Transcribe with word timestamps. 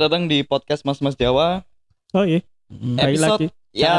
Selamat 0.00 0.16
datang 0.16 0.32
di 0.32 0.40
podcast 0.40 0.80
Mas 0.80 0.96
Mas 0.96 1.12
Jawa. 1.12 1.60
Oh 2.16 2.24
iya, 2.24 2.40
Hmm. 2.72 2.96
Baik 2.96 3.20
Episode 3.20 3.36
lagi. 3.36 3.46
ya 3.76 3.96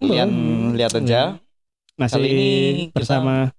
kalian 0.00 0.30
lihat 0.72 0.96
aja. 0.96 1.36
masih 2.00 2.16
Kali 2.16 2.28
ini 2.32 2.48
kita- 2.88 2.96
bersama 2.96 3.52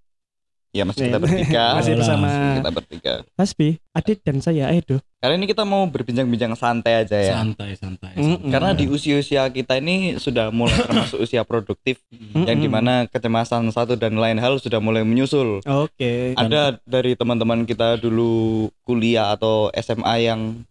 Ya 0.74 0.82
masih 0.82 1.06
kita 1.06 1.14
Iya. 1.14 1.22
bertiga. 1.22 1.66
masih 1.78 1.94
bersama 1.94 2.28
kita 2.58 2.72
bertiga. 2.74 3.14
Hasbi, 3.38 3.78
Adit 3.94 4.18
dan 4.26 4.42
saya 4.42 4.74
Edo. 4.74 4.98
Kali 5.22 5.38
ini 5.38 5.46
kita 5.46 5.62
mau 5.62 5.86
berbincang-bincang 5.86 6.58
santai 6.58 7.06
aja 7.06 7.22
ya. 7.22 7.38
santai 7.38 7.78
santai, 7.78 8.18
santai. 8.18 8.50
Karena 8.50 8.74
di 8.74 8.90
usia-usia 8.90 9.46
kita 9.48 9.78
ini 9.78 10.18
sudah 10.18 10.50
mulai 10.50 10.74
termasuk 10.82 11.22
usia 11.22 11.46
produktif 11.46 12.02
yang 12.34 12.50
Mm-mm. 12.50 12.66
di 12.66 12.68
mana 12.68 13.06
kecemasan 13.06 13.70
satu 13.70 13.94
dan 13.94 14.18
lain 14.18 14.36
hal 14.36 14.58
sudah 14.58 14.82
mulai 14.82 15.06
menyusul. 15.06 15.62
Oke. 15.62 16.34
Ada 16.34 16.82
dari 16.82 17.14
teman-teman 17.14 17.62
kita 17.64 17.96
dulu 17.96 18.34
kuliah 18.82 19.30
atau 19.32 19.70
SMA 19.72 20.26
yang 20.26 20.66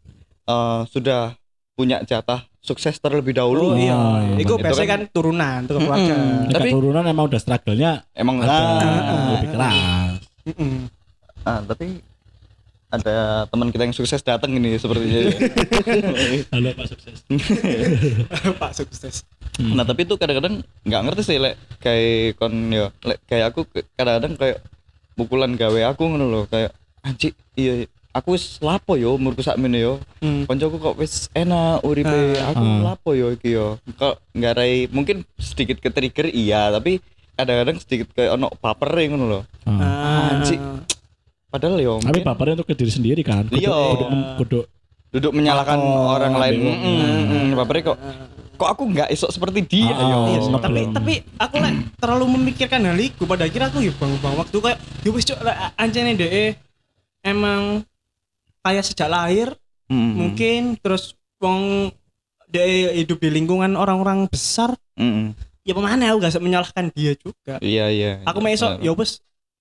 eh, 0.44 0.80
sudah 0.86 1.34
punya 1.72 2.00
jatah 2.02 2.46
sukses 2.60 2.96
terlebih 2.96 3.34
dahulu. 3.34 3.72
Oh 3.72 3.76
iya, 3.76 3.92
Oh, 3.92 4.16
iya. 4.16 4.36
itu 4.38 4.48
Itu 4.48 4.54
biasanya 4.56 4.88
kan- 4.88 5.02
kan 5.02 5.12
turunan, 5.12 5.58
tuh 5.64 5.74
keluarga. 5.76 6.14
Tapi- 6.48 6.72
turunan 6.72 7.04
emang 7.04 7.24
udah 7.26 7.36
struggle-nya 7.38 7.92
Emang 8.12 8.40
ada 8.40 8.56
ah, 8.80 9.32
lebih 9.34 9.48
keras. 9.50 9.74
Mm-mm. 10.44 10.74
ah, 11.42 11.60
tapi 11.62 11.86
ada 12.88 13.16
teman 13.44 13.68
kita 13.68 13.82
yang 13.82 13.92
sukses 13.92 14.22
datang 14.22 14.54
ini 14.54 14.78
sepertinya. 14.78 15.18
ya. 15.18 15.30
Halo 16.54 16.68
Pak 16.72 16.86
sukses. 16.86 17.16
Pak 18.62 18.72
sukses. 18.72 19.14
Hmm. 19.54 19.74
nah 19.74 19.82
tapi 19.82 20.02
itu 20.02 20.14
kadang-kadang 20.14 20.66
nggak 20.82 21.02
ngerti 21.04 21.22
sih 21.24 21.38
lek 21.38 21.54
kayak 21.78 22.34
kon 22.34 22.50
yo 22.68 22.90
lek 23.04 23.22
kayak 23.24 23.54
aku 23.54 23.62
kadang-kadang 23.94 24.34
kayak 24.34 24.58
pukulan 25.14 25.54
gawe 25.54 25.94
aku 25.94 26.10
ngono 26.10 26.26
loh 26.26 26.44
kayak 26.44 26.74
anjir 27.00 27.38
iya 27.54 27.86
aku 28.14 28.28
wis 28.32 28.56
lapo 28.58 28.94
yo 28.94 29.14
umurku 29.14 29.42
sakmene 29.42 29.76
yo 29.76 29.98
Hmm. 30.18 30.46
koncoku 30.46 30.78
kok 30.78 30.96
wis 30.96 31.26
enak 31.32 31.82
uripe 31.82 32.08
Ah. 32.38 32.54
aku 32.54 32.62
Ah. 32.62 32.80
lapo 32.86 33.10
yo 33.12 33.34
iki 33.34 33.50
yo 33.50 33.76
kok 33.92 34.22
nggak 34.30 34.52
rai 34.54 34.86
mungkin 34.88 35.26
sedikit 35.34 35.76
ke 35.76 35.90
trigger 35.90 36.26
iya 36.26 36.70
tapi 36.70 37.02
kadang-kadang 37.34 37.76
sedikit 37.76 38.14
kayak 38.14 38.32
ono 38.32 38.54
baper 38.54 38.88
ngono 39.04 39.26
loh 39.28 39.42
Ah. 39.62 39.74
Ah, 39.74 40.22
Anjing. 40.32 40.62
padahal 41.48 41.76
yo 41.76 41.94
Tapi 41.98 42.22
bapernya 42.22 42.54
untuk 42.56 42.66
ke 42.66 42.74
diri 42.74 42.90
sendiri 42.90 43.20
kan. 43.20 43.46
Iya. 43.48 43.68
kudu, 43.68 44.06
kudu 44.38 44.60
duduk 45.10 45.30
menyalahkan 45.32 45.78
Oh, 45.78 46.10
orang 46.10 46.34
lain. 46.34 46.58
Mm, 46.58 46.74
mm, 46.74 47.22
mm, 47.24 47.46
bapernya 47.54 47.82
kok 47.88 47.98
kok 48.54 48.68
aku 48.68 48.82
nggak 48.88 49.10
esok 49.10 49.30
seperti 49.30 49.58
dia 49.64 49.86
Ah, 49.88 50.02
yo 50.04 50.18
Iya, 50.24 50.38
sih. 50.40 50.50
ngeblong. 50.50 50.62
tapi 50.62 50.80
tapi 50.92 51.14
aku 51.36 51.56
lah 51.56 51.70
terlalu 51.96 52.24
memikirkan 52.32 52.82
hal 52.84 52.94
itu 52.96 53.22
pada 53.24 53.42
akhirnya 53.44 53.66
aku 53.68 53.78
ya 53.80 53.90
bang 53.92 54.14
bang 54.16 54.34
waktu 54.36 54.56
kayak 54.56 54.78
ya 55.00 55.10
wis 55.10 55.24
cok 55.24 55.38
lah, 55.40 55.54
anjene 55.76 56.14
deh 56.14 56.54
emang 57.22 57.82
kayak 58.64 58.82
sejak 58.82 59.06
lahir 59.06 59.52
Mm, 59.84 59.92
mm, 59.92 60.12
mungkin 60.16 60.60
terus 60.80 61.12
wong 61.36 61.92
dia 62.46 62.64
hidup 62.90 63.20
di 63.20 63.28
lingkungan 63.28 63.74
orang-orang 63.74 64.24
besar 64.24 64.72
mm, 64.94 65.04
mm. 65.04 65.28
ya 65.60 65.72
pemana 65.72 66.08
aku 66.08 66.18
gak 66.18 66.40
menyalahkan 66.40 66.88
dia 66.90 67.12
juga 67.14 67.60
iya 67.60 67.92
iya 67.92 68.10
aku 68.22 68.40
iya, 68.40 68.42
mau 68.42 68.50
esok 68.50 68.70
benar. 68.74 68.80
ya 68.80 68.92
wes 68.94 69.10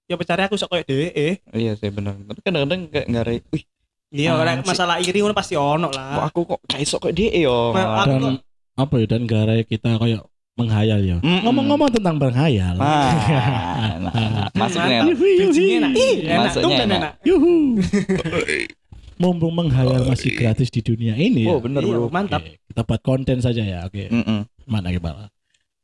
ya 0.04 0.16
pencari 0.16 0.42
aku 0.42 0.56
sok 0.56 0.70
kayak 0.70 0.86
DE 0.86 1.28
Iya 1.50 1.72
sih 1.76 1.90
benar. 1.90 2.16
Tapi 2.18 2.40
kadang-kadang 2.40 2.88
kayak 2.88 3.06
nggak 3.06 3.24
rai. 3.24 3.40
Wih, 3.50 3.64
iya 4.10 4.30
Ah, 4.30 4.36
karena 4.38 4.54
sih. 4.54 4.66
masalah 4.66 4.96
iri 5.00 5.18
ngono 5.18 5.32
pasti 5.34 5.56
ono 5.56 5.88
kok 5.88 5.96
lah 5.96 6.24
aku 6.24 6.40
kok 6.46 6.60
kayak 6.66 6.86
sok 6.86 7.00
kayak 7.04 7.16
dia 7.18 7.30
yo. 7.42 7.72
Nah, 7.72 8.04
dan 8.06 8.20
kok- 8.22 8.44
apa 8.74 8.94
ya 8.96 9.06
dan 9.06 9.22
gara 9.24 9.54
kita 9.60 9.90
kayak 9.96 10.22
menghayal 10.54 11.00
ya. 11.00 11.18
Ngomong-ngomong 11.20 11.90
tentang 11.90 12.16
berhayal. 12.16 12.76
Ah, 12.78 13.12
nah, 14.04 14.48
masuknya. 14.54 15.04
Yuhi, 15.04 15.18
yuhi. 15.18 15.36
Bridging-nya 15.42 15.78
enak 15.80 15.92
Ih, 15.94 16.16
enak 16.22 16.40
Masuknya 16.46 16.64
tumben 16.64 16.86
enak. 16.86 17.00
enak 17.00 17.14
Yuhu. 17.24 17.54
Mumpung 19.16 19.54
menghayal 19.54 20.04
masih 20.04 20.34
gratis 20.34 20.68
di 20.68 20.80
dunia 20.80 21.14
ini 21.14 21.46
Oh 21.46 21.58
ya. 21.58 21.64
benar 21.64 21.82
Iya, 21.82 21.94
bro. 21.94 22.08
mantap 22.08 22.42
Oke, 22.42 22.58
kita 22.66 22.82
buat 22.82 23.02
konten 23.02 23.38
saja 23.40 23.62
ya. 23.62 23.86
Oke. 23.86 24.10
Mm-mm. 24.10 24.46
Mana 24.66 24.90
gimana? 24.90 25.30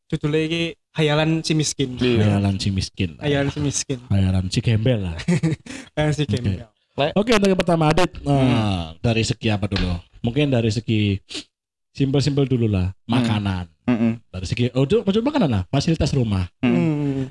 judulnya 0.09 0.41
ini 0.41 0.61
hayalan 0.97 1.45
si 1.45 1.53
miskin 1.53 1.93
Iya. 1.95 2.25
Hayalan 2.41 2.57
si 2.57 2.69
miskin. 2.69 3.13
hayalan 3.21 3.47
si 3.47 3.59
miskin 3.61 3.99
Hayalan 4.09 4.45
si 4.49 4.59
gembel 4.59 4.99
lah. 5.05 5.17
hayalan 5.93 6.13
si 6.13 6.23
Oke. 6.25 6.33
gembel 6.33 6.65
Oke 7.13 7.31
untuk 7.31 7.47
yang 7.47 7.55
pertama 7.55 7.93
Adit 7.93 8.09
Hmm. 8.19 8.27
nah, 8.27 8.85
dari 8.99 9.21
segi 9.21 9.47
apa 9.47 9.69
dulu? 9.69 10.01
Mungkin 10.19 10.49
dari 10.49 10.67
segi 10.67 11.15
simpel-simpel 11.93 12.43
dulu 12.43 12.65
lah 12.67 12.89
makanan. 13.05 13.69
Mm-mm. 13.85 14.11
Dari 14.27 14.45
segi 14.45 14.63
oh 14.73 14.83
maksud 14.83 15.21
makanan 15.21 15.47
lah 15.47 15.63
fasilitas 15.69 16.09
rumah. 16.11 16.49
Mm. 16.59 16.73
Hmm. 16.73 17.25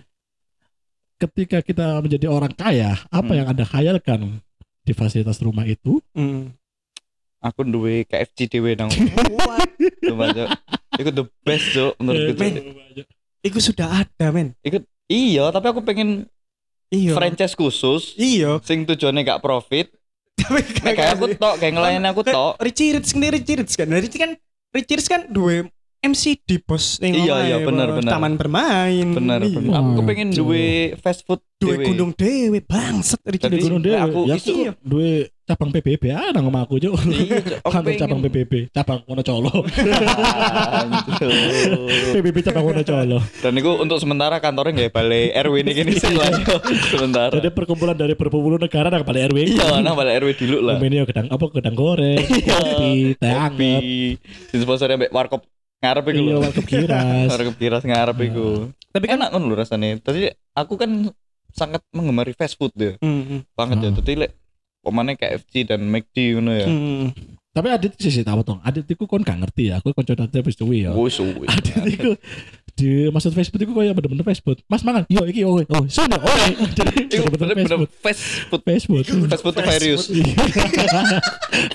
Ketika 1.19 1.59
kita 1.60 1.98
menjadi 1.98 2.30
orang 2.30 2.54
kaya, 2.54 2.94
apa 3.10 3.26
Hmm. 3.26 3.38
yang 3.42 3.47
anda 3.50 3.66
khayalkan 3.66 4.38
di 4.88 4.97
fasilitas 4.97 5.37
rumah 5.44 5.69
itu? 5.69 6.00
Hmm. 6.16 6.56
Aku 7.44 7.62
duwe 7.62 8.09
KFC 8.09 8.49
dhewe 8.49 8.72
nang. 8.75 8.88
Coba 10.09 10.32
Cok. 10.34 10.49
Iku 10.99 11.10
the 11.12 11.25
best 11.44 11.66
Cok 11.76 11.93
menurutku. 12.00 12.32
Cok. 12.34 12.41
Men. 12.41 12.54
Iku 13.44 13.59
sudah 13.62 14.03
ada 14.03 14.27
men 14.34 14.56
Iya, 15.09 15.48
tapi 15.54 15.66
aku 15.72 15.81
pengen 15.81 16.28
iya 16.93 17.12
franchise 17.16 17.53
khusus 17.56 18.16
iya 18.16 18.60
sing 18.65 18.84
tujuannya 18.88 19.25
gak 19.25 19.41
profit. 19.44 19.93
tapi 20.38 20.62
kayak 20.94 21.19
aku 21.19 21.34
tok, 21.34 21.59
kayak 21.59 21.72
ngelayani 21.77 22.09
aku 22.12 22.22
tok. 22.25 22.56
Richie 22.62 22.94
Rich 22.97 23.16
sendiri 23.16 23.41
Rich 23.43 23.75
kan 23.75 23.87
Nah, 23.91 23.98
Richie 23.98 24.21
kan 24.21 24.31
Rich 24.72 25.09
kan 25.09 25.27
dua 25.32 25.66
MC 25.98 26.38
di 26.38 26.56
bos 26.59 27.03
ning 27.03 27.10
Iya, 27.12 27.34
omahe, 27.34 27.42
iya, 27.44 27.56
bener, 27.60 27.88
bos. 27.88 27.97
bener. 27.98 28.12
taman 28.12 28.32
bermain 28.34 29.06
Bener, 29.10 29.42
Iya. 29.42 29.50
bener. 29.53 29.75
Aku 29.75 30.00
pengen 30.03 30.28
duwe 30.31 30.66
fast 30.97 31.22
food 31.22 31.42
duwe 31.56 31.75
dhewe. 31.75 31.84
gunung 31.86 32.10
dewe 32.12 32.59
bangset 32.60 33.19
Jadi- 33.20 33.34
Rich 33.50 33.66
Gunung 33.66 33.82
Dewi, 33.82 33.98
aku 33.98 34.20
ya 34.25 34.34
isu- 34.34 34.54
aku 34.64 34.78
duwe 34.81 35.10
cabang 35.42 35.70
PBB 35.72 36.04
nang 36.31 36.47
omah 36.47 36.62
aku. 36.62 36.78
Iya. 36.78 36.94
Aku 36.94 37.03
Kantor 37.66 37.82
pengen. 37.82 37.98
cabang 37.98 38.20
PBB, 38.22 38.53
cabang 38.70 39.00
Wonocolo. 39.04 39.50
PBB 42.15 42.36
cabang 42.42 42.65
Wonocolo. 42.65 43.19
Dan 43.41 43.53
itu 43.54 43.70
untuk 43.75 43.98
sementara 43.98 44.38
kantornya 44.38 44.72
nggak 44.78 44.92
balai 44.92 45.34
RW 45.34 45.54
ini 45.59 45.70
gini 45.75 45.92
Cok. 45.94 46.62
sementara. 46.88 47.32
Jadi 47.32 47.50
perkumpulan 47.50 47.94
dari 47.94 48.15
berpuluh 48.15 48.54
negara 48.56 48.86
nang 48.86 49.03
balik 49.03 49.34
RW. 49.34 49.38
Iya, 49.50 49.80
nah 49.80 49.92
balai 49.92 50.15
RW 50.16 50.30
dulu 50.36 50.59
lah. 50.62 50.78
Ini 50.78 51.03
gedang 51.04 51.26
apa 51.26 51.44
gedang 51.50 51.75
goreng, 51.75 52.22
Iya. 52.22 52.54
kopi, 52.54 52.92
teh 53.16 53.32
anget. 53.32 53.82
Di 54.48 54.56
sponsori 54.56 54.94
ambek 54.94 55.10
warkop 55.10 55.42
ngarep 55.78 56.05
iku 56.06 56.19
Iya, 56.19 56.27
lho. 56.28 56.39
warkop 56.43 56.66
kiras. 56.66 57.27
Warkop 57.33 57.56
kiras 57.56 57.83
ngarep 57.83 58.19
iku. 58.25 58.47
tapi 58.89 59.05
kan 59.06 59.16
Enak 59.16 59.31
kan 59.31 59.41
lho 59.41 59.55
rasanya. 59.55 59.89
Tadi 59.99 60.21
aku 60.53 60.75
kan 60.75 60.91
sangat 61.50 61.83
menggemari 61.91 62.33
fast 62.33 62.55
food 62.55 62.75
ya. 62.75 62.99
Hmm, 62.99 63.47
Banget 63.53 63.77
ya. 63.81 63.91
Tadi 63.94 64.12
lek 64.16 64.31
pemane 64.78 65.15
KFC 65.15 65.62
dan 65.65 65.84
McD 65.84 66.16
ngono 66.34 66.53
ya. 66.53 66.66
hmm. 66.66 67.05
Tapi 67.49 67.69
Adit 67.69 67.94
sih 67.97 68.12
sih 68.12 68.22
tahu 68.22 68.43
dong. 68.43 68.61
Adit 68.62 68.87
itu 68.87 69.03
kon 69.03 69.19
gak 69.21 69.34
ngerti 69.37 69.71
ya. 69.71 69.78
Aku 69.78 69.91
konco 69.91 70.15
nanti 70.15 70.39
habis 70.39 70.55
suwi 70.55 70.87
ya. 70.87 70.94
Oh, 70.94 71.06
suwi. 71.06 71.47
Adit 71.47 71.75
itu 71.91 72.10
di 72.78 73.11
maksud 73.11 73.34
Facebook 73.34 73.59
itu 73.59 73.75
kayak 73.75 73.91
bener-bener 73.99 74.22
fast 74.22 74.47
food. 74.47 74.62
Mas 74.71 74.87
mangan. 74.87 75.03
Yo 75.11 75.27
iki 75.27 75.43
oh 75.43 75.59
oh 75.59 75.83
sono 75.91 76.15
oh. 76.15 76.31
Jadi 76.78 77.11
bener-bener 77.11 77.59
bener-bener 77.59 77.91
fast 77.99 78.22
food. 78.47 78.62
fast 78.62 78.87
food. 78.87 79.03
Fast 79.03 79.11
food. 79.11 79.27
Fast 79.27 79.43
food 79.43 79.55
to 79.59 79.62
various. 79.66 80.03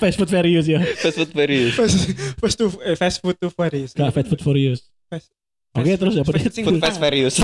fast 0.00 0.16
food 0.16 0.30
various 0.32 0.64
ya. 0.64 0.80
Fast 0.96 1.16
food 1.20 1.32
various. 1.36 1.76
fast 1.76 1.96
fast 2.40 2.56
to 2.56 2.66
eh, 2.80 2.96
fast 2.96 3.20
food 3.20 3.36
to 3.36 3.52
Paris 3.52 3.92
Gak 3.92 4.08
fast 4.16 4.28
food 4.32 4.40
various. 4.40 4.80
Fast- 5.12 5.28
Oke 5.76 5.90
fast- 5.92 6.00
terus? 6.00 6.14
Food 6.64 6.80
fast 6.80 6.98
various. 6.98 7.34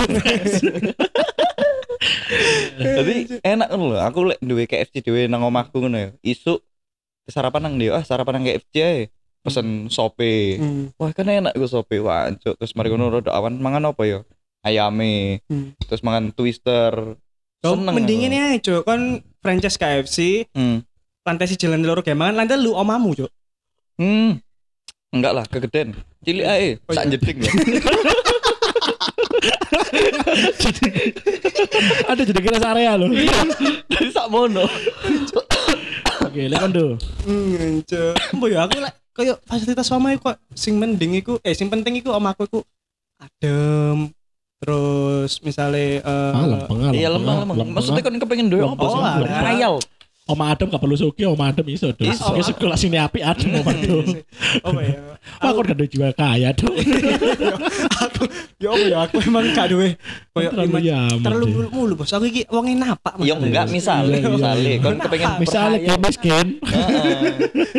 Jadi 2.81 3.13
enak 3.45 3.67
kan 3.69 3.77
lho. 3.77 3.97
Aku 4.01 4.19
lek 4.25 4.39
duwe 4.41 4.65
KFC 4.65 5.05
dhewe 5.05 5.29
nang 5.29 5.45
omahku 5.45 5.77
ngono 5.77 5.97
ya. 5.99 6.09
Isuk 6.25 6.65
sarapan 7.29 7.69
nang 7.69 7.75
dia, 7.77 7.93
ah 7.93 8.03
sarapan 8.03 8.41
nang 8.41 8.45
KFC 8.49 8.73
ae. 8.81 9.01
Pesen 9.41 9.89
sope. 9.89 10.57
Hmm. 10.57 10.93
Wah 10.95 11.09
kan 11.11 11.25
enak 11.25 11.53
gue 11.53 11.65
sope 11.65 11.97
wancuk 11.97 12.53
terus 12.55 12.73
mari 12.73 12.89
ngono 12.89 13.09
rada 13.09 13.33
awan 13.33 13.57
mangan 13.57 13.89
apa 13.89 14.03
ya 14.05 14.19
ayame 14.61 15.41
Hmm. 15.49 15.73
terus 15.85 16.05
mangan 16.05 16.29
twister 16.29 17.17
Seneng 17.61 17.93
mending 17.93 18.21
aku. 18.21 18.27
ini 18.29 18.37
aja 18.37 18.57
Cuk. 18.61 18.81
kan 18.85 19.01
franchise 19.41 19.77
KFC 19.77 20.45
hmm. 20.53 20.85
lantai 21.25 21.49
si 21.49 21.57
jalan 21.57 21.81
loro 21.81 22.01
kayak 22.01 22.17
mangan 22.17 22.45
lantai 22.45 22.61
lu 22.61 22.73
omamu 22.73 23.13
cuk 23.17 23.29
hmm. 23.97 24.37
enggak 25.13 25.33
lah 25.33 25.45
kegeden 25.49 25.97
cilik 26.21 26.45
ae 26.45 26.69
Oh, 26.85 26.93
sak 26.93 27.09
iya. 27.09 27.11
jeding 27.17 27.37
ya 27.41 27.51
Ada 32.05 32.21
jadi 32.23 32.39
kira 32.41 32.57
area 32.61 32.93
loh. 32.97 33.09
jadi 33.89 34.09
sak 34.13 34.29
mono 34.29 34.65
Oke, 36.21 36.47
lek 36.47 36.61
kondo. 36.61 36.95
Hmm, 37.25 37.81
ya 38.45 38.61
aku 38.63 38.77
lek 38.79 39.00
koyo 39.11 39.33
fasilitas 39.43 39.91
omah 39.91 40.15
iku 40.15 40.31
kok 40.31 40.37
sing 40.55 40.79
mending 40.79 41.19
iku 41.19 41.35
eh 41.43 41.51
sing 41.51 41.67
penting 41.67 41.99
iku 41.99 42.15
omahku 42.15 42.47
iku 42.47 42.59
adem. 43.19 44.09
Terus 44.61 45.41
misalnya 45.41 46.05
eh 46.05 46.31
Ah, 46.37 46.45
lempeng, 46.45 46.79
ah, 46.85 46.91
iya 46.93 47.09
lempeng, 47.09 47.33
lemah 47.33 47.53
ah, 47.53 47.57
lempeng, 47.57 47.75
maksudnya 47.75 48.01
ah. 48.01 48.07
kan 48.07 48.15
kepengen 48.21 48.47
duwe 48.53 48.61
apa 48.61 48.83
Oh, 48.85 48.93
sih 48.93 49.01
trial 49.25 49.75
Oma 50.31 50.55
Adem 50.55 50.71
gak 50.71 50.79
perlu 50.79 50.95
suki, 50.95 51.27
Oma 51.27 51.51
Adem 51.51 51.67
iso 51.67 51.91
dong. 51.91 52.07
Iso. 52.07 52.31
Iso 52.39 52.55
sekolah 52.55 52.79
sini 52.79 52.95
api 52.95 53.19
Adem 53.19 53.51
Oma 53.59 53.71
Adem. 53.71 54.23
Apa 54.63 54.79
ya? 54.79 54.95
Wah, 55.37 55.49
kok 55.51 55.63
gak 55.67 55.89
jiwa 55.91 56.09
kaya 56.15 56.49
dong. 56.55 56.73
aku 58.01 58.23
ya 58.57 58.69
apa 58.73 58.85
ya 58.87 58.97
aku 59.05 59.15
emang 59.21 59.45
gak 59.53 59.67
duwe 59.69 59.97
koyo 60.33 60.49
Terlalu 61.21 61.45
mulu, 61.69 61.93
bos 61.93 62.09
aku 62.09 62.25
iki 62.25 62.45
wonge 62.49 62.73
napak 62.73 63.17
Ya 63.21 63.37
enggak 63.37 63.69
misalnya, 63.69 64.17
Iya, 64.17 64.25
iya, 64.25 64.33
misalnya 64.33 64.69
iya. 64.69 64.79
kon 64.81 64.97
kepengen 64.97 65.29
Misalnya 65.37 65.77
kayak 65.81 65.99
miskin. 66.01 66.47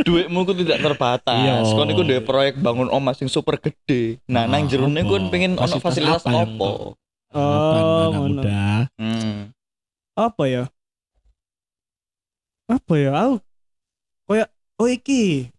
Duitmu 0.03 0.41
ku 0.43 0.53
tidak 0.55 0.79
terbatas. 0.83 1.65
Iya. 1.65 1.75
Kon 1.75 1.89
iku 1.89 2.03
duwe 2.03 2.21
proyek 2.21 2.59
bangun 2.59 2.89
omah 2.89 3.15
sing 3.15 3.27
super 3.27 3.59
gede. 3.59 4.19
Nah, 4.27 4.47
nang 4.47 4.67
Ah, 4.67 4.69
jerone 4.69 5.01
apa? 5.01 5.11
kon 5.11 5.25
pengen 5.31 5.53
ono 5.57 5.77
Fasilitas 5.79 6.23
apa 6.23 6.31
yang 6.31 6.55
opo? 6.59 6.71
Oh, 7.33 7.73
anak 8.13 8.21
muda. 8.21 8.65
Hmm. 9.01 9.51
apa 10.13 10.43
ya? 10.45 10.65
Apa 12.73 12.93
ya? 12.97 13.13
Aku 13.13 13.37
koyo 14.25 14.45
oh 14.81 14.89
iki 14.89 15.53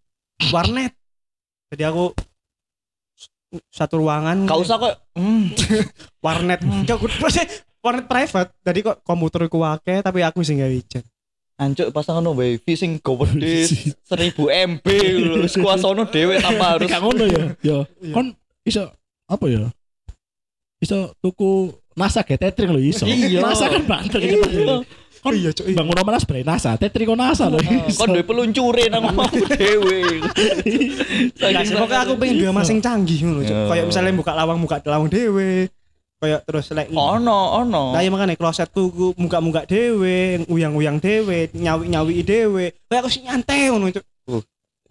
warnet. 0.50 0.98
Jadi 1.70 1.84
aku 1.86 2.14
satu 3.70 4.02
ruangan 4.02 4.50
Gak 4.50 4.60
usah 4.60 4.82
kok. 4.82 4.94
Hmm. 5.14 5.54
warnet. 6.26 6.60
Cok, 6.90 7.00
maksudnya 7.22 7.46
warnet 7.86 8.06
private. 8.10 8.50
Jadi 8.66 8.80
kok 8.82 8.98
komputer 9.06 9.46
ku 9.46 9.62
akeh 9.62 10.02
tapi 10.02 10.26
aku 10.26 10.42
sing 10.42 10.58
gawe 10.58 10.74
ijen. 10.74 11.06
Ancuk 11.54 11.94
pasangan 11.94 12.26
no 12.26 12.34
wifi 12.34 12.74
sing 12.74 12.98
gede 12.98 13.70
1000 14.10 14.34
MB 14.74 14.86
lho. 15.22 15.46
Kuasono 15.62 16.10
dhewe 16.10 16.42
tanpa 16.42 16.76
harus 16.78 16.90
Gak 16.90 17.02
ngono 17.06 17.24
ya. 17.30 17.44
Ya, 17.62 17.78
Iya. 18.02 18.14
kon 18.14 18.34
iso 18.66 18.90
apa 19.30 19.46
ya? 19.46 19.70
Iso 20.82 21.14
tuku 21.22 21.78
NASA 21.94 22.26
kayak 22.26 22.50
tethering 22.50 22.74
lho 22.74 22.82
iso. 22.82 23.06
Iya. 23.06 23.46
NASA 23.46 23.70
kan 23.70 23.86
banter 23.86 24.18
gitu. 24.18 24.82
Kon 25.24 25.40
Iya, 25.40 25.56
Cuk, 25.56 25.72
iya. 25.72 25.76
bangun 25.80 25.96
rumah 25.96 26.20
nas 26.20 26.28
NASA, 26.28 26.76
tethering 26.76 27.08
kok 27.08 27.16
NASA 27.16 27.48
lho 27.48 27.64
iso. 27.64 28.04
kon 28.04 28.12
duwe 28.12 28.28
peluncure 28.28 28.92
nang 28.92 29.08
omahmu 29.08 29.44
dhewe. 29.56 30.20
Nah, 31.40 31.64
pokoknya 31.64 32.00
aku 32.04 32.14
pengen 32.20 32.36
dua 32.44 32.52
masing 32.52 32.84
canggih 32.84 33.24
ngono. 33.24 33.40
Cuk. 33.48 33.56
Iya. 33.56 33.72
Kayak 33.72 33.86
misalnya 33.88 34.12
buka 34.20 34.32
lawang 34.36 34.60
buka 34.60 34.84
lawang 34.84 35.08
dhewe. 35.08 35.72
Kayak 36.20 36.44
terus 36.44 36.68
lek 36.76 36.92
ono 36.92 37.40
ono. 37.64 37.96
Lah 37.96 38.04
ya 38.04 38.12
makanya 38.12 38.36
klosetku 38.36 38.92
ku 38.92 39.06
muka-muka 39.16 39.64
dhewe, 39.64 40.44
uyang-uyang 40.52 41.00
dhewe, 41.00 41.48
nyawi-nyawi 41.56 42.16
dhewe. 42.28 42.66
Kayak 42.92 43.08
aku 43.08 43.10
sih 43.12 43.24
nyantai 43.24 43.72
ngono 43.72 43.96
Cuk. 43.96 44.04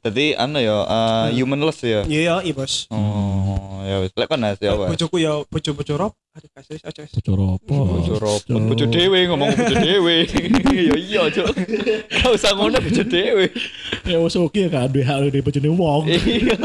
Jadi 0.02 0.34
anu 0.34 0.58
ya 0.58 0.82
uh, 0.82 1.30
humanless 1.30 1.78
ya. 1.86 2.02
Iya, 2.10 2.42
iya, 2.42 2.52
Bos. 2.56 2.90
Oh, 2.90 3.41
ya 3.92 3.98
wis. 4.00 4.12
Lek 4.16 4.26
kon 4.28 4.40
Nas, 4.40 4.56
ya 4.56 4.72
apa? 4.72 4.88
Bojoku 4.88 5.16
ya 5.20 5.32
bojo-bojo 5.44 5.94
rob. 6.00 6.12
Aduh, 6.32 6.48
kasih 6.56 6.80
aja. 6.80 7.00
wis. 7.04 7.12
Bocor 7.12 7.60
apa? 7.60 7.74
Bojo 7.76 8.14
robot, 8.16 8.60
bojo 8.72 8.84
dhewe 8.88 9.18
ngomong 9.28 9.52
bojo 9.52 9.76
dhewe. 9.76 10.16
Ya 10.72 10.96
iya, 10.96 11.22
Cuk. 11.28 11.52
Gak 12.08 12.32
usah 12.32 12.56
ngono 12.56 12.80
bojo 12.80 13.04
dhewe. 13.04 13.52
Ya 14.08 14.16
wis 14.16 14.34
oke 14.40 14.62
kan 14.72 14.88
duwe 14.88 15.04
hak 15.04 15.28
di 15.28 15.44
bojone 15.44 15.68
wong. 15.76 16.08
Iya. 16.08 16.56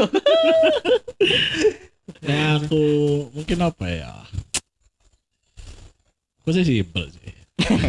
Ya 2.24 2.40
aku 2.56 2.82
mungkin 3.36 3.58
apa 3.60 3.84
ya? 3.92 4.12
Aku 6.40 6.56
sih 6.56 6.64
simpel 6.64 7.04
sih. 7.12 7.36
Aku 7.58 7.84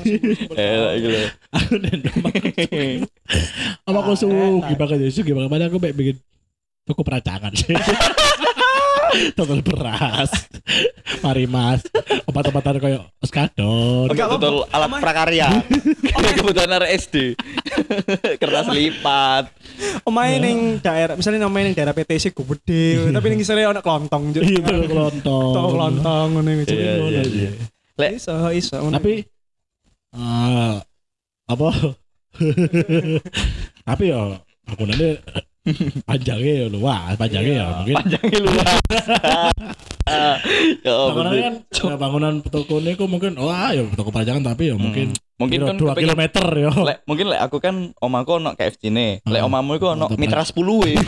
Eh. 0.56 1.28
Aku 1.52 1.74
nendang 1.76 2.16
Apa 3.84 3.98
aku 4.00 4.12
sugi 4.16 4.74
banget 4.78 4.98
ya, 5.04 5.10
sugi. 5.10 5.32
Mana 5.34 5.66
aku 5.68 5.76
baik 5.82 5.98
bikin 5.98 6.16
toko 6.90 7.06
perancangan 7.06 7.54
sih. 7.54 7.70
Toko 9.34 9.58
beras. 9.58 10.30
Mari 11.18 11.50
mas. 11.50 11.82
Obat-obatan 12.30 12.78
kayak 12.78 13.02
oskadon. 13.18 14.06
Oke, 14.06 14.22
betul 14.22 14.62
alat 14.70 15.02
prakarya. 15.02 15.50
Kayak 16.14 16.34
kebutuhan 16.38 16.70
arek 16.78 16.90
SD. 16.94 17.34
Kertas 18.40 18.70
lipat. 18.70 19.50
Omae 20.06 20.38
ning 20.38 20.78
daerah, 20.78 21.18
misalnya 21.18 21.42
namanya 21.42 21.70
ning 21.70 21.76
daerah 21.76 21.90
PTC 21.90 22.30
gede, 22.30 23.10
tapi 23.10 23.26
ning 23.34 23.42
isore 23.42 23.66
ono 23.66 23.82
klontong 23.82 24.30
Cuk. 24.30 24.42
Itu 24.46 24.62
kelontong. 24.62 25.52
Toko 25.58 25.68
klontong 25.74 26.26
ngono 26.30 26.50
Cuk. 26.62 26.78
Iya, 26.78 26.92
iya, 27.10 27.22
iya. 27.26 27.50
Lek- 27.98 28.14
Iso, 28.22 28.34
iso. 28.54 28.78
ngono. 28.78 28.94
Tapi 28.94 29.26
eh 30.14 30.74
apa? 31.50 31.68
Tapi 33.90 34.04
ya 34.06 34.38
bangunannya 34.70 35.10
panjangnya 36.02 36.52
ya 36.56 36.66
lu 36.66 36.78
wah 36.80 37.12
panjangnya 37.14 37.54
ya 37.54 37.66
mungkin 37.76 37.94
Panjangnya 37.96 38.38
luas. 38.40 38.68
Ya, 40.82 40.90
bangunan 40.90 41.30
kan 41.38 41.54
ya, 41.70 41.94
bangunan 41.94 42.34
toko 42.42 42.82
ini 42.82 42.98
kok 42.98 43.06
mungkin 43.06 43.38
wah 43.38 43.70
ya 43.70 43.86
toko 43.94 44.10
panjangan 44.10 44.42
tapi 44.42 44.66
ya 44.66 44.74
mungkin 44.74 45.14
mungkin 45.38 45.58
kira 45.62 45.70
kan 45.70 45.76
dua 45.78 45.92
kilometer 45.94 46.44
ya 46.50 46.70
Lek 46.74 46.98
mungkin 47.06 47.26
lek 47.30 47.40
aku 47.40 47.62
kan 47.62 47.74
omaku 47.94 48.42
ono 48.42 48.58
KFC 48.58 48.90
ne. 48.90 49.22
Lek 49.22 49.38
Ah. 49.38 49.46
omamu 49.46 49.78
iku 49.78 49.94
ono 49.94 50.10
Mitra 50.18 50.42
10 50.42 50.58
e. 50.82 50.98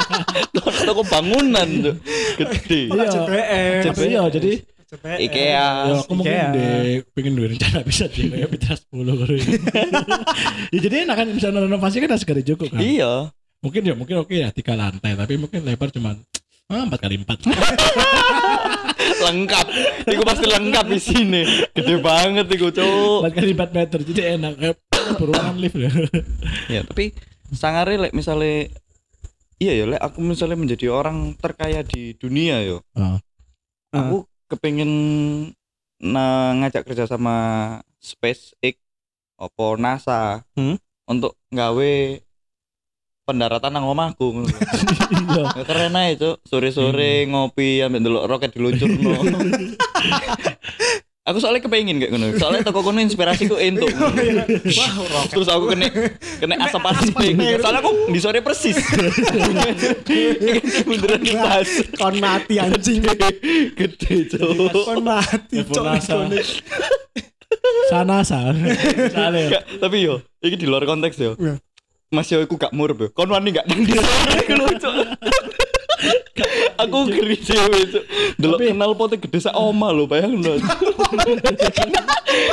Toko 0.88 1.02
bangunan 1.04 1.68
tuh. 1.84 1.94
Gede. 2.40 2.88
Kok 2.88 2.96
gak 2.96 3.08
JBM? 3.12 3.80
tapi 3.92 4.04
ya 4.08 4.22
jadi 4.26 4.52
JBM. 4.88 5.18
IKEA. 5.20 5.68
ya 5.84 5.94
aku 6.00 6.12
mungkin 6.16 6.32
Ikea. 6.32 6.50
di 6.50 6.64
pengen 7.12 7.32
duit 7.36 7.48
rencana 7.52 7.78
bisa 7.84 8.04
sih 8.08 8.24
kayak 8.26 8.48
Mitra 8.48 8.74
10 8.74 8.88
kali 9.20 9.36
ya 10.72 10.78
jadi 10.80 10.94
enak 11.04 11.14
kan 11.14 11.26
bisa 11.28 11.46
renovasi 11.52 11.96
kan 12.00 12.08
harus 12.08 12.22
segala 12.24 12.40
cukup 12.40 12.72
kan 12.72 12.80
Iya. 12.80 13.12
Mungkin 13.60 13.82
ya 13.84 13.94
mungkin 13.94 14.16
oke 14.18 14.32
ya 14.32 14.48
tiga 14.50 14.72
lantai 14.72 15.12
tapi 15.14 15.36
mungkin 15.36 15.60
lebar 15.62 15.88
cuman 15.88 16.16
ah, 16.68 16.82
empat 16.82 17.00
kali 17.00 17.20
empat 17.20 17.38
lengkap. 19.20 19.66
Iku 20.06 20.22
pasti 20.24 20.46
lengkap 20.48 20.86
di 20.88 20.96
sini. 20.98 21.42
Gede 21.70 22.00
banget 22.00 22.46
iku, 22.48 22.72
Cuk. 22.72 23.20
empat 23.20 23.32
kali 23.36 23.52
empat 23.52 23.70
meter 23.70 23.98
jadi 24.00 24.22
enak 24.38 24.52
kayak 24.56 24.76
beruangan 25.16 25.56
lift 25.56 25.76
ya 25.76 25.90
Ya, 26.68 26.80
tapi 26.84 27.12
sangare 27.52 27.98
lek 27.98 28.14
misalnya 28.14 28.70
iya 29.58 29.72
ya 29.76 29.84
lek 29.86 30.00
aku 30.00 30.24
misalnya 30.24 30.56
menjadi 30.56 30.88
orang 30.88 31.36
terkaya 31.36 31.84
di 31.84 32.16
dunia 32.16 32.64
yo. 32.64 32.80
Ah. 32.96 33.20
Aku 33.92 34.24
kepengen 34.48 34.90
nah, 36.00 36.56
ngajak 36.56 36.86
kerja 36.86 37.04
sama 37.04 37.34
SpaceX 38.00 38.78
opo 39.36 39.76
NASA 39.76 40.44
Hmm? 40.54 40.80
untuk 41.04 41.34
nggawe 41.50 42.22
pendaratan 43.30 43.70
nang 43.70 43.86
omahku 43.86 44.26
ngono. 44.34 44.50
iya. 44.50 45.44
Ya, 45.54 45.62
keren 45.62 45.94
aja 45.94 46.14
cuk. 46.18 46.36
Sore-sore 46.42 47.30
ngopi 47.30 47.78
ambil 47.86 48.02
dulu 48.02 48.18
roket 48.26 48.50
diluncurno. 48.50 49.14
Aku 51.30 51.38
soalnya 51.38 51.62
kepengen 51.62 52.02
kayak 52.02 52.10
ngono. 52.10 52.34
Soalnya 52.42 52.66
toko 52.66 52.82
kono 52.82 52.98
inspirasiku 52.98 53.54
entuk. 53.54 53.86
Wah, 53.94 54.92
roket. 54.98 55.30
terus 55.30 55.46
aku 55.46 55.64
kena 55.76 55.86
kena 56.42 56.54
asap 56.66 56.80
plastik 56.82 57.36
soalnya 57.62 57.80
aku 57.86 57.90
di 58.10 58.18
sore 58.18 58.42
persis. 58.42 58.74
Beneran 60.90 61.22
pas 61.22 61.70
Kon 61.94 62.18
mati 62.18 62.58
anjing. 62.58 63.04
gede 63.78 64.16
cuk. 64.26 64.74
Kon 64.74 65.06
mati. 65.06 65.62
Cuk. 65.62 65.86
Sana 67.90 68.22
sana 68.22 68.54
tapi 69.82 70.06
yo 70.06 70.22
ini 70.40 70.56
di 70.56 70.66
luar 70.66 70.82
konteks 70.88 71.16
yo. 71.20 71.36
Iya. 71.36 71.60
Mas 72.10 72.26
yo 72.26 72.42
aku 72.42 72.58
gak 72.58 72.74
murub 72.74 73.06
yo 73.06 73.08
kon 73.14 73.30
wani 73.30 73.54
gak 73.54 73.70
nang 73.70 73.86
di 73.86 73.94
sore 73.94 74.42
ngono 74.50 74.74
cuk 74.82 74.94
aku 76.74 76.98
geri 77.06 77.38
cewek 77.38 77.82
cuk. 77.86 78.04
Delok 78.34 78.58
Tapi- 78.58 78.74
kenal 78.74 78.90
potnya 78.98 79.22
gede 79.22 79.38
sak 79.38 79.54
oma 79.54 79.94
lho 79.94 80.10
bayangno 80.10 80.58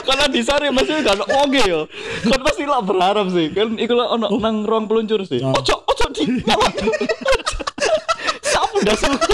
karena 0.06 0.26
di 0.30 0.46
sore 0.46 0.70
mas. 0.70 0.86
Yo 0.86 1.02
gak 1.02 1.26
wonge 1.26 1.66
yo. 1.66 1.90
Kan 2.22 2.38
pasti 2.46 2.70
lah 2.70 2.86
berharap 2.86 3.34
sih. 3.34 3.50
Kan 3.50 3.82
iku 3.82 3.98
lah 3.98 4.14
ono 4.14 4.30
nang 4.38 4.62
ruang 4.62 4.86
peluncur 4.86 5.26
sih. 5.26 5.42
Oh. 5.42 5.50
ojo 5.50 5.74
ojo 5.90 6.06
di 6.14 6.22
sapu 8.54 8.78
semua 8.94 9.26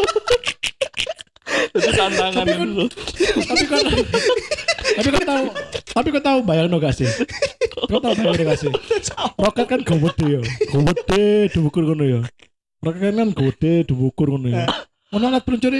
itu 1.73 1.89
tantangan 1.91 2.45
dulu. 2.47 2.85
tapi 3.43 3.63
kan 3.67 3.81
tapi 4.93 5.09
kan 5.11 5.23
tahu 5.25 5.45
tapi 5.93 6.07
kan 6.13 6.23
tahu 6.23 6.39
bayang 6.45 6.67
no 6.71 6.77
gak 6.79 6.95
sih 6.95 7.09
kau 7.89 7.99
tahu 7.99 8.13
bayang 8.15 8.35
no 8.35 8.43
gak 8.47 8.59
sih 8.59 8.71
roket 9.37 9.65
kan 9.67 9.81
gede 9.83 10.25
ya. 10.39 10.41
Gede 10.71 11.51
diukur 11.51 11.83
ngono 11.83 12.03
ya. 12.07 12.21
Roket 12.79 13.11
kan 13.11 13.29
gede 13.35 13.73
diukur 13.87 14.27
ngono 14.33 14.47
ya. 14.49 14.65
Ngono 15.11 15.25
alat 15.29 15.43
peluncur 15.45 15.73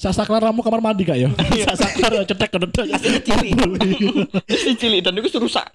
sasaklar 0.00 0.40
ramu 0.40 0.64
kamar 0.64 0.80
mandi 0.80 1.04
gak 1.04 1.20
ya? 1.20 1.28
Sasaklar 1.68 2.24
cetek 2.24 2.56
depan 2.56 2.88
Aslinya 2.88 3.20
cilik 3.20 3.52
Aslinya 4.48 4.76
cilik 4.80 5.00
dan 5.04 5.12
itu 5.20 5.36
rusak. 5.36 5.68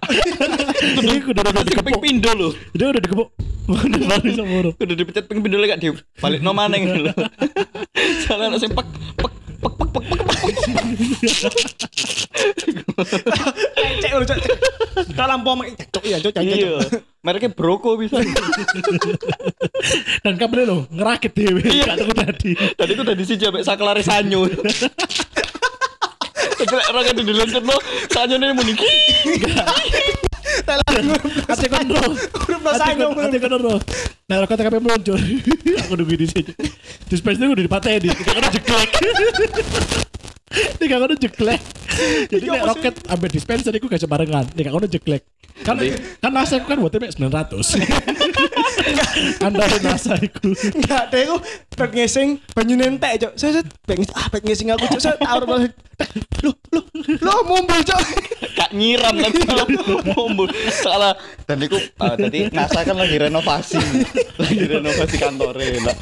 Ini 1.06 1.22
udah 1.30 1.42
udah 1.46 1.62
keping 1.62 1.96
dikepuk 1.96 2.02
pindo 2.02 2.30
loh 2.34 2.52
dia 2.74 2.86
udah 2.92 3.00
dikepuk 3.00 3.28
udah 3.66 4.00
lari 4.06 4.30
sama 4.36 4.56
udah 4.74 4.96
dipecat 4.96 5.24
ping 5.24 5.40
pindo 5.40 5.56
lagi 5.58 5.70
gak 5.72 5.80
di 5.80 5.88
balik 6.20 6.40
no 6.42 6.52
mana 6.52 6.76
gitu 6.76 7.00
loh 7.06 7.14
jalan 8.26 8.58
pek 8.58 8.70
pek 9.16 9.32
pek 9.62 9.72
pek 9.78 9.88
pek 9.94 10.04
pek 10.10 10.35
Cek 14.02 14.10
lu 14.16 14.24
cek. 14.26 14.38
Kalau 15.12 15.28
lampu 15.28 15.48
omong 15.52 15.66
cuk 15.76 16.04
iya 16.08 16.16
iya 16.20 16.80
mereknya 17.20 17.50
broko 17.52 17.98
bisa 17.98 18.22
dan 20.22 20.38
kabel 20.38 20.62
lo 20.62 20.76
ngerakit 20.94 21.34
dewe 21.34 21.58
gak 21.58 21.98
tahu 21.98 22.12
tadi 22.14 22.50
tadi 22.54 22.90
itu 22.94 23.02
udah 23.02 23.16
disiji 23.18 23.44
sampai 23.50 23.66
saklare 23.66 24.02
sanyo 24.06 24.46
Jadi 26.56 26.72
lek 26.72 26.88
roket 26.88 27.14
diluncurno 27.20 27.76
sanyone 28.08 28.56
muni 28.56 28.72
ki. 28.72 28.88
Ate 31.52 31.66
kon 31.68 31.84
ro. 31.92 32.00
Huruf 32.16 32.60
no 32.64 32.70
Ate 32.72 32.80
sanyo. 32.80 33.12
ate 33.12 33.36
kon 33.36 33.54
ro. 33.60 33.76
Nah, 34.24 34.36
rokok 34.40 34.56
TKP 34.56 34.76
meluncur. 34.80 35.20
Aku 35.84 35.92
nunggu 36.00 36.16
di 36.16 36.24
sini. 36.24 36.52
Dispenser 37.12 37.52
udah 37.52 37.60
dipateni. 37.60 38.08
Tiga 38.08 38.32
kono 38.32 38.48
jeklek. 38.48 38.90
Tiga 40.78 41.00
kono 41.02 41.14
jeklek. 41.18 41.62
Jadi 42.32 42.46
nek 42.46 42.62
roket 42.68 42.96
ambek 43.10 43.30
dispenser 43.34 43.74
iku 43.74 43.90
gak 43.90 44.02
sebarengan. 44.02 44.46
Tiga 44.54 44.70
kono 44.70 44.86
jeklek. 44.86 45.26
Kan 45.64 45.80
kan 46.20 46.30
NASA 46.34 46.60
kan 46.60 46.76
buat 46.76 46.92
mek 46.98 47.16
900. 47.16 47.80
Anda 49.40 49.64
NASA 49.80 50.14
iku. 50.20 50.52
Enggak, 50.52 51.08
deh 51.08 51.24
aku 51.24 51.38
ngesing 51.96 52.40
banyu 52.52 52.74
nentek, 52.76 53.12
Cok. 53.24 53.32
Saya 53.36 53.60
saya 53.60 53.64
bek 53.88 53.96
ngesing, 54.00 54.16
ah 54.16 54.26
bek 54.28 54.42
ngesing 54.44 54.68
aku, 54.72 54.84
Cok. 54.92 55.00
Saya 55.00 55.16
tahu 55.16 55.40
banget. 55.48 55.72
Loh, 56.44 56.52
loh, 56.76 56.84
loh 57.24 57.40
mumbul, 57.48 57.80
Cok. 57.80 58.00
Gak 58.56 58.70
nyiram 58.76 59.16
tapi 59.16 59.40
mumbul. 60.12 60.48
Salah. 60.72 61.16
Dan 61.48 61.64
ah, 62.00 62.14
tadi 62.16 62.52
NASA 62.52 62.84
kan 62.84 62.96
lagi 62.96 63.16
renovasi. 63.16 63.80
lagi 64.36 64.64
renovasi 64.68 65.16
kantore. 65.16 65.80
Lah. 65.80 65.96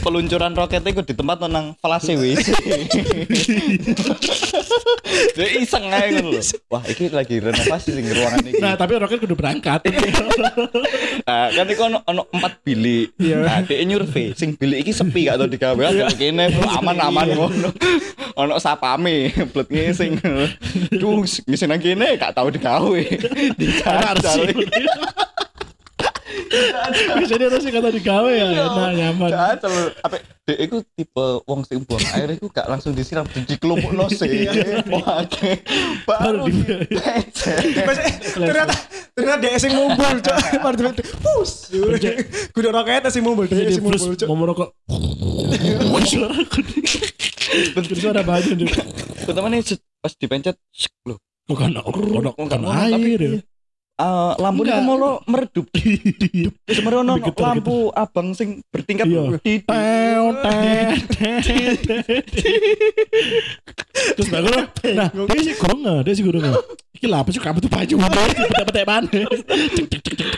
Peluncuran 0.00 0.52
roketnya 0.56 0.92
iku 0.92 1.04
di 1.04 1.12
tempat 1.12 1.44
nang 1.48 1.76
flase 1.80 2.16
WC. 2.16 2.48
Dia 5.36 5.48
iseng 5.60 5.88
aja 5.88 6.08
ngono 6.20 6.36
lho. 6.36 6.42
Wah, 6.72 6.82
iki 6.88 7.12
lagi 7.12 7.40
renovasi 7.40 7.88
sing 7.92 8.04
ruangan 8.08 8.44
iki. 8.44 8.60
Nah, 8.60 8.74
tapi 8.86 9.02
roket 9.02 9.18
kudu 9.18 9.34
berangkat. 9.34 9.82
Nah, 11.26 11.50
kan 11.58 11.66
iku 11.66 11.90
ono 11.90 11.98
ono 12.06 12.22
4 12.30 12.62
bilik. 12.62 13.18
Nah, 13.18 13.66
dhek 13.66 13.82
nyurvei 13.82 14.30
sing 14.38 14.54
bilik 14.54 14.86
iki 14.86 14.94
sepi 14.94 15.26
gak 15.26 15.42
tau 15.42 15.50
digawe 15.50 15.82
ada 15.90 16.06
kene 16.14 16.54
aman-aman 16.54 17.26
ngono. 17.34 17.74
Ono 18.36 18.60
sapame, 18.60 19.32
blet 19.32 19.64
ngising. 19.72 20.20
Duh, 20.92 21.24
ngising 21.24 21.72
nang 21.72 21.80
kene 21.80 22.20
gak 22.20 22.36
tau 22.36 22.52
digawe. 22.52 23.00
Dijajal. 26.26 27.14
Biasanya 27.22 27.46
harus 27.46 27.64
kata 27.64 27.88
digawe 27.94 28.30
ya, 28.30 28.46
enak 28.50 28.90
nyaman. 28.94 29.30
Jajal. 29.30 29.72
Apa 30.02 30.16
dek 30.46 30.58
iku 30.62 30.76
tipe 30.94 31.26
wong 31.42 31.62
sing 31.62 31.82
buang 31.82 32.02
air 32.14 32.28
iku 32.34 32.46
gak 32.50 32.66
langsung 32.66 32.94
disiram 32.94 33.26
dikelompokno 33.26 34.06
sih. 34.10 34.46
Wah, 34.90 35.22
baru 36.06 36.46
Baru 36.46 36.50
di 36.50 36.62
di- 36.62 36.98
ternyata 38.36 38.74
ternyata 39.14 39.38
dia 39.38 39.58
sing 39.58 39.72
mumbul, 39.74 40.16
Cok. 40.18 40.36
Baru 40.60 40.74
tiba 40.74 40.90
pus. 41.22 41.50
Kudu 42.50 42.68
roketnya 42.70 43.10
sing 43.10 43.22
mumbul, 43.22 43.46
dia 43.46 43.62
Jadi 43.62 43.78
sing 43.78 43.84
mumbul, 43.86 44.14
Cok. 44.14 44.26
mau 44.26 44.36
merokok. 44.38 44.70
Terus 47.76 48.04
ada 48.04 48.22
baju 48.22 48.50
di 48.52 48.64
Pertama 49.26 49.46
nih 49.50 49.62
pas 49.98 50.12
dipencet 50.14 50.56
loh. 51.06 51.18
bukan 51.46 51.78
ngono, 51.78 52.34
tapi 52.34 53.14
air. 53.14 53.38
Ya. 53.96 54.04
Eh, 54.04 54.32
lampu 54.44 54.60
itu 54.68 54.80
mau 54.84 55.20
meredup. 55.24 55.66
Terus 55.72 56.80
merono 56.84 57.00
ono 57.00 57.14
Lebih 57.16 57.32
getar 57.32 57.56
lampu 57.56 57.76
abang 57.96 58.36
sing 58.36 58.60
bertingkat 58.68 59.08
di. 59.08 59.64
Terus 64.16 64.28
bagus 64.28 64.52
loh. 64.52 64.66
Nah, 64.92 65.08
dia 65.08 65.40
sih 65.40 65.54
kurang 65.56 65.80
nggak? 65.80 66.00
Dia 66.04 66.12
sih 66.12 66.24
kurang 66.28 66.42
nggak? 66.44 66.56
Iki 66.96 67.06
lah 67.08 67.20
sih 67.28 67.40
kamu 67.40 67.58
tuh 67.64 67.72
baju 67.72 67.94
mana? 68.00 68.20
Petek-petek 68.36 68.84
mana? 68.84 69.08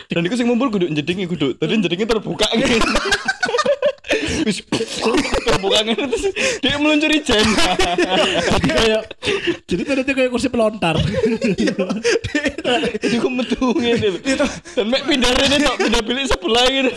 dan 0.09 0.25
iku 0.25 0.35
sing 0.35 0.47
mumpul 0.47 0.71
kudu 0.71 0.87
jedingi 0.95 1.27
kudu. 1.27 1.55
Tadi 1.59 1.83
jedingi 1.83 2.07
terbuka 2.07 2.47
gitu. 2.55 2.79
Wis 4.45 4.63
ngene 5.85 6.05
terus 6.09 6.25
dia 6.63 6.77
meluncuri 6.79 7.19
jen. 7.23 7.43
Jadi 8.49 8.69
kayak, 8.69 9.01
jadi 9.67 9.81
ternyata 9.85 10.11
kayak 10.15 10.29
kursi 10.31 10.47
pelontar. 10.47 10.95
Jadi 12.99 13.15
aku 13.19 13.29
metu 13.29 13.75
ngene 13.75 14.07
lho. 14.17 14.47
Dan 14.75 14.85
mek 14.87 15.03
pindah 15.05 15.31
rene 15.35 15.57
tok 15.59 15.77
pindah 15.83 16.01
bilik 16.03 16.25
sebelah 16.29 16.65
gitu. 16.71 16.91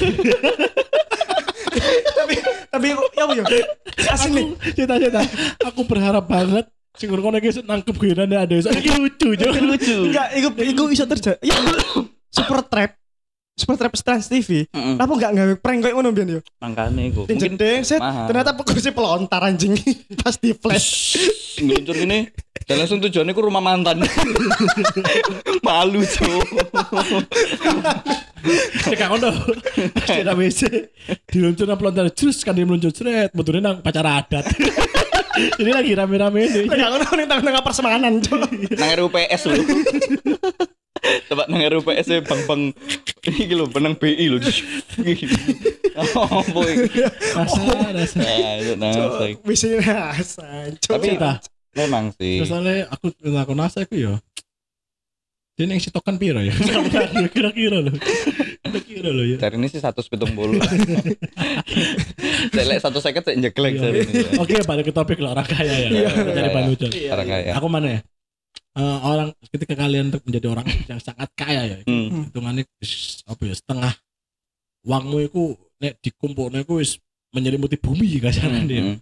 Tapi 2.17 2.35
tapi 2.71 2.87
ya 2.93 3.25
ya? 3.26 3.64
Asli 4.14 4.31
nih. 4.33 4.47
Cita-cita, 4.76 5.21
aku 5.67 5.85
berharap 5.85 6.25
banget 6.31 6.71
sing 6.93 7.09
ngono 7.09 7.41
iki 7.41 7.64
nangkep 7.64 7.97
gue 7.97 8.12
nanti 8.12 8.37
ada 8.37 8.52
iki 8.52 8.93
lucu 8.93 9.29
jo. 9.37 9.49
Lucu. 9.49 9.97
Enggak, 10.12 10.29
iku 10.37 10.49
iku 10.61 10.83
iso 10.93 11.05
terjadi. 11.09 11.41
Ya, 11.41 11.57
super 12.29 12.61
trap. 12.69 13.01
Super 13.52 13.76
trap 13.76 13.92
Trans 13.92 14.26
TV. 14.32 14.64
Heeh. 14.64 14.97
Apa 14.97 15.12
enggak 15.12 15.32
gawe 15.37 15.54
prank 15.61 15.85
kayak 15.85 15.94
ngono 15.94 16.09
biyen 16.11 16.40
yo? 16.40 16.40
Iku. 16.40 17.28
Di 17.28 17.37
Mungkin 17.37 17.37
jedeng 17.37 17.80
set 17.85 18.00
mahal. 18.00 18.25
ternyata 18.25 18.56
kursi 18.56 18.90
pelontar 18.90 19.44
anjing 19.44 19.76
pas 20.25 20.40
di 20.40 20.56
flash. 20.56 21.21
ngeluncur 21.61 21.92
gini 21.94 22.32
dan 22.64 22.80
langsung 22.80 22.97
tujuannya 23.04 23.37
ke 23.37 23.42
rumah 23.44 23.61
mantan. 23.61 24.00
Malu 25.66 26.00
cuy. 26.00 26.40
Cek 28.88 29.00
ngono. 29.04 29.30
Cek 30.00 30.25
WC. 30.32 30.61
Diluncur 31.28 31.68
nang 31.68 31.76
pelontar 31.76 32.09
jus 32.09 32.40
kan 32.40 32.56
dia 32.56 32.64
meluncur 32.64 32.88
sret, 32.88 33.37
motornya 33.37 33.68
nang 33.68 33.85
pacar 33.85 34.09
adat. 34.09 34.49
Ini 35.61 35.71
lagi 35.73 35.92
rame-rame 35.97 36.44
ini. 36.44 36.62
Enggak 36.68 36.88
ngono 36.92 37.04
ning 37.16 37.28
tengah-tengah 37.28 37.62
persemanan, 37.64 38.12
Cok. 38.21 38.40
nang 38.76 38.90
RUPS 39.00 39.42
lho. 39.49 39.54
Tempat 41.02 41.47
nang 41.50 41.62
RUPS 41.66 42.06
e 42.14 42.16
bang-bang 42.23 42.62
iki 43.26 43.54
lho 43.54 43.66
benang 43.66 43.99
BI 43.99 44.26
lho. 44.30 44.38
Oh, 45.92 46.40
boy. 46.54 46.88
Rasa, 47.37 47.61
rasa. 47.92 48.23
Nah. 48.78 49.35
Bisa 49.42 49.66
rasa. 49.82 50.73
Tapi 50.78 51.18
memang 51.75 52.14
sih. 52.16 52.40
Soalnya 52.47 52.87
aku 52.88 53.11
aku 53.18 53.52
nasa 53.52 53.82
aku 53.82 53.99
ya. 53.99 54.14
Dia 55.52 55.68
yang 55.68 55.85
sitokan 55.85 56.16
piro 56.16 56.40
ya? 56.40 56.54
Kira-kira 57.37 57.85
loh. 57.85 57.92
Kira-kira 58.64 59.11
loh 59.12 59.25
ya. 59.28 59.37
Dari 59.37 59.61
ini 59.61 59.68
sih 59.68 59.85
satu 59.85 60.00
sepitung 60.00 60.32
bolu. 60.32 60.56
Saya 62.56 62.80
satu 62.80 63.04
seket 63.04 63.28
saya 63.28 63.37
jeglek 63.37 63.76
dari 63.76 64.00
ini. 64.00 64.40
Oke, 64.40 64.64
balik 64.64 64.88
ke 64.88 64.92
topik 64.97 65.21
lah 65.21 65.37
orang 65.37 65.44
kaya 65.44 65.75
ya. 65.76 65.88
Iya. 65.92 66.09
Dari 66.25 66.49
Kaya. 66.49 66.56
Panujon. 66.56 66.90
Orang 67.12 67.28
kaya. 67.28 67.52
Aku 67.61 67.68
mana 67.68 67.87
ya? 67.92 68.00
Eh, 68.73 68.99
orang 69.05 69.37
ketika 69.52 69.76
kalian 69.76 70.09
menjadi 70.25 70.49
orang 70.49 70.64
yang 70.88 70.97
sangat 70.97 71.29
kaya 71.37 71.62
ya, 71.69 71.76
Hmm. 71.85 72.25
hitungannya 72.33 72.64
apa 73.29 73.43
ya 73.45 73.52
setengah 73.52 73.93
uangmu 74.88 75.19
itu 75.29 75.43
nek 75.76 76.00
dikumpulnya 76.00 76.64
itu 76.64 76.81
wis 76.81 76.97
menyelimuti 77.37 77.76
bumi 77.76 78.09
kasaran 78.25 78.64
dia. 78.64 78.81
Hmm. 78.81 78.97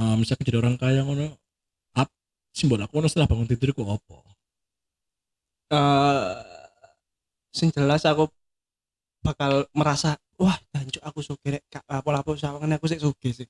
Eh, 0.00 0.14
misalnya 0.16 0.44
jadi 0.48 0.58
orang 0.64 0.76
kaya 0.80 1.04
ngono, 1.04 1.36
ap 1.92 2.08
simbol 2.56 2.80
aku 2.80 2.92
ngono 2.96 3.08
setelah 3.12 3.28
bangun 3.28 3.48
tidur 3.52 3.76
aku 3.76 3.84
apa? 3.84 4.16
eh 5.74 6.32
sing 7.52 7.68
jelas 7.72 8.04
aku 8.04 8.28
bakal 9.24 9.64
merasa 9.72 10.16
wah 10.36 10.56
jancuk 10.72 11.00
aku 11.00 11.20
sugih 11.24 11.56
rek 11.60 11.64
apa-apa 11.88 12.24
aku 12.76 12.86
sik 12.88 13.00
sugih 13.00 13.32
sih. 13.32 13.48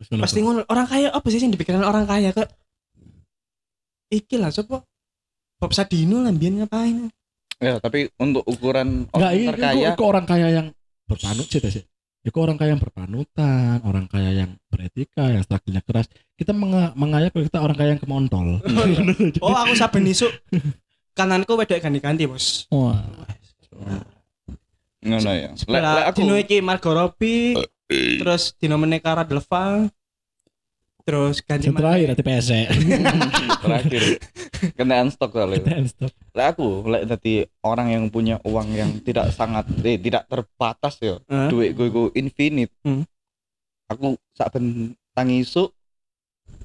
Wis 0.00 0.08
ngono 0.08 0.22
Pasti 0.24 0.40
tuh. 0.40 0.44
ngono 0.48 0.60
orang 0.64 0.86
kaya 0.88 1.08
apa 1.12 1.26
sih 1.28 1.40
yang 1.44 1.52
dipikiran 1.52 1.84
orang 1.84 2.08
kaya 2.08 2.32
kok 2.32 2.48
iki 4.10 4.36
lah 4.36 4.50
sapa 4.50 4.82
Bob 5.60 5.72
Sadino 5.72 6.20
lah 6.20 6.34
biyen 6.34 6.60
ngapain 6.60 7.08
Ya, 7.60 7.76
tapi 7.76 8.08
untuk 8.16 8.40
ukuran 8.48 9.04
orang 9.12 9.36
iya, 9.36 9.52
terkaya 9.52 9.88
itu, 9.92 10.00
orang 10.00 10.24
kaya 10.24 10.48
yang 10.48 10.66
berpanut 11.04 11.44
sih 11.44 11.60
sih. 11.60 11.84
Itu 12.24 12.40
orang 12.40 12.56
kaya 12.56 12.72
yang 12.72 12.80
berpanutan, 12.80 13.84
orang 13.84 14.08
kaya 14.08 14.32
yang 14.32 14.56
beretika, 14.72 15.28
yang 15.28 15.44
struggle 15.44 15.76
keras. 15.84 16.08
Kita 16.40 16.56
menga 16.56 16.96
mengayap 16.96 17.36
kalau 17.36 17.44
kita 17.44 17.60
orang 17.60 17.76
kaya 17.76 17.88
yang 17.92 18.00
kemontol. 18.00 18.64
oh 19.44 19.56
aku 19.60 19.76
saben 19.76 20.08
isuk 20.08 20.32
kananku 21.12 21.52
wedok 21.52 21.84
ganti-ganti 21.84 22.24
bos 22.24 22.64
Wah. 22.72 22.96
ngono 25.00 25.30
ya. 25.32 25.52
Lek 25.52 25.68
lek 25.68 25.80
Lah, 25.80 26.08
aku 26.08 26.24
dino 26.24 26.34
iki 26.36 26.60
Margot 26.60 26.92
Robbie 26.96 27.56
terus 27.88 28.56
dino 28.56 28.76
meneh 28.80 29.00
Cara 29.04 29.24
Delevingne 29.24 29.92
terus 31.02 31.40
ganti 31.42 31.68
Yang 31.68 31.76
terakhir 31.80 32.06
nanti 32.12 32.24
PSE. 32.24 32.60
terakhir 33.64 34.02
kenaan 34.76 35.08
stok 35.08 35.30
kali. 35.34 35.58
Stop. 35.88 36.12
Lek 36.32 36.46
aku 36.56 36.66
lek 36.86 37.02
dadi 37.08 37.44
orang 37.64 37.88
yang 37.92 38.04
punya 38.08 38.36
uang 38.44 38.68
yang 38.72 38.90
tidak 39.02 39.32
sangat 39.32 39.66
eh 39.82 39.96
tidak 39.96 40.28
terbatas 40.28 41.00
ya. 41.00 41.16
Hah? 41.26 41.48
Duit 41.48 41.72
gue 41.74 41.88
gue 41.88 42.12
infinite. 42.14 42.72
Hmm. 42.84 43.04
Aku 43.90 44.14
saben 44.32 44.94
tangi 45.12 45.42
isuk 45.42 45.74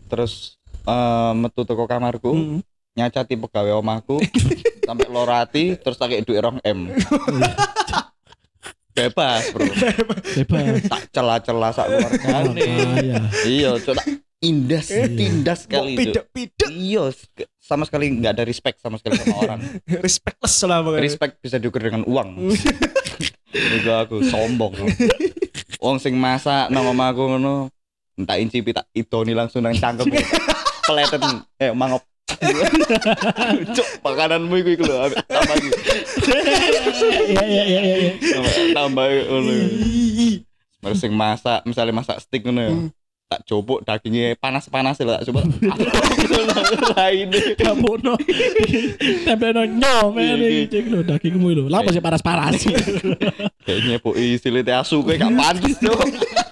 terus 0.06 0.62
eh, 0.86 1.32
metu 1.34 1.66
teko 1.66 1.90
kamarku 1.90 2.32
Hmm. 2.32 2.60
nyacati 2.96 3.36
pegawai 3.36 3.82
omahku 3.82 4.22
sampai 4.88 5.08
lorati 5.10 5.76
terus 5.76 5.98
tak 5.98 6.14
duit 6.24 6.40
rong 6.40 6.62
M. 6.64 6.88
Bebas, 8.96 9.52
Bro. 9.52 9.68
Bebas. 10.40 10.88
Tak 10.88 11.12
celah-celah 11.12 11.72
sak 11.76 11.92
keluargane. 11.92 12.64
Kaya. 12.64 13.16
Iya, 13.44 13.76
coba 13.84 14.00
indas, 14.46 14.88
tindas 14.90 15.66
sekali 15.66 15.98
itu. 15.98 16.14
Pidek-pidek 16.14 16.70
Iya, 16.70 17.10
sk- 17.10 17.50
sama 17.58 17.84
sekali 17.84 18.14
nggak 18.14 18.32
ada 18.38 18.44
respect 18.46 18.78
sama 18.78 18.96
sekali 18.96 19.18
sama 19.18 19.36
orang. 19.42 19.60
respectless 20.06 20.56
lah 20.64 20.80
pokoknya. 20.80 21.02
Respect 21.02 21.34
bisa 21.42 21.58
diukur 21.58 21.82
dengan 21.82 22.06
uang. 22.06 22.30
Juga 23.74 24.06
aku 24.06 24.22
sombong. 24.22 24.76
Wong 25.80 25.98
sing 25.98 26.14
masak 26.14 26.70
nang 26.70 26.86
omahku 26.86 27.26
ngono. 27.28 27.74
tak 28.16 28.40
incipi 28.40 28.72
tak 28.72 28.88
idoni 28.92 29.34
langsung 29.34 29.60
nang 29.60 29.74
cangkem. 29.74 30.08
Peleten 30.88 31.22
eh 31.58 31.72
mangop. 31.72 32.06
Cuk, 33.72 33.88
makananmu 34.02 34.56
iku 34.58 34.70
iku 34.72 34.84
lho, 34.84 34.98
tambah 35.26 35.56
iki. 35.56 35.70
Iya 37.32 37.44
iya 37.46 37.64
iya 37.64 37.82
iya. 37.82 37.96
iya. 38.12 38.14
Tambah- 38.72 39.10
ngono. 39.26 39.54
Terus 40.80 40.98
sing 41.00 41.14
masak, 41.14 41.66
misalnya 41.66 41.94
masak 41.94 42.22
steak 42.22 42.46
ngono 42.46 42.62
ya. 42.62 42.74
Tak 43.36 43.52
copok 43.52 43.84
dagingnya 43.84 44.40
panas-panas 44.40 44.96
tak 44.96 45.28
coba. 45.28 45.44
Lain 46.96 47.28
Kamu 47.60 48.00
no. 48.00 48.16
Tempel 49.28 49.52
no 49.52 49.64
nyom 49.68 50.16
Iya, 50.16 50.40
iya. 50.40 50.64
cek 50.72 50.88
lo 50.88 51.04
dagingmu 51.04 51.52
lho. 51.52 51.64
Lapa 51.68 51.92
sih 51.92 52.00
panas-panas. 52.00 52.64
Kayaknya 53.68 54.00
po 54.00 54.16
isilite 54.16 54.72
asu 54.72 55.04
kowe 55.04 55.12
gak 55.20 55.36
pantes 55.36 55.84
tuh. 55.84 56.00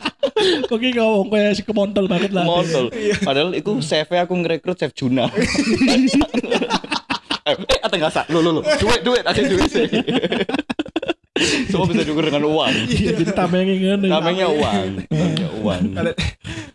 Kok 0.68 0.76
ki 0.76 0.92
ngomong 1.00 1.32
kayak 1.32 1.56
si 1.56 1.64
kemontol 1.64 2.12
banget 2.12 2.36
lah. 2.36 2.44
Montol. 2.44 2.92
Padahal 3.24 3.56
iku 3.56 3.80
chef 3.80 4.12
aku 4.12 4.36
ngerekrut 4.44 4.76
chef 4.76 4.92
Juna. 4.92 5.32
eh, 7.48 7.56
eh, 7.56 7.80
atau 7.80 7.96
nggak 7.96 8.12
sak? 8.12 8.28
Lu, 8.28 8.44
lu, 8.44 8.60
lu. 8.60 8.62
Duit, 8.76 9.00
duit, 9.08 9.24
ada 9.24 9.40
duit 9.40 9.72
sih. 9.72 9.88
Semua 11.72 11.90
bisa 11.90 12.06
diukur 12.06 12.28
dengan 12.28 12.46
uang. 12.46 12.74
Iya, 12.92 13.18
jadi 13.18 13.32
tamengin 13.34 13.78
ngene. 13.82 14.08
Namanya 14.12 14.46
uang. 14.52 14.86
Namanya 15.10 15.48
uang. 15.64 15.82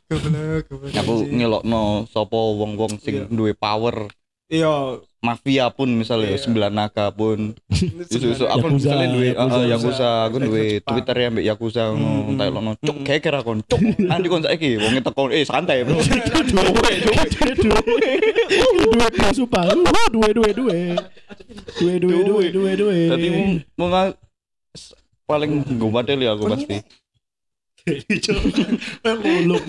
Goblok, 0.09 0.65
goblok. 0.73 0.97
Aku 0.97 1.15
ngelokno 1.29 2.09
sopo 2.09 2.57
wong-wong 2.57 2.97
sing 2.97 3.29
duwe 3.29 3.53
power 3.53 4.09
Iya. 4.49 5.05
mafia 5.21 5.69
pun 5.69 5.93
misalnya 5.93 6.33
Iya. 6.33 6.41
sembilan 6.41 6.73
naga 6.73 7.13
pun 7.13 7.53
isu-isu 8.09 8.49
aku 8.49 8.73
Yakuza, 8.73 8.73
misalnya 8.89 9.09
duwe 9.13 9.27
Yakuza. 9.37 9.61
Yakuza, 9.69 10.09
aku 10.25 10.37
duwe. 10.41 10.65
Twitter 10.81 11.17
ya 11.21 11.29
mbek 11.29 11.45
Yakuza 11.45 11.83
ngono 11.93 12.09
Hmm. 12.33 12.39
tak 12.41 12.47
elokno 12.49 12.73
cuk 12.81 12.97
Hmm. 12.97 13.05
geger 13.05 13.35
aku 13.37 13.51
cuk 13.61 13.81
nanti 14.01 14.27
kon 14.33 14.41
saiki 14.41 14.81
wong 14.81 14.97
teko 15.05 15.23
eh 15.29 15.45
santai 15.45 15.85
bro 15.85 16.01
duwe 16.01 16.93
duwe 17.05 17.21
Dua 18.89 19.07
dua 19.13 19.31
sumpah. 19.37 19.69
Dua 20.09 20.29
dua 20.33 20.49
dua. 20.57 20.77
Dua 21.77 21.95
dua 22.01 22.19
dua 22.25 22.45
dua 22.49 22.71
dua. 22.73 22.97
Jadi 23.13 23.29
mau 23.77 23.93
nggak 23.93 24.17
paling 25.29 25.51
gue 25.69 26.17
ya 26.25 26.33
aku 26.33 26.49
pasti. 26.49 26.81
muluk. 29.25 29.63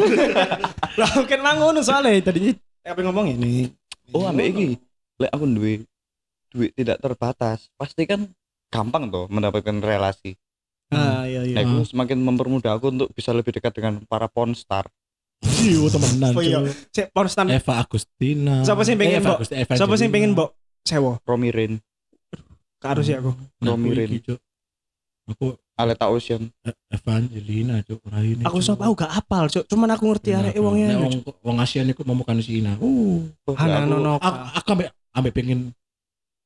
Lah 0.99 1.11
kan 1.25 1.39
mang 1.39 1.57
ngono 1.61 1.79
soalnya 1.83 2.19
tadi 2.31 2.53
apa 2.83 2.99
ngomong 2.99 3.35
ini. 3.39 3.69
Oh 4.15 4.25
ambek 4.25 4.47
iki, 4.53 4.67
lek 5.21 5.31
aku 5.31 5.45
duwe 5.45 5.73
duit 6.49 6.73
tidak 6.73 6.97
terbatas, 6.97 7.69
pasti 7.77 8.09
kan 8.09 8.25
gampang 8.73 9.13
tuh 9.13 9.29
mendapatkan 9.29 9.77
relasi. 9.81 10.33
Ah 10.89 11.29
iya 11.29 11.45
Nah, 11.45 11.61
iya. 11.61 11.69
itu 11.69 11.93
semakin 11.93 12.17
mempermudah 12.17 12.73
aku 12.81 12.89
untuk 12.89 13.09
bisa 13.13 13.29
lebih 13.29 13.53
dekat 13.53 13.77
dengan 13.77 14.01
para 14.09 14.25
pornstar. 14.25 14.89
Iya 15.45 15.85
temenan. 15.93 16.33
Oh 16.33 16.41
iya. 16.41 16.65
Cek 16.89 17.13
pornstar. 17.13 17.45
Eva 17.45 17.85
Agustina. 17.85 18.65
Siapa 18.65 18.81
sih 18.81 18.97
pengen, 18.97 19.21
Mbok? 19.21 19.39
Siapa 19.45 19.93
sih 19.95 20.09
pengen 20.09 20.33
mbok 20.33 20.57
sewa? 20.81 21.21
Romi 21.29 21.53
Rain, 21.53 21.77
Harus 22.79 23.11
ya 23.11 23.19
aku. 23.19 23.35
Nah, 23.59 23.75
Romirin. 23.75 24.23
Cuk. 24.23 24.39
Aku 25.29 25.47
Aleta 25.79 26.11
Ocean. 26.11 26.51
eh, 26.67 26.75
Evangelina 26.91 27.79
cuk 27.81 28.03
Raine. 28.05 28.43
Aku 28.43 28.59
Cuk. 28.59 28.67
sama 28.67 28.83
aku 28.85 28.99
gak 28.99 29.13
apal, 29.15 29.47
Cuk. 29.47 29.63
Cuman 29.63 29.89
aku 29.89 30.03
ngerti 30.05 30.29
Nah, 30.35 30.39
arek 30.43 30.59
wongnya. 30.59 30.87
nek 30.91 30.99
wong 30.99 31.13
wong 31.39 31.57
ASEAN 31.57 31.87
iku 31.87 32.03
mau 32.03 32.19
makan 32.19 32.43
Cina. 32.43 32.75
Uh, 32.77 33.23
Oh, 33.47 33.55
aku- 33.55 33.87
Nono. 33.87 34.19
aku 34.19 34.37
aku 34.53 34.67
ambek 34.75 34.87
ambek 35.09 35.31
pengen 35.33 35.59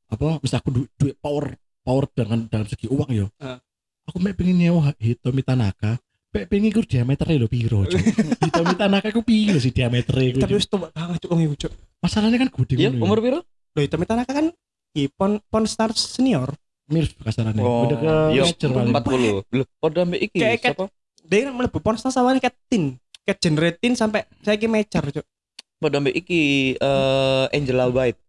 apa 0.07 0.37
misal 0.37 0.61
aku 0.61 0.69
duit, 0.69 0.89
duit 0.93 1.15
power 1.17 1.57
power 1.81 2.05
dengan 2.07 2.45
dalam 2.45 2.69
segi 2.69 2.85
uang 2.85 3.09
yo. 3.09 3.25
Ah. 3.41 3.57
Aku 4.05 4.21
mek 4.21 4.37
pengen 4.37 4.55
nyewa 4.55 4.93
Hitomi 5.01 5.41
Tanaka. 5.41 5.97
Mek 6.29 6.45
pengen 6.45 6.69
iku 6.69 6.81
diameternya 6.81 7.41
lho 7.41 7.49
piro, 7.49 7.81
Cuk. 7.83 7.97
Hitomi 8.45 8.73
Tanaka 8.77 9.09
iku 9.09 9.25
piro 9.25 9.57
sih 9.57 9.73
diameternya 9.73 10.25
iku. 10.29 10.39
Tapi 10.45 10.53
wis 10.53 10.69
tua 10.69 10.93
banget 10.93 11.17
Cuk 11.25 11.29
wong 11.33 11.41
iku, 11.43 11.55
Cuk. 11.65 11.73
Masalahnya 11.99 12.37
kan 12.37 12.49
gede 12.53 12.73
Iya, 12.77 12.89
ngono 12.93 13.01
ya. 13.01 13.05
umur 13.09 13.19
piro? 13.19 13.39
Loh, 13.73 13.81
itu 13.81 13.95
Tanaka 13.97 14.31
kan 14.31 14.47
i 14.93 15.09
pon 15.09 15.41
ponstar 15.49 15.89
senior. 15.97 16.53
Mirip 16.87 17.15
kasarannya. 17.19 17.61
Oh, 17.61 17.87
Udah 17.87 17.97
ke 17.97 18.13
iya, 18.33 18.43
major 18.43 18.69
paling. 18.69 18.93
40. 18.93 19.55
Loh, 19.55 19.67
padha 19.77 19.99
ambek 20.03 20.21
iki. 20.21 20.37
Kayak- 20.37 20.59
kayak- 20.59 20.75
Siapa? 20.75 20.85
Dia 21.23 21.39
kan 21.47 21.53
mlebu 21.55 21.79
ponstar 21.79 22.11
sawane 22.11 22.37
ket 22.37 22.55
tin. 22.67 22.99
Ket 23.23 23.39
generatin 23.39 23.93
sampai 23.93 24.27
saya 24.39 24.59
ki 24.59 24.67
mejar, 24.67 25.03
Cuk. 25.05 25.23
Padha 25.77 25.97
ambek 25.97 26.15
iki 26.17 26.41
eh 26.75 27.45
Angela 27.49 27.87
White. 27.87 28.19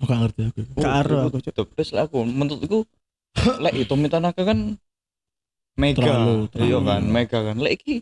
Oh, 0.00 0.06
gak 0.06 0.18
ngerti 0.22 0.40
aku. 0.44 0.60
Gak 0.74 0.94
aro 0.96 1.16
aku, 1.28 1.36
Cuk. 1.40 1.54
The 1.54 1.64
best 1.70 1.92
lah 1.92 2.04
aku. 2.04 2.24
Menurutku 2.24 2.88
lek 3.62 3.74
itu 3.76 3.94
Tanaka 4.08 4.42
kan 4.42 4.58
mega. 5.74 6.00
Terlalu, 6.00 6.36
terlalu. 6.48 6.66
Iya 6.66 6.78
kan, 6.80 7.02
mega 7.04 7.38
kan. 7.42 7.56
Lek 7.58 7.72
iki 7.76 7.94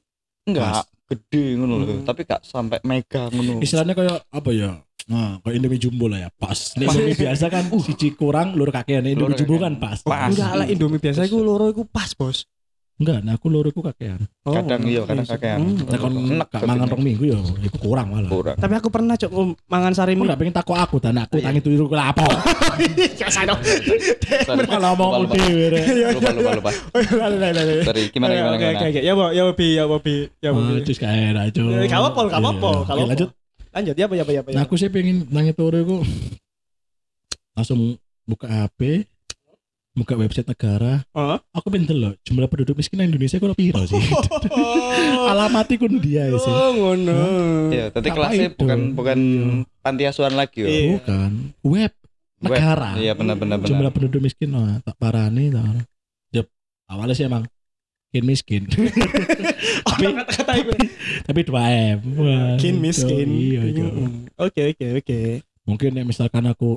enggak 0.44 0.87
gede 1.04 1.44
ngono 1.54 1.74
lho, 1.76 1.85
Hmm. 1.92 2.06
tapi 2.09 2.24
gak 2.24 2.40
sampai 2.42 2.80
mega 2.83 3.28
ngono. 3.28 3.61
Istilahnya 3.61 3.92
kayak 3.92 4.24
apa 4.24 4.50
ya? 4.50 4.80
Nah, 5.04 5.42
kayak 5.42 5.54
Indomie 5.56 5.78
jumbo 5.78 6.06
lah 6.06 6.18
ya, 6.18 6.30
pas. 6.30 6.74
Nek 6.74 6.86
Indomie 6.86 7.16
biasa 7.16 7.44
kan 7.46 7.64
siji 7.80 8.12
kurang 8.12 8.54
lur 8.54 8.70
kakean, 8.70 9.02
Nek 9.02 9.12
Indomie 9.14 9.34
jumbo 9.34 9.58
kan 9.58 9.74
pas. 9.76 9.98
Pas. 10.00 10.30
Enggak 10.30 10.52
lah 10.52 10.66
Indomie 10.66 10.98
biasa 10.98 11.24
iku 11.24 11.40
loro 11.40 11.66
iku 11.66 11.82
pas, 11.82 12.12
Bos. 12.12 12.46
Enggak, 12.92 13.18
nah 13.20 13.34
aku 13.34 13.50
loro 13.50 13.66
iku 13.66 13.82
kakean. 13.82 14.20
Oh, 14.46 14.54
Kadang 14.54 14.86
iya, 14.86 15.02
kadang 15.02 15.26
kakean. 15.26 15.58
Hmm. 15.58 15.90
Nek 15.90 15.98
kon 15.98 16.12
Enak 16.14 16.48
gak 16.48 16.62
mangan 16.62 16.86
ini. 16.86 16.92
rong 16.92 17.02
minggu 17.02 17.24
ya, 17.26 17.38
iku 17.66 17.76
kurang 17.80 18.06
malah. 18.14 18.30
kurang. 18.30 18.54
Tapi 18.54 18.74
aku 18.78 18.88
pernah 18.94 19.14
cok 19.16 19.32
um, 19.32 19.48
mangan 19.66 19.90
sari 19.90 20.14
Aku 20.14 20.22
mie. 20.22 20.30
gak 20.30 20.38
pengen 20.38 20.54
takut 20.54 20.76
aku 20.76 20.96
dan 21.02 21.18
aku 21.18 21.34
Iya. 21.34 21.50
tangi 21.50 21.60
turu 21.60 21.90
ku 21.90 21.96
lapo. 21.98 22.22
Ya 23.18 23.28
Sorry. 24.46 24.64
Malah 24.70 24.92
mau 24.94 25.18
Lupa, 25.18 25.24
lupa. 25.24 25.34
dhewe. 25.34 25.66
Lupa 26.14 26.30
lupa 26.30 26.50
lupa. 26.54 26.70
Sorry, 27.82 28.02
gimana 28.10 28.32
gimana 28.32 28.54
gimana. 28.54 28.86
Ya 28.86 29.02
ya 29.02 29.02
ya 29.02 29.42
ya 29.50 29.84
Bobi. 29.88 30.16
Cus 30.86 30.98
kae 30.98 31.32
ra, 31.34 31.42
Cuk. 31.50 31.66
Gak 31.84 31.98
apa-apa, 31.98 32.20
gak 32.30 32.38
apa-apa, 32.38 32.70
Iya. 32.70 32.78
gak 32.78 32.94
Oke, 32.94 33.02
apa-apa. 33.02 33.08
lanjut. 33.10 33.28
Lanjut 33.28 33.28
ya 33.28 33.32
apa 33.32 33.34
ya 33.34 33.41
apa 33.72 34.14
ya 34.14 34.22
apa. 34.22 34.48
ya. 34.52 34.56
Nah, 34.56 34.62
aku 34.68 34.76
sih 34.76 34.92
pengen 34.92 35.24
nangi 35.32 35.56
turu 35.56 35.76
iku 35.80 35.96
langsung 37.52 37.96
buka 38.24 38.48
HP, 38.48 39.04
buka 39.92 40.14
website 40.16 40.48
negara. 40.48 41.04
Oh. 41.12 41.37
Aku 41.52 41.68
pengen 41.68 41.88
delok 41.88 42.14
jumlah 42.24 42.48
penduduk 42.48 42.76
miskin 42.76 43.00
di 43.00 43.08
Indonesia 43.08 43.37
kok 43.37 43.56
piro 43.56 43.82
sih? 43.85 44.00
Alamati 45.32 45.76
kun 45.76 46.00
dia 46.00 46.28
sih. 46.32 46.52
Oh 46.52 46.70
ngono. 46.72 47.16
Iya, 47.72 47.92
tapi 47.92 48.08
kelasnya 48.12 48.52
itu? 48.52 48.61
bukan 48.61 48.78
bukan 48.96 49.18
Iya. 49.18 49.80
panti 49.85 50.02
asuhan 50.08 50.35
lagi 50.37 50.64
yo. 50.64 50.68
Bukan. 51.00 51.30
Web 51.64 51.92
Web. 52.42 52.52
negara. 52.58 52.90
Iya 52.96 53.12
benar 53.16 53.37
benar 53.37 53.56
benar. 53.61 53.68
Jumlah 53.70 53.92
penduduk 53.92 54.20
miskin 54.24 54.52
tak 54.85 54.96
parani 54.96 55.52
tak. 55.52 55.88
Yep. 56.32 56.46
Awalnya 56.92 57.14
sih 57.16 57.24
emang 57.28 57.44
kin 58.12 58.25
miskin. 58.25 58.62
Tapi 59.88 60.05
kata-kata 60.12 60.53
itu. 60.55 60.72
Tapi 61.25 61.40
2 61.42 61.96
M. 61.96 61.98
Wah, 62.14 62.55
Kin 62.61 62.77
itu, 62.77 62.85
miskin. 62.85 63.27
Iya, 63.27 63.62
iya. 63.66 63.87
Hmm. 63.88 64.29
Oke 64.37 64.61
oke 64.70 64.87
oke. 65.01 65.18
Mungkin 65.64 65.96
ya 65.96 66.05
misalkan 66.05 66.44
aku 66.44 66.77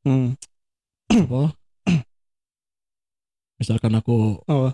Hmm. 0.00 0.32
apa? 1.12 1.52
misalkan 3.60 3.92
aku 3.92 4.40
Oh. 4.48 4.72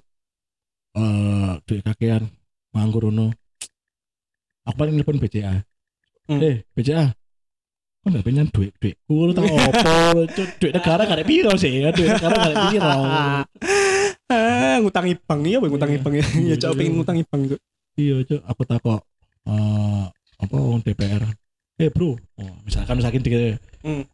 eh 0.95 1.53
duit 1.67 1.83
kakean 1.83 2.31
nganggur 2.71 3.11
ono. 3.11 3.35
Aku 4.63 4.77
paling 4.79 4.95
nelpon 4.95 5.19
BCA. 5.19 5.67
Hmm. 6.31 6.39
Eh, 6.39 6.63
BCA. 6.73 7.11
Kok 8.07 8.15
nggak 8.15 8.23
pengen 8.23 8.47
duit 8.55 8.71
duit? 8.79 8.95
Tak 9.35 9.43
opo? 9.51 10.31
Cuk, 10.31 10.49
duit 10.63 10.73
negara 10.79 11.03
gak 11.11 11.19
ada 11.19 11.27
piro 11.27 11.51
sih, 11.59 11.83
ya 11.83 11.91
duit 11.91 12.07
negara 12.07 12.35
gak 12.39 12.51
ada 12.55 12.65
piro. 12.71 12.91
Ah, 14.31 14.79
ngutangi 14.79 15.19
bank 15.27 15.43
iya, 15.43 15.59
Boy, 15.59 15.75
ngutangi 15.75 15.99
Iya. 15.99 16.15
ya. 16.15 16.55
Ya 16.55 16.55
cok 16.55 16.71
iya. 16.71 16.79
pengen 16.79 16.93
ngutangi 17.03 17.23
bank 17.27 17.43
Cuk. 17.51 17.61
Iya, 17.99 18.17
cuk, 18.23 18.41
aku 18.47 18.63
takok 18.63 19.01
eh 19.51 20.05
apa 20.39 20.55
wong 20.55 20.87
DPR. 20.87 21.23
Eh, 21.83 21.91
Bro, 21.91 22.15
oh, 22.15 22.55
misalkan 22.63 22.95
misalkan 22.95 23.27
tiga 23.27 23.59
Hmm. 23.83 24.07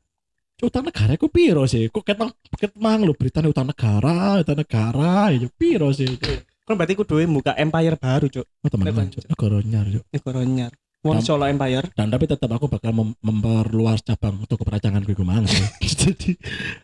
Cuk, 0.57 0.72
utang 0.72 0.88
negara 0.88 1.12
ku 1.20 1.28
piro 1.28 1.68
sih? 1.68 1.92
Kok 1.92 2.00
ketang 2.00 2.33
ket 2.57 2.72
mang 2.81 3.05
lho 3.05 3.12
beritanya 3.12 3.52
utang 3.52 3.68
negara, 3.68 4.40
utang 4.40 4.57
negara, 4.57 5.37
ya 5.37 5.52
piro 5.52 5.92
sih? 5.92 6.09
Kan 6.64 6.81
berarti 6.81 6.96
ku 6.96 7.05
duwe 7.05 7.28
buka 7.28 7.52
empire 7.61 8.00
baru 8.00 8.33
cuk. 8.33 8.46
Oh, 8.64 8.68
teman 8.72 9.12
cuk, 9.12 9.28
negara 9.28 9.57
nyar, 9.61 9.85
cuk. 10.00 10.05
Negara 10.16 10.40
nyar. 10.48 10.72
Wong 11.03 11.19
Solo 11.19 11.45
Empire. 11.45 11.91
Dan 11.93 12.09
tapi 12.09 12.25
tetap 12.25 12.47
aku 12.47 12.71
bakal 12.71 12.95
mem- 12.95 13.19
memperluas 13.19 14.01
cabang 14.01 14.38
untuk 14.38 14.55
keperacangan 14.57 15.03
gue 15.03 15.19
mang 15.19 15.43
sih. 15.45 15.59
Jadi 16.03 16.38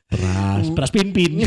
beras, 0.04 0.66
Hmm. 0.66 0.74
beras 0.74 0.90
pin-pin. 0.90 1.46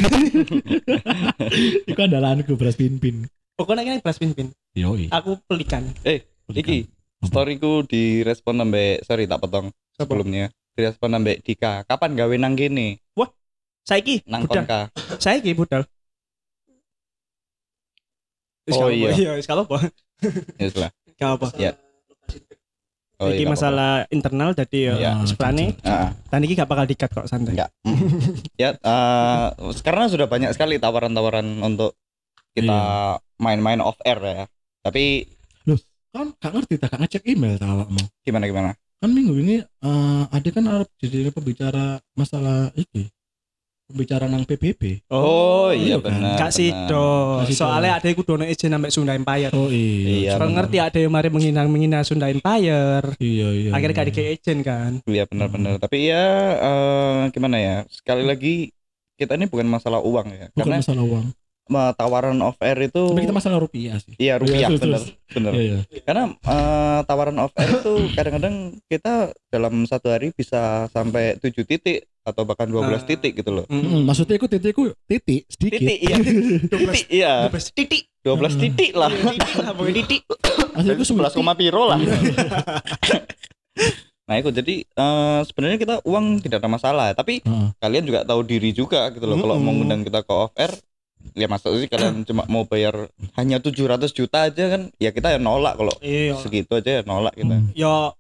Iku 1.90 2.00
andalanku 2.00 2.56
beras 2.56 2.76
pin-pin. 2.76 3.28
Pokoknya 3.54 3.84
ini 3.86 4.00
belas 4.00 4.16
pin-pin. 4.16 4.56
Yoi. 4.72 5.12
Aku 5.12 5.36
pelikan. 5.44 5.84
Eh, 6.02 6.24
iki 6.50 6.88
Apa? 7.20 7.28
storyku 7.28 7.84
direspon 7.84 8.56
sampai 8.58 9.04
sorry 9.04 9.28
tak 9.28 9.40
potong 9.40 9.68
Apa? 9.68 10.00
sebelumnya. 10.00 10.48
Direspon 10.72 11.12
sampai 11.12 11.44
Dika. 11.44 11.84
Kapan 11.84 12.16
gawe 12.16 12.36
nang 12.40 12.56
kene? 12.56 13.04
Saiki 13.82 14.22
Nang 14.30 14.46
budal. 14.46 14.64
konka. 14.64 14.82
Saiki 15.18 15.52
budal. 15.52 15.84
Oh, 18.72 18.88
iya. 18.88 19.10
Iya, 19.12 19.32
wis 19.36 19.44
gak 19.44 19.58
apa-apa. 19.58 19.90
Yes 20.56 20.78
lah. 20.78 20.94
Gak 21.18 21.32
apa. 21.36 21.48
Ya. 21.58 21.74
Oh, 23.22 23.30
Iki 23.30 23.46
iya, 23.46 23.52
masalah 23.54 23.92
internal 24.10 24.50
jadi 24.52 24.80
ya 24.82 24.94
Iya. 24.98 25.12
sepelane. 25.24 25.78
apa-apa. 25.78 25.94
Ah, 25.94 26.10
Dan 26.28 26.42
iki 26.42 26.54
gak 26.58 26.66
bakal 26.66 26.86
dikat 26.86 27.10
kok 27.12 27.30
santai. 27.30 27.54
Enggak. 27.54 27.70
ya, 28.58 28.74
eh, 28.74 29.46
karena 29.80 30.10
sudah 30.10 30.26
banyak 30.26 30.50
sekali 30.52 30.82
tawaran-tawaran 30.82 31.46
untuk 31.62 31.94
kita 32.52 32.82
main-main 33.38 33.78
off 33.80 34.02
air 34.02 34.18
ya. 34.18 34.44
Tapi 34.82 35.30
Loh. 35.64 35.78
kan 36.10 36.34
gak 36.36 36.52
ngerti 36.52 36.76
tak 36.76 36.98
ngecek 36.98 37.24
email 37.24 37.56
tak 37.56 37.70
awakmu. 37.70 38.02
Gimana 38.22 38.50
gimana? 38.50 38.70
Kan 38.98 39.10
minggu 39.12 39.34
ini 39.36 39.56
eh 39.62 40.24
ada 40.28 40.50
kan 40.50 40.66
Arab 40.66 40.90
jadi 40.98 41.30
pembicara 41.30 41.86
masalah 42.12 42.74
iki. 42.74 43.06
Pembicara 43.91 44.25
nang 44.25 44.47
PBB. 44.47 45.12
Oh, 45.12 45.69
iya 45.75 45.95
iya 45.95 45.95
kan? 45.99 46.08
benar. 46.08 46.38
Gak 46.39 46.51
sido. 46.56 47.12
Soalnya 47.51 47.99
ada 47.99 48.08
iku 48.08 48.23
dono 48.23 48.47
izin 48.47 48.71
sampai 48.71 48.89
Sunda 48.89 49.13
Empire. 49.13 49.51
Oh 49.51 49.67
iya. 49.67 50.32
Iya, 50.32 50.32
benar. 50.39 50.63
ngerti 50.63 50.77
ada 50.80 50.97
yang 51.04 51.12
mari 51.12 51.27
menghina-menghina 51.27 52.08
Sunda 52.08 52.32
Empire. 52.32 53.06
Iya 53.19 53.47
iya. 53.51 53.69
Akhirnya 53.75 53.95
gak 53.99 54.06
iya. 54.08 54.12
dikei 54.15 54.30
izin 54.39 54.60
kan. 54.63 54.91
Iya 55.04 55.23
benar-benar. 55.27 55.77
Tapi 55.84 55.97
ya 56.08 56.25
eh, 56.56 57.19
gimana 57.36 57.58
ya? 57.60 57.77
Sekali 57.91 58.23
lagi 58.23 58.71
kita 59.19 59.38
ini 59.38 59.45
bukan 59.45 59.67
masalah 59.69 60.01
uang 60.01 60.27
ya. 60.34 60.47
Bukan 60.56 60.65
Karena 60.65 60.82
masalah 60.82 61.04
uang. 61.06 61.27
Tawaran 61.69 62.36
off 62.41 62.58
air 62.60 62.78
itu 62.82 63.04
Tapi 63.08 63.21
kita 63.21 63.32
masalah 63.32 63.58
rupiah 63.58 63.95
sih. 63.97 64.12
iya 64.17 64.36
rupiah 64.36 64.67
Iya, 64.67 64.76
benar. 64.76 65.00
terus. 65.00 65.04
Benar. 65.30 65.52
Iya 65.54 65.63
iya. 65.84 66.02
Karena 66.02 66.24
eh, 66.34 67.00
tawaran 67.06 67.38
off 67.38 67.54
air 67.56 67.71
itu 67.71 67.93
kadang-kadang 68.12 68.56
kita 68.86 69.13
dalam 69.47 69.86
satu 69.86 70.10
hari 70.10 70.32
bisa 70.32 70.62
sampai 70.88 71.38
7 71.38 71.54
titik 71.63 72.04
atau 72.21 72.43
bahkan 72.43 72.65
12 72.65 72.86
Ah. 72.91 73.02
titik 73.02 73.34
gitu 73.36 73.50
loh. 73.52 73.65
Mm. 73.65 73.82
Mm, 73.82 74.02
maksudnya 74.04 74.36
aku 74.36 74.45
titikku 74.45 74.84
titik 75.06 75.41
sedikit. 75.47 75.80
Titik 75.80 75.97
iya. 76.02 76.15
titik 76.67 77.08
iya. 77.08 77.34
12 77.47 77.71
titik. 77.71 78.04
12 78.21 78.54
titik 78.58 78.91
lah. 78.93 79.10
Titik 79.10 79.52
lah, 79.58 79.71
pokoknya 79.74 79.95
titik. 79.97 80.21
Maksudnya 80.71 80.93
aku 80.93 81.06
11 81.08 81.34
koma 81.34 81.54
piro 81.56 81.84
lah. 81.86 81.97
nah 84.21 84.39
itu 84.39 84.47
jadi 84.50 84.76
eh, 84.86 85.39
sebenarnya 85.43 85.76
kita 85.76 85.95
uang 86.04 86.39
tidak 86.39 86.63
ada 86.63 86.69
masalah 86.69 87.12
tapi 87.12 87.43
Heeh. 87.43 87.67
kalian 87.76 88.06
juga 88.06 88.24
tahu 88.24 88.39
diri 88.41 88.71
juga 88.71 89.12
gitu 89.12 89.26
loh 89.26 89.36
kalau 89.36 89.56
Mm-mm. 89.56 89.65
mau 89.65 89.76
ngundang 89.76 90.08
kita 90.08 90.24
ke 90.24 90.32
off 90.32 90.56
air 90.56 90.71
ya 91.32 91.46
masa 91.46 91.72
sih 91.72 91.86
kalian 91.86 92.22
cuma 92.28 92.44
mau 92.46 92.64
bayar 92.64 93.08
hanya 93.34 93.58
700 93.58 93.78
juta 94.10 94.44
aja 94.44 94.64
kan 94.70 94.82
ya 94.96 95.10
kita 95.10 95.32
ya 95.32 95.40
nolak 95.40 95.76
kalau 95.76 95.94
Iya. 96.00 96.36
segitu 96.38 96.74
aja 96.74 96.92
ya 96.92 97.04
nolak 97.04 97.34
kita 97.34 97.54
Hmm. 97.54 97.72
Yo 97.74 98.14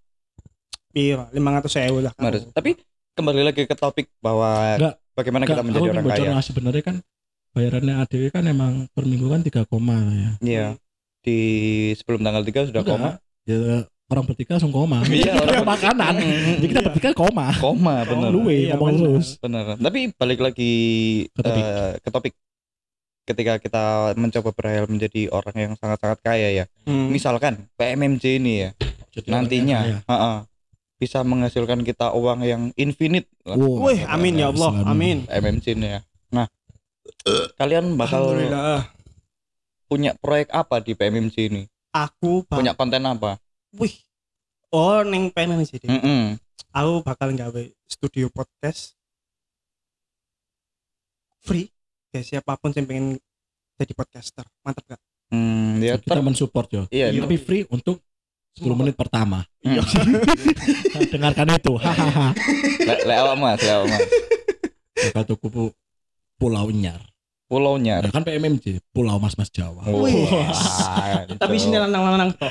piro 0.89 1.23
500 1.29 1.87
ewu 1.87 1.99
lah. 2.01 2.13
Harus. 2.13 2.43
tapi 2.49 2.75
kembali 3.13 3.41
lagi 3.43 3.63
ke 3.63 3.73
topik 3.73 4.11
bahwa 4.17 4.75
Enggak. 4.75 4.95
bagaimana 5.11 5.43
Enggak, 5.43 5.55
kita 5.55 5.63
menjadi 5.63 5.87
orang 5.89 6.05
kaya 6.05 6.31
sebenarnya 6.41 6.83
kan 6.83 6.95
bayarannya 7.51 7.93
ADW 7.97 8.23
kan 8.29 8.43
emang 8.45 8.73
per 8.89 9.03
minggu 9.03 9.27
kan 9.27 9.41
3 9.41 9.63
koma 9.65 9.97
lah 9.97 10.15
ya. 10.15 10.31
Iya. 10.41 10.67
di 11.21 11.37
sebelum 11.93 12.21
tanggal 12.21 12.41
3 12.41 12.67
sudah 12.67 12.81
Enggak. 12.81 12.97
koma 12.97 13.09
Ya 13.43 13.57
orang 14.07 14.25
bertiga 14.25 14.51
langsung 14.53 14.69
koma. 14.69 14.99
Iya, 15.07 15.31
orang 15.33 15.63
makanan. 15.73 16.13
Jadi 16.53 16.67
kita 16.67 16.81
bertiga 16.83 17.09
koma. 17.13 17.47
koma 17.55 18.03
bener 18.03 18.29
Luwe 18.29 18.67
Iya, 18.67 18.75
ngomong 18.75 18.87
bener. 18.91 19.07
terus. 19.15 19.27
bener 19.37 19.63
tapi 19.77 19.99
balik 20.11 20.39
lagi 20.41 20.73
Ke 21.29 21.41
topik. 21.41 21.63
eh, 21.63 21.91
ke 21.97 22.09
topik 22.09 22.33
ketika 23.31 23.57
kita 23.57 23.83
mencoba 24.13 24.51
berhayal 24.51 24.85
menjadi 24.85 25.27
orang 25.29 25.55
yang 25.55 25.71
sangat-sangat 25.73 26.19
kaya 26.19 26.49
ya 26.53 26.65
Hmm. 26.83 27.07
misalkan 27.07 27.65
PMMJ 27.75 28.23
ini 28.37 28.53
ya 28.59 28.69
Jadi 29.11 29.27
nantinya 29.27 29.77
orang 29.77 29.91
yang 29.91 30.03
ha-ha, 30.05 30.33
bisa 30.95 31.19
menghasilkan 31.21 31.81
kita 31.81 32.11
uang 32.11 32.39
yang 32.41 32.63
infinite. 32.75 33.25
Wow. 33.43 33.89
Wih, 33.89 34.05
amin 34.05 34.37
ya 34.37 34.47
Allah, 34.49 34.71
amin. 34.85 35.25
PMMJ 35.25 35.65
ini 35.73 35.87
ya 35.89 36.01
nah 36.29 36.47
kalian 37.55 37.95
bakal 37.95 38.31
punya 39.85 40.15
proyek 40.15 40.47
apa 40.49 40.79
di 40.79 40.93
PMMJ 40.93 41.35
ini 41.45 41.63
Aku 41.91 42.45
bak- 42.45 42.55
punya 42.57 42.71
konten 42.71 43.03
apa 43.03 43.35
wih. 43.71 43.91
Oh, 44.69 45.03
neng 45.03 45.27
pengen 45.29 45.59
sih. 45.61 45.75
Dik. 45.75 45.91
Mm-mm. 45.91 46.39
Aku 46.71 47.03
bakal 47.03 47.35
gawe 47.35 47.59
studio 47.85 48.31
podcast 48.31 48.95
free 51.41 51.67
ya 52.11 52.21
siapa 52.21 52.55
pun 52.55 52.71
yang 52.71 52.85
pengen 52.85 53.07
jadi 53.75 53.93
podcaster. 53.93 54.45
Mantap 54.61 54.83
gak? 54.87 55.01
Hmm, 55.31 55.79
ya 55.79 55.95
kita 55.95 56.11
ter- 56.13 56.21
mensupport 56.21 56.67
yo. 56.69 56.83
iya 56.89 57.07
Iya. 57.09 57.23
Tapi 57.23 57.35
free 57.35 57.63
untuk 57.67 58.03
10 58.53 58.67
menit 58.75 58.95
pertama. 58.95 59.47
Hmm. 59.63 59.79
Dengarkan 61.11 61.55
itu. 61.55 61.73
Hahaha. 61.77 62.35
le 62.81 62.95
le 63.01 63.13
awak 63.15 63.35
mas 63.35 63.59
le 63.59 63.71
awak 63.71 63.87
mas 63.89 64.01
Bakal 65.01 65.23
tuku 65.25 65.47
pu- 65.47 65.75
Pulau 66.35 66.67
Nyar. 66.69 66.99
pulaunya 67.51 67.99
Ya 67.99 68.07
kan 68.07 68.23
PMMJ, 68.23 68.79
Pulau 68.89 69.19
Mas 69.19 69.35
Mas 69.35 69.51
Jawa. 69.51 69.83
Wih. 69.83 70.23
Wah, 70.23 71.27
Tapi 71.41 71.59
sini 71.59 71.75
lanang-lanang 71.75 72.31
tok. 72.33 72.47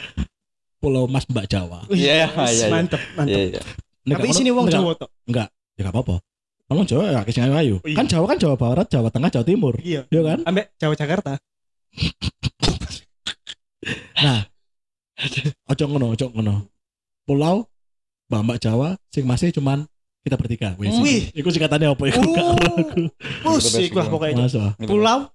Pulau 0.76 1.08
Mas 1.08 1.24
Mbak 1.24 1.48
Jawa. 1.48 1.88
Iya, 1.88 2.28
iya, 2.28 2.44
iya. 2.46 2.66
Mantap, 2.68 3.00
mantap. 3.16 3.32
Iya, 3.32 3.40
iya. 3.56 3.62
Nek 4.04 4.16
Tapi 4.20 4.28
sini 4.30 4.52
wong 4.52 4.68
Jawa 4.68 4.92
tok. 4.94 5.08
Enggak, 5.24 5.48
ya 5.76 5.88
apa-apa. 5.88 6.20
Kalau 6.70 6.86
Jawa 6.86 7.10
ya 7.10 7.26
kisah 7.26 7.50
ayu. 7.50 7.82
Iya. 7.82 7.98
Kan 7.98 8.06
Jawa 8.06 8.30
kan 8.30 8.38
Jawa 8.38 8.54
Barat, 8.54 8.86
Jawa 8.86 9.10
Tengah, 9.10 9.26
Jawa 9.26 9.42
Timur. 9.42 9.74
Iya. 9.82 10.06
Iya 10.06 10.22
kan? 10.22 10.38
Ambek 10.46 10.70
Jawa 10.78 10.94
Jakarta. 10.94 11.34
Ojo 15.66 15.84
ngono, 15.90 16.14
ojo 16.14 16.30
ngono. 16.30 16.70
Pulau 17.26 17.66
Mbak 18.30 18.42
Mbak 18.46 18.58
Jawa 18.62 18.94
sing 19.10 19.26
masih 19.26 19.50
cuman 19.50 19.82
kita 20.22 20.38
bertiga. 20.38 20.78
Wih. 20.78 21.34
Iku 21.34 21.50
singkatannya 21.50 21.90
apa 21.90 22.06
iku? 22.06 22.22
Oh. 22.22 22.54
Aku. 22.54 23.10
Pusik 23.42 23.90
lah 23.90 24.06
pokoknya. 24.06 24.46
Pulau 24.86 25.26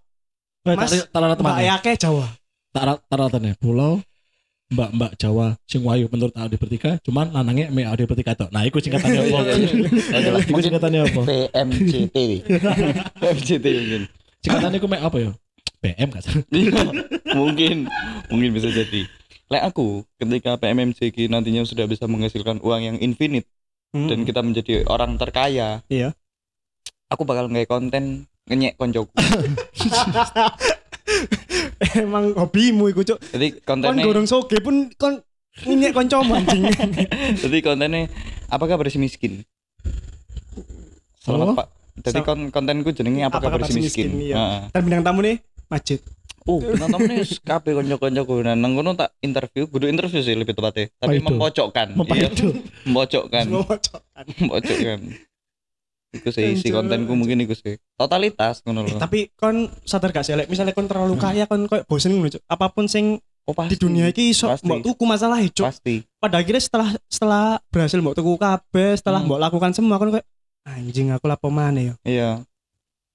Mas, 0.64 0.88
Mas, 0.88 1.04
Mbak 1.12 1.36
teman. 1.36 1.68
Yake 1.68 2.00
Jawa. 2.00 2.32
Tarat 2.72 3.04
taratannya 3.12 3.60
Pulau 3.60 4.00
Mbak 4.76 4.90
Mbak 4.92 5.12
Jawa 5.16 5.48
sing 5.64 5.82
wayu 5.88 6.12
menurut 6.12 6.36
Ade 6.36 6.60
bertiga, 6.60 7.00
cuman 7.00 7.32
lanangnya 7.32 7.72
me 7.72 7.88
Ade 7.88 8.04
bertiga 8.04 8.36
tok. 8.36 8.52
Nah, 8.52 8.68
iku 8.68 8.84
singkatannya 8.84 9.24
apa? 9.24 9.40
Iya, 9.40 9.56
iya, 9.56 9.70
iya. 10.20 10.32
Iku 10.52 10.60
singkatannya 10.60 11.00
apa? 11.08 11.22
PMJT 11.24 12.18
PMJT 13.24 13.66
mungkin 13.66 14.02
Singkatannya 14.44 14.78
iku 14.78 14.88
me 14.92 14.98
apa 15.00 15.18
ya? 15.18 15.32
PM? 15.80 16.10
Iya, 16.52 16.82
mungkin 17.32 17.76
mungkin 18.28 18.50
bisa 18.52 18.68
jadi 18.68 19.08
Lek 19.46 19.64
aku 19.64 20.02
ketika 20.18 20.58
PMMJG 20.58 21.30
nantinya 21.30 21.62
sudah 21.64 21.86
bisa 21.86 22.04
menghasilkan 22.06 22.60
uang 22.60 22.82
yang 22.84 22.98
infinite 23.00 23.48
Hmm. 23.96 24.12
dan 24.12 24.28
kita 24.28 24.44
menjadi 24.44 24.84
orang 24.92 25.16
terkaya 25.16 25.80
Iya. 25.88 26.12
aku 27.08 27.24
bakal 27.24 27.48
nge 27.48 27.64
konten 27.64 28.28
ngenyek 28.44 28.76
koncoku 28.76 29.16
Emang 32.04 32.36
hobimu 32.36 32.88
iku, 32.88 33.04
Cuk. 33.04 33.20
jadi 33.32 33.48
Kon 33.62 33.80
kontennya 33.84 34.06
gorong 34.06 34.28
soge 34.28 34.58
pun 34.60 34.90
kon 34.96 35.20
nyinyek 35.64 35.96
kancamu 35.96 36.36
anjing. 36.36 36.68
jadi 37.44 37.58
kontennya 37.62 38.12
apakah 38.48 38.76
bersih 38.76 39.00
miskin 39.00 39.44
selamat 41.24 41.46
Oh. 41.46 41.56
pak 41.56 41.68
jadi 42.04 42.20
kon 42.22 42.52
kontenku 42.52 42.92
jenenge 42.92 43.24
apakah, 43.24 43.48
Apakah 43.50 43.58
bersih 43.64 43.80
miskin, 43.80 44.12
miskin, 44.12 44.30
iya. 44.30 44.36
Heeh. 44.36 44.62
Dan 44.76 44.82
bintang 44.84 45.04
tamu 45.08 45.20
nih 45.24 45.40
Majid. 45.72 46.04
Oh, 46.46 46.62
teman-teman 46.62 47.10
ini 47.18 47.26
kabeh 47.42 47.74
konco-koncoku. 47.74 48.46
Nah, 48.46 48.54
nang 48.54 48.78
kono 48.78 48.94
tak 48.94 49.18
interview, 49.18 49.66
kudu 49.66 49.90
interview 49.90 50.22
sih 50.22 50.38
lebih 50.38 50.54
tepatnya, 50.54 50.94
tapi 51.02 51.18
mempojokkan. 51.18 51.98
Apa 51.98 52.14
Iya, 52.14 52.30
mempojokkan, 52.86 53.46
mempojokkan. 54.38 55.00
Iku 56.16 56.30
sih 56.30 56.56
isi 56.56 56.70
kontenku 56.70 57.12
mungkin 57.12 57.38
iku 57.40 57.52
sih. 57.52 57.76
Totalitas 57.94 58.64
ngono 58.64 58.84
Eh, 58.84 58.96
lho. 58.96 58.98
tapi 58.98 59.30
kon 59.32 59.68
sadar 59.82 60.10
gak 60.10 60.24
sih, 60.24 60.32
Lek? 60.32 60.48
misalnya 60.48 60.72
kon 60.72 60.86
terlalu 60.86 61.16
kaya 61.16 61.44
kon 61.44 61.66
koyo 61.66 61.84
bosen 61.84 62.12
ngono. 62.12 62.32
Apa 62.46 62.70
pun 62.70 62.88
sing 62.88 63.20
Oh, 63.46 63.54
di 63.54 63.78
dunia 63.78 64.10
iki 64.10 64.34
iso 64.34 64.50
Pasti. 64.50 64.66
mbok 64.66 64.82
tuku 64.82 65.04
masalah 65.06 65.38
e, 65.38 65.46
Cuk. 65.48 65.70
pasti. 65.70 66.02
Pada 66.18 66.42
akhirnya 66.42 66.58
setelah 66.58 66.90
setelah 67.06 67.46
berhasil 67.70 68.02
mbok 68.02 68.18
tuku 68.18 68.34
kabeh, 68.36 68.98
setelah 68.98 69.22
Hmm. 69.22 69.30
mbok 69.30 69.38
lakukan 69.40 69.70
semua 69.70 70.02
kon 70.02 70.10
koyo 70.10 70.26
anjing 70.66 71.14
aku 71.14 71.30
lapo 71.30 71.48
maneh 71.48 71.84
ya. 71.84 71.96
Iya. 72.02 72.30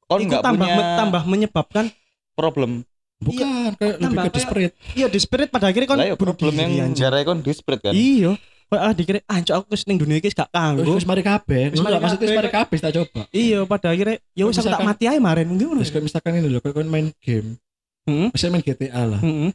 Kon 0.06 0.22
Iku 0.22 0.30
nggak 0.30 0.42
tambah 0.44 0.62
punya 0.62 0.76
me- 0.76 0.94
tambah 0.96 1.22
menyebabkan 1.26 1.84
problem. 2.32 2.86
Bukan, 3.18 3.74
kayak 3.74 3.98
lebih 3.98 4.04
tambah 4.06 4.22
ke 4.22 4.30
desperate. 4.32 4.72
iya 4.94 5.04
di 5.04 5.18
spirit 5.18 5.50
pada 5.50 5.66
akhirnya 5.66 5.84
kon 5.84 5.98
ya 5.98 6.14
bunuh 6.14 6.32
problem 6.32 6.66
yang 6.70 6.94
jarai 6.94 7.20
kon 7.20 7.42
desperate 7.42 7.82
kan. 7.82 7.92
Iya. 7.92 8.38
Ah 8.70 8.94
dikira 8.94 9.18
anjing 9.26 9.50
aku 9.50 9.66
wis 9.74 9.82
ning 9.82 9.98
dunia 9.98 10.22
iki 10.22 10.30
gak 10.30 10.46
Wis 10.46 10.54
kanggo. 10.54 10.94
wis 10.94 11.02
mari 11.02 11.26
kabeh. 11.26 11.74
Wis 11.74 11.82
mari 11.82 11.98
maksudnya 11.98 12.26
wis 12.30 12.38
mari 12.38 12.50
kabeh 12.54 12.76
tak 12.78 12.92
coba. 12.94 13.22
Iya, 13.34 13.66
pada 13.66 13.90
akhirnya 13.90 14.16
ya 14.30 14.44
wis 14.46 14.56
aku 14.62 14.70
tak 14.70 14.86
mati 14.86 15.04
ae 15.10 15.18
maren 15.18 15.50
ngono. 15.50 15.82
Kayak 15.82 16.04
misalkan 16.06 16.38
ini 16.38 16.48
kayak 16.62 16.74
kon 16.78 16.86
main 16.86 17.10
game. 17.18 17.58
Hmm. 18.06 18.30
Misalnya 18.30 18.52
main 18.54 18.64
GTA 18.64 19.02
lah. 19.10 19.20
Heeh. 19.20 19.50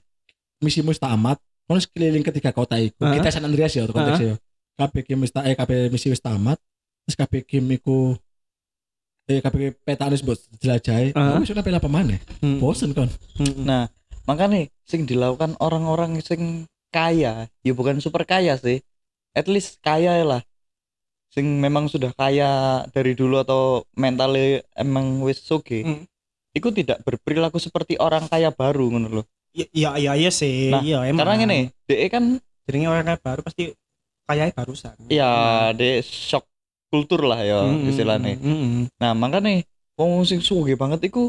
Misimu 0.59 0.91
wis 0.91 0.99
tamat, 0.99 1.39
kon 1.63 1.79
wis 1.79 1.87
keliling 1.87 2.27
ketiga 2.27 2.51
kota 2.51 2.75
iku. 2.75 3.07
Heeh. 3.07 3.23
Kita 3.23 3.31
San 3.31 3.47
Andreas 3.47 3.71
ya 3.71 3.87
konteksnya. 3.87 4.35
Kabeh 4.75 5.01
game 5.07 5.23
wis 5.23 5.31
ta- 5.31 5.47
eh 5.47 5.55
kabeh 5.55 5.87
misi 5.87 6.11
wis 6.11 6.19
tamat. 6.19 6.59
Terus 7.07 7.15
kabeh 7.15 7.41
game 7.47 7.79
iku 7.79 8.19
eh 9.31 9.39
kabeh 9.39 9.73
peta 9.79 10.11
wis 10.11 10.19
mbok 10.21 10.35
jelajahi. 10.59 11.15
Heeh. 11.15 11.37
Wis 11.39 11.49
ora 11.55 11.63
apa 11.63 11.87
maneh. 11.87 12.19
Hmm. 12.43 12.59
Bosen 12.59 12.91
kon. 12.91 13.07
Nah, 13.63 13.87
makanya 14.27 14.67
sing 14.83 15.07
dilakukan 15.07 15.55
orang-orang 15.63 16.19
sing 16.19 16.67
kaya, 16.91 17.47
ya 17.63 17.71
bukan 17.71 18.03
super 18.03 18.27
kaya 18.27 18.59
sih. 18.59 18.83
At 19.35 19.45
least 19.45 19.83
kaya 19.83 20.23
lah. 20.23 20.41
Sing 21.29 21.59
memang 21.59 21.91
sudah 21.91 22.15
kaya 22.15 22.83
dari 22.95 23.11
dulu 23.11 23.43
atau 23.43 23.83
mentalnya 23.93 24.63
emang 24.73 25.19
wis 25.19 25.43
soge. 25.43 25.83
Hmm. 25.83 26.07
Iku 26.55 26.71
tidak 26.71 27.03
berperilaku 27.03 27.59
seperti 27.59 27.99
orang 27.99 28.31
kaya 28.31 28.47
baru 28.49 28.87
ngono 28.87 29.11
loh. 29.11 29.25
Iya 29.51 29.99
iya 29.99 30.11
iya 30.15 30.31
sih. 30.31 30.71
Nah, 30.71 30.79
iya 30.79 31.03
emang. 31.03 31.27
Karena 31.27 31.35
gini, 31.37 31.59
DE 31.83 32.07
kan 32.07 32.39
Jadi 32.65 32.87
orang 32.87 33.05
kaya 33.05 33.19
baru 33.19 33.41
pasti 33.43 33.63
kaya 34.25 34.49
barusan. 34.55 34.95
ya 35.05 35.29
DE 35.75 35.99
shock 36.01 36.47
kultur 36.87 37.27
lah 37.27 37.43
ya 37.43 37.59
Hmm, 37.61 37.91
istilahnya. 37.91 38.39
hmm, 38.39 38.57
hmm. 38.57 38.83
Nah, 38.97 39.11
makanya 39.13 39.61
wong 39.99 40.23
sing 40.23 40.39
sugih 40.39 40.79
banget 40.79 41.11
iku 41.11 41.27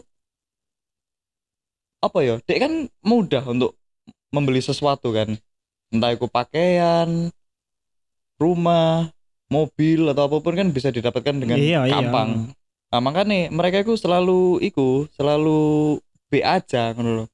apa 1.99 2.19
ya? 2.23 2.39
Dek 2.47 2.59
kan 2.63 2.73
mudah 3.03 3.43
untuk 3.45 3.75
membeli 4.31 4.63
sesuatu 4.63 5.11
kan. 5.11 5.35
entah 5.87 6.11
itu 6.11 6.27
pakaian 6.27 7.31
rumah 8.37 9.09
mobil 9.47 10.11
atau 10.11 10.27
apa 10.27 10.37
pun 10.43 10.55
kan 10.55 10.69
bisa 10.71 10.91
didapatkan 10.91 11.35
dengan 11.37 11.57
Iya, 11.57 11.87
iya. 11.87 11.93
gampang 11.99 12.51
nah, 12.91 13.01
makanya 13.01 13.49
mereka 13.51 13.83
itu 13.83 13.95
selalu 13.95 14.59
iku 14.63 15.07
selalu 15.15 15.97
B 16.27 16.43
aja 16.43 16.91
ngono 16.93 17.25
loh. 17.25 17.29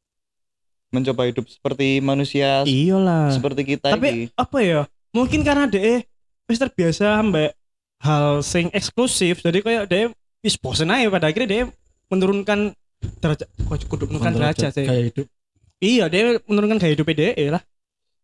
mencoba 0.93 1.25
hidup 1.25 1.49
seperti 1.49 2.05
manusia 2.05 2.69
Iyalah. 2.69 3.33
seperti 3.33 3.65
kita 3.65 3.97
Tapi 3.97 4.09
ini 4.13 4.25
apa 4.37 4.59
ya? 4.61 4.81
Mungkin 5.17 5.41
karena 5.41 5.65
dia 5.65 6.05
wis 6.45 6.61
terbiasa 6.61 7.17
ambek 7.17 7.57
hal 8.05 8.45
sing 8.45 8.69
eksklusif, 8.77 9.41
jadi 9.41 9.65
kayak 9.65 9.85
dia 9.89 10.13
wis 10.45 10.61
bosen 10.61 10.93
aja 10.93 11.09
pada 11.09 11.33
akhirnya 11.33 11.49
dia 11.49 11.63
menurunkan 12.13 12.77
derajat 13.25 13.49
kok 13.49 13.89
kudu 13.89 14.05
menurunkan 14.13 14.37
derajat 14.37 14.71
sih. 14.77 14.85
kayak 14.85 15.05
hidup 15.17 15.27
Iya, 15.83 16.07
dia 16.07 16.39
menurunkan 16.45 16.77
gaya 16.79 16.93
hidup 16.93 17.09
dia 17.09 17.33
lah. 17.51 17.63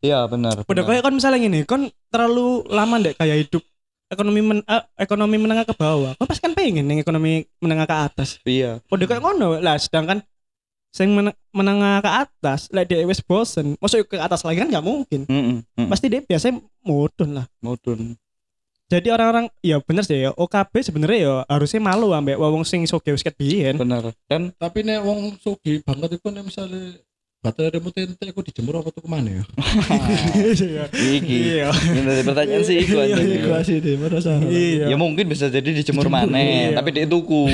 Iya 0.00 0.24
benar 0.24 0.62
Pada 0.62 0.80
benar. 0.82 0.88
kayak 0.88 1.02
kan 1.04 1.14
misalnya 1.14 1.38
gini, 1.38 1.60
kan 1.62 1.80
terlalu 2.08 2.62
lama 2.68 2.96
deh 2.98 3.14
gaya 3.14 3.34
hidup 3.34 3.62
ekonomi 4.08 4.40
men, 4.40 4.58
eh, 4.64 4.82
ekonomi 4.96 5.36
menengah 5.36 5.68
ke 5.68 5.74
bawah. 5.76 6.16
Kan 6.16 6.24
pasti 6.24 6.40
kan 6.40 6.54
pengen 6.56 6.88
nih 6.88 7.04
ekonomi 7.04 7.44
menengah 7.60 7.84
ke 7.84 7.96
atas. 7.96 8.28
iya 8.42 8.80
Pada 8.86 9.04
kayak 9.04 9.20
ngono 9.20 9.60
lah, 9.60 9.76
sedangkan 9.76 10.24
sing 10.88 11.12
men- 11.12 11.36
menengah 11.52 12.00
ke 12.00 12.10
atas, 12.24 12.72
lah 12.72 12.82
dia 12.82 13.04
wis 13.04 13.20
bosen, 13.20 13.76
masuk 13.76 14.08
ke 14.08 14.16
atas 14.16 14.40
lagi 14.40 14.64
kan 14.64 14.72
nggak 14.72 14.80
mungkin. 14.80 15.28
Mm-mm, 15.28 15.60
mm-mm. 15.60 15.88
Pasti 15.92 16.08
dia 16.08 16.24
biasanya 16.24 16.64
mudun 16.80 17.36
lah. 17.36 17.46
mudun 17.60 18.16
Jadi 18.88 19.12
orang-orang 19.12 19.52
ya 19.60 19.84
bener 19.84 20.00
sih 20.00 20.16
ya 20.24 20.32
OKB 20.32 20.72
sebenarnya 20.80 21.18
ya 21.20 21.34
harusnya 21.44 21.76
malu 21.76 22.08
ambek 22.16 22.40
wong 22.40 22.64
sing 22.64 22.88
soge 22.88 23.12
wis 23.12 23.20
biyen. 23.36 23.76
benar 23.76 24.16
dan 24.24 24.48
tapi 24.56 24.80
nek 24.80 25.04
wong 25.04 25.36
sugi 25.36 25.84
banget 25.84 26.16
itu 26.16 26.24
nek 26.32 26.40
misalnya 26.48 26.96
baterai 27.38 27.70
remote 27.78 27.94
ente 28.02 28.24
aku 28.26 28.42
dijemur 28.42 28.82
apa 28.82 28.90
tuh 28.90 28.98
ke 28.98 29.10
mana 29.10 29.30
ya 29.30 29.44
Iya. 30.58 30.84
iki 30.90 31.36
Iya. 31.62 31.70
Ini 31.70 32.26
pertanyaan 32.26 32.62
sih 32.66 32.82
iku 32.82 32.98
Iya, 32.98 33.14
aja. 33.14 33.22
iya. 33.22 33.36
Iku 33.38 33.48
asli 33.54 33.76
deh 33.78 33.94
merasa 33.94 34.30
Iya. 34.42 34.84
Ya 34.90 34.96
mungkin 34.98 35.30
bisa 35.30 35.46
jadi 35.46 35.70
dijemur 35.70 36.10
maneh, 36.10 36.74
iya. 36.74 36.76
tapi 36.76 36.90
dia 36.90 37.06
tuku. 37.06 37.46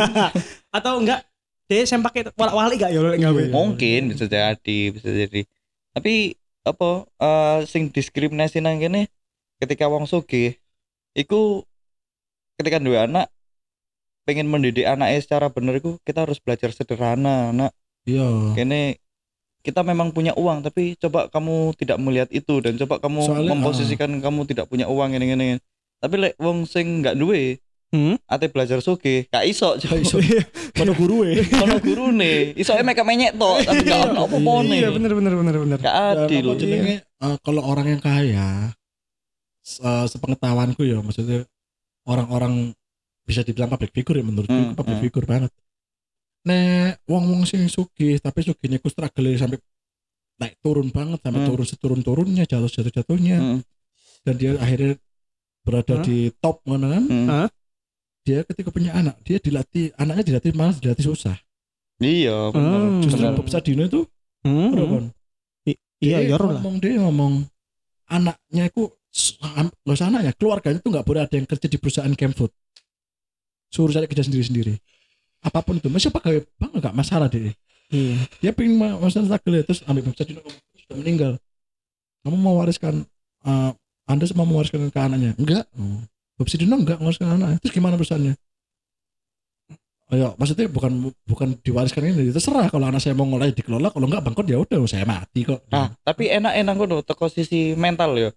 Atau 0.76 1.04
enggak 1.04 1.20
dia 1.68 1.84
sem 1.84 2.00
pakai 2.00 2.32
walak-walik 2.34 2.80
gak 2.80 2.90
ya 2.90 3.00
gawe. 3.00 3.40
Iya. 3.44 3.52
mungkin 3.52 4.00
bisa 4.10 4.24
jadi, 4.24 4.78
bisa 4.90 5.08
jadi. 5.08 5.44
Tapi 5.92 6.34
apa 6.60 6.88
eh 7.16 7.58
sing 7.64 7.88
diskriminasi 7.88 8.60
nang 8.60 8.76
kene 8.76 9.08
ketika 9.60 9.84
wong 9.84 10.04
sugih 10.04 10.56
iku 11.12 11.64
ketika 12.56 12.76
dua 12.76 13.04
anak 13.04 13.28
pengen 14.24 14.44
mendidik 14.44 14.84
anaknya 14.84 15.20
secara 15.20 15.48
bener 15.48 15.76
iku 15.76 15.96
kita 16.04 16.28
harus 16.28 16.36
belajar 16.36 16.68
sederhana 16.70 17.48
anak 17.48 17.72
iya 18.04 18.28
kene 18.52 19.00
kita 19.60 19.80
memang 19.80 20.08
punya 20.08 20.32
uang 20.34 20.62
tapi 20.62 20.96
coba 20.96 21.28
kamu 21.28 21.76
tidak 21.76 21.96
melihat 21.96 22.28
itu 22.30 22.60
dan 22.60 22.76
coba 22.76 22.96
kamu 22.98 23.20
Soalnya, 23.22 23.50
memposisikan 23.50 24.10
kamu 24.16 24.44
tidak 24.44 24.66
punya 24.66 24.86
uang 24.86 25.12
ini 25.12 25.26
ini 25.30 25.48
tapi 25.98 26.14
lek 26.16 26.34
wong 26.36 26.64
sing 26.64 27.00
nggak 27.00 27.14
duwe 27.14 27.60
Hmm? 27.90 28.14
ate 28.24 28.46
belajar 28.46 28.78
suge 28.78 29.26
gak 29.26 29.42
iso 29.42 29.74
Gak 29.74 29.98
iso. 29.98 30.22
Kono 30.78 30.94
guru 30.94 31.26
e. 31.26 31.42
Kono 31.58 31.82
gurune. 31.82 32.54
Iso 32.54 32.70
e 32.70 32.86
mek 32.86 33.02
menyek 33.02 33.34
tok 33.34 33.66
tapi 33.66 33.82
gak 33.82 34.14
ono 34.14 34.30
apa-apane 34.30 34.78
Iya 34.78 34.94
bener 34.94 35.10
bener 35.10 35.34
bener 35.34 35.54
bener. 35.58 35.78
gak 35.82 35.96
adil 36.14 36.54
jenenge 36.54 37.02
eh, 37.02 37.36
kalau 37.42 37.66
orang 37.66 37.90
yang 37.90 37.98
kaya 37.98 38.70
se- 39.58 39.82
eh, 39.82 40.06
sepengetahuanku 40.06 40.86
ya 40.86 41.02
maksudnya 41.02 41.42
orang-orang 42.06 42.70
bisa 43.26 43.42
dibilang 43.42 43.66
public 43.66 43.90
figure 43.90 44.18
ya 44.18 44.24
menurutku 44.24 44.54
Hmm, 44.54 44.78
public 44.78 44.94
hmm. 44.94 45.04
figure 45.04 45.26
banget 45.26 45.50
nek 46.40 47.04
wong-wong 47.04 47.44
sing 47.44 47.66
sugih 47.66 48.16
tapi 48.16 48.40
sugihnya 48.40 48.78
ku 48.78 48.88
struggle 48.88 49.28
sampai 49.34 49.60
naik 50.36 50.56
turun 50.58 50.88
banget 50.88 51.20
sampai 51.20 51.40
Hmm. 51.40 51.48
turun 51.48 51.66
seturun 51.68 52.00
turunnya 52.00 52.44
jatuh 52.44 52.66
jatuh 52.66 52.92
jatuhnya 52.94 53.36
Mm, 53.36 53.58
dan 54.24 54.34
dia 54.36 54.56
akhirnya 54.56 54.96
berada 55.60 56.00
Hah? 56.00 56.04
di 56.04 56.32
top 56.40 56.64
mana 56.64 56.96
kan 56.96 57.04
mm. 57.04 57.26
Hah? 57.28 57.48
dia 58.20 58.40
ketika 58.44 58.68
punya 58.68 58.92
anak 58.92 59.20
dia 59.20 59.36
dilatih 59.36 59.92
anaknya 59.94 60.24
dilatih 60.32 60.50
malah 60.52 60.72
dilatih 60.74 61.04
susah 61.06 61.36
iya 61.98 62.48
Hmm. 62.50 63.04
justru. 63.04 63.20
Bob 63.30 63.48
Sadino 63.48 63.84
itu 63.84 64.00
Hmm. 64.40 64.72
Kon. 64.72 65.04
Iya, 66.00 66.24
Dia 66.24 66.32
ya 66.32 66.36
lah. 66.40 66.56
ngomong 66.56 66.80
dia 66.80 66.96
ngomong 66.96 67.44
anaknya 68.08 68.72
itu 68.72 68.88
nggak 69.84 69.92
usah 69.92 70.08
anaknya 70.08 70.32
keluarganya 70.32 70.80
tuh 70.80 70.88
nggak 70.88 71.04
boleh 71.04 71.20
ada 71.20 71.34
yang 71.36 71.44
kerja 71.44 71.68
di 71.68 71.76
perusahaan 71.76 72.08
Kemfood 72.10 72.48
suruh 73.68 73.92
cari 73.92 74.08
kerja 74.08 74.24
sendiri 74.24 74.40
sendiri 74.42 74.74
apa 75.40 75.58
pun 75.64 75.80
itu. 75.80 75.88
Masih 75.88 76.12
pakai 76.12 76.44
bang 76.60 76.72
nggak 76.72 76.94
masalah 76.94 77.28
deh 77.28 77.52
Iya. 77.90 78.22
dia 78.38 78.50
pengen 78.54 78.78
ma- 78.78 78.98
masalah 79.02 79.34
struggle 79.34 79.66
terus 79.66 79.82
ambil 79.82 80.06
Bob 80.06 80.14
Sadino 80.14 80.40
ngomong 80.46 80.62
sudah 80.78 80.96
meninggal. 81.02 81.32
Kamu 82.22 82.36
mau 82.38 82.54
wariskan 82.62 83.02
eh, 83.42 83.70
anda 84.06 84.24
semua 84.26 84.46
mau 84.46 84.58
mewariskan 84.58 84.90
ke 84.90 85.00
anaknya? 85.00 85.34
Enggak. 85.34 85.64
Oh. 85.74 85.98
Bob 86.38 86.46
Sadino 86.46 86.78
enggak 86.78 87.02
mewariskan 87.02 87.34
anaknya. 87.34 87.58
Terus 87.58 87.74
gimana 87.74 87.98
perusahaannya? 87.98 88.34
Ayo, 90.10 90.34
maksudnya 90.34 90.66
bukan 90.66 91.14
bukan 91.22 91.54
diwariskan 91.62 92.02
ini 92.02 92.34
terserah. 92.34 92.66
Kalau 92.66 92.82
anak 92.90 92.98
saya 92.98 93.14
mau 93.14 93.26
ngolah 93.30 93.54
dikelola. 93.54 93.94
Kalau 93.94 94.10
enggak 94.10 94.22
bangkrut 94.26 94.46
ya 94.50 94.58
udah 94.58 94.82
saya 94.90 95.06
mati 95.06 95.46
kok. 95.46 95.62
Nah 95.70 95.94
tapi 96.02 96.26
enak-enak 96.26 96.74
ngono 96.74 96.96
teko 97.06 97.30
sisi 97.30 97.78
mental 97.78 98.18
ya. 98.18 98.30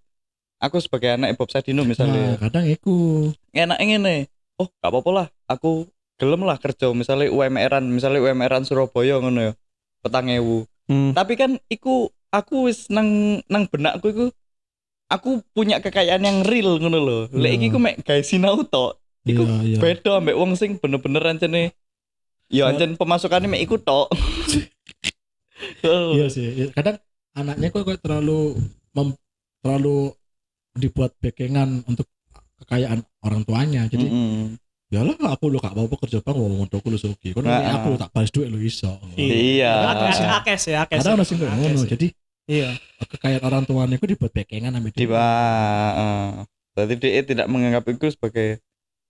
Aku 0.62 0.78
sebagai 0.78 1.18
anak 1.18 1.34
Bob 1.34 1.50
Sadino 1.50 1.82
Nah, 1.82 1.90
misalnya 1.90 2.38
kadang 2.38 2.66
iku. 2.66 3.26
Enak 3.50 3.78
ngene 3.82 4.30
oh 4.58 4.70
gak 4.82 4.90
apa-apa 4.90 5.10
lah. 5.10 5.26
Aku 5.50 5.90
gelem 6.16 6.42
lah 6.42 6.56
kerja 6.56 6.90
misalnya 6.90 7.28
UMR-an 7.28 7.84
misalnya 7.86 8.22
UMR-an 8.22 8.62
Surabaya 8.62 9.18
ngono 9.18 9.40
ya 9.40 9.52
petang 10.00 10.28
ewu. 10.28 10.68
Hmm. 10.84 11.16
tapi 11.16 11.34
kan 11.34 11.56
iku 11.66 12.06
aku 12.28 12.68
wis 12.68 12.86
nang 12.88 13.08
nang 13.46 13.64
benakku 13.64 14.06
iku 14.06 14.24
aku 15.06 15.40
punya 15.50 15.80
kekayaan 15.80 16.20
yang 16.20 16.38
real 16.42 16.76
ngono 16.76 16.98
lho. 16.98 17.18
Lek 17.30 17.50
Iya. 17.50 17.58
iki 17.58 17.66
ku 17.68 17.78
mek 17.78 17.96
gawe 18.00 18.20
sinau 18.20 18.60
tok 18.62 19.00
Iku 19.24 19.42
iya 19.42 19.56
iya. 19.64 19.78
beda 19.80 20.20
ambek 20.20 20.36
wong 20.36 20.52
sing 20.52 20.76
bener-bener 20.76 21.24
ancene 21.24 21.72
ya 22.46 22.68
ancen 22.68 22.94
pemasukannya 22.94 23.48
mek 23.48 23.64
iku 23.64 23.76
tok. 23.76 24.12
Iya 25.84 26.26
sih 26.28 26.44
Iya, 26.50 26.66
kadang 26.70 26.96
anaknya 27.32 27.68
kok 27.70 27.84
kok 27.84 28.00
terlalu 28.00 28.58
mem- 28.92 29.16
terlalu 29.60 30.12
dibuat 30.74 31.14
backingan 31.16 31.86
untuk 31.86 32.04
kekayaan 32.60 33.00
orang 33.22 33.42
tuanya. 33.42 33.82
Jadi 33.86 34.04
Mm-mm. 34.04 34.58
Ya 34.94 35.02
lah 35.02 35.34
aku 35.34 35.50
lo 35.50 35.58
gak 35.58 35.74
apa-apa 35.74 35.94
kerja 36.06 36.22
bang 36.22 36.36
ngomong 36.38 36.70
untuk 36.70 36.78
aku 36.78 36.88
lo 36.94 36.98
suki 37.02 37.34
kan 37.34 37.42
Nah. 37.42 37.82
aku 37.82 37.98
tak 37.98 38.14
balas 38.14 38.30
duit 38.30 38.46
lo 38.46 38.58
iso 38.62 38.94
Iya. 39.18 39.98
Akeh 40.38 40.54
sih, 40.54 40.74
akeh. 40.78 41.02
ada 41.02 41.18
orang 41.18 41.26
Akeh 41.26 41.48
ngono 41.50 41.82
jadi 41.82 42.06
Iya. 42.46 42.70
kekayaan 43.10 43.42
orang 43.42 43.62
tuanya 43.66 43.96
itu 43.98 44.06
dibuat 44.06 44.30
backingan 44.30 44.76
sama 44.76 44.88
Tiba, 44.94 45.26
berarti 46.76 46.94
dia 47.00 47.22
tidak 47.26 47.46
menganggap 47.50 47.82
itu 47.90 48.06
sebagai 48.14 48.60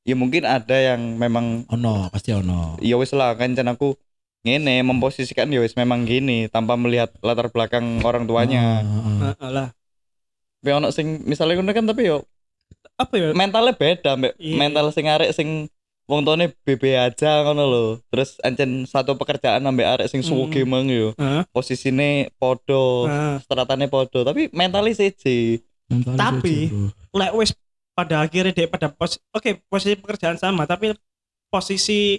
ya 0.06 0.14
mungkin 0.16 0.44
ada 0.48 0.76
yang 0.76 1.16
memang 1.16 1.64
ono 1.68 2.08
pasti 2.12 2.30
ono 2.32 2.76
ya 2.84 2.94
wis 3.00 3.10
lah 3.16 3.32
kan 3.34 3.56
aku 3.56 3.96
ngene 4.44 4.84
memposisikan 4.84 5.48
ya 5.48 5.64
wis 5.64 5.72
memang 5.74 6.04
gini 6.04 6.46
tanpa 6.52 6.76
melihat 6.76 7.08
latar 7.24 7.48
belakang 7.48 8.04
orang 8.04 8.28
tuanya. 8.28 8.60
Ah, 8.60 8.84
ah, 8.84 9.00
ah. 9.00 9.18
Heeh 9.32 9.50
lah. 9.50 9.68
Tapi 10.60 10.70
ono 10.76 10.88
sing 10.92 11.24
misalnya 11.24 11.60
kan 11.72 11.88
tapi 11.88 12.08
yo 12.08 12.28
Apa 12.94 13.14
ya? 13.14 13.28
mentalnya 13.32 13.74
beda 13.74 14.14
mbak 14.14 14.38
Iya. 14.38 14.54
mental 14.54 14.86
sing 14.90 15.06
arek 15.06 15.30
sing 15.30 15.66
wong 16.04 16.20
tuane 16.22 16.52
BB 16.62 16.94
aja 16.94 17.42
ngono 17.42 17.64
lho. 17.64 17.84
Terus 18.06 18.38
ancen 18.40 18.84
satu 18.84 19.14
pekerjaan 19.14 19.60
ambek 19.60 19.88
arek 19.88 20.06
sing 20.06 20.20
suwe 20.20 20.46
Hmm. 20.46 20.64
mang 20.64 20.86
yo. 20.86 21.10
Posisine 21.50 22.30
podo, 22.34 23.08
Nah, 23.08 23.40
stratane 23.40 23.86
podo, 23.86 24.20
tapi 24.20 24.46
mentalnya. 24.50 24.94
Mentalnya 25.84 26.16
Tapi- 26.16 26.70
lek 27.10 27.32
wis 27.34 27.50
pada 27.92 28.20
akhirnya 28.20 28.50
dia 28.52 28.66
pada 28.66 28.88
pos 28.88 29.16
oke 29.30 29.62
posisi 29.64 29.94
pekerjaan 29.94 30.34
sama 30.34 30.66
tapi 30.66 30.90
posisi 31.46 32.18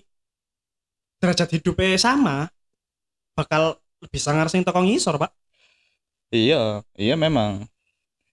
derajat 1.19 1.51
hidupnya 1.51 1.97
sama 1.97 2.47
bakal 3.33 3.75
lebih 3.99 4.15
sangar 4.17 4.47
sing 4.47 4.63
toko 4.63 4.79
ngisor 4.79 5.15
pak 5.17 5.35
Iya, 6.31 6.79
iya 6.95 7.15
memang. 7.15 7.67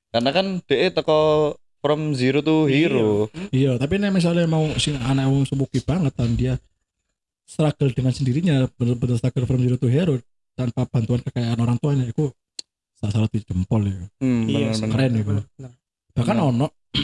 Karena 0.08 0.30
kan 0.30 0.46
DE 0.60 0.90
teko 0.90 1.54
from 1.82 2.14
zero 2.14 2.38
to 2.40 2.64
hero. 2.64 3.26
Iya, 3.50 3.74
tapi 3.74 3.98
nek 3.98 4.14
misalnya 4.14 4.46
mau 4.46 4.70
sing 4.76 4.94
anak 4.96 5.26
wong 5.26 5.42
semuki 5.42 5.82
banget 5.82 6.14
dan 6.14 6.30
dia 6.32 6.54
struggle 7.44 7.90
dengan 7.90 8.10
sendirinya, 8.10 8.70
bener-bener 8.72 9.18
struggle 9.18 9.44
from 9.44 9.60
zero 9.60 9.74
to 9.74 9.86
hero 9.86 10.16
tanpa 10.54 10.86
bantuan 10.86 11.18
kekayaan 11.20 11.58
orang 11.58 11.76
tuanya 11.76 12.06
itu 12.06 12.30
salah 12.94 13.12
salah 13.12 13.28
jempol 13.28 13.82
ya. 13.82 13.98
Hmm, 14.16 14.46
Iya, 14.46 14.70
keren 14.78 15.12
iku. 15.16 15.42
bener. 15.42 15.70
Bahkan 16.12 16.36
Bener. 16.36 16.48
ono 16.48 16.66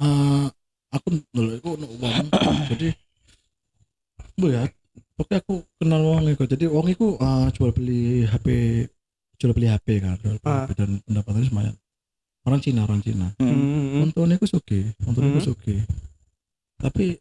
eh 0.00 0.46
aku 0.90 1.06
dulu 1.30 1.50
iku 1.54 1.68
ono 1.76 1.86
wong 1.94 2.26
jadi 2.72 2.88
bu 4.34 4.46
ya 4.48 4.64
pokoknya 5.14 5.38
aku 5.40 5.54
kenal 5.76 6.02
wong 6.02 6.24
iku 6.28 6.44
jadi 6.44 6.64
wong 6.66 6.86
iku 6.88 7.06
eh, 7.16 7.46
jual 7.52 7.70
beli 7.70 8.24
HP 8.24 8.46
jual 9.36 9.52
beli 9.52 9.68
HP 9.68 9.86
kan 10.00 10.16
jual 10.18 10.36
beli 10.38 10.48
Ah. 10.48 10.64
HP 10.64 10.70
dan 10.74 10.90
pendapatannya 11.04 11.48
lumayan 11.50 11.74
orang 12.42 12.60
Cina 12.60 12.80
orang 12.84 13.00
Cina 13.00 13.28
Hmm. 13.38 13.50
Hmm. 13.50 14.02
Untungnya 14.08 14.36
aku 14.38 14.46
suge, 14.50 14.92
untungnya 15.06 15.30
aku 15.36 15.40
Hmm. 15.42 15.48
suge. 15.54 15.76
Tapi 16.78 17.16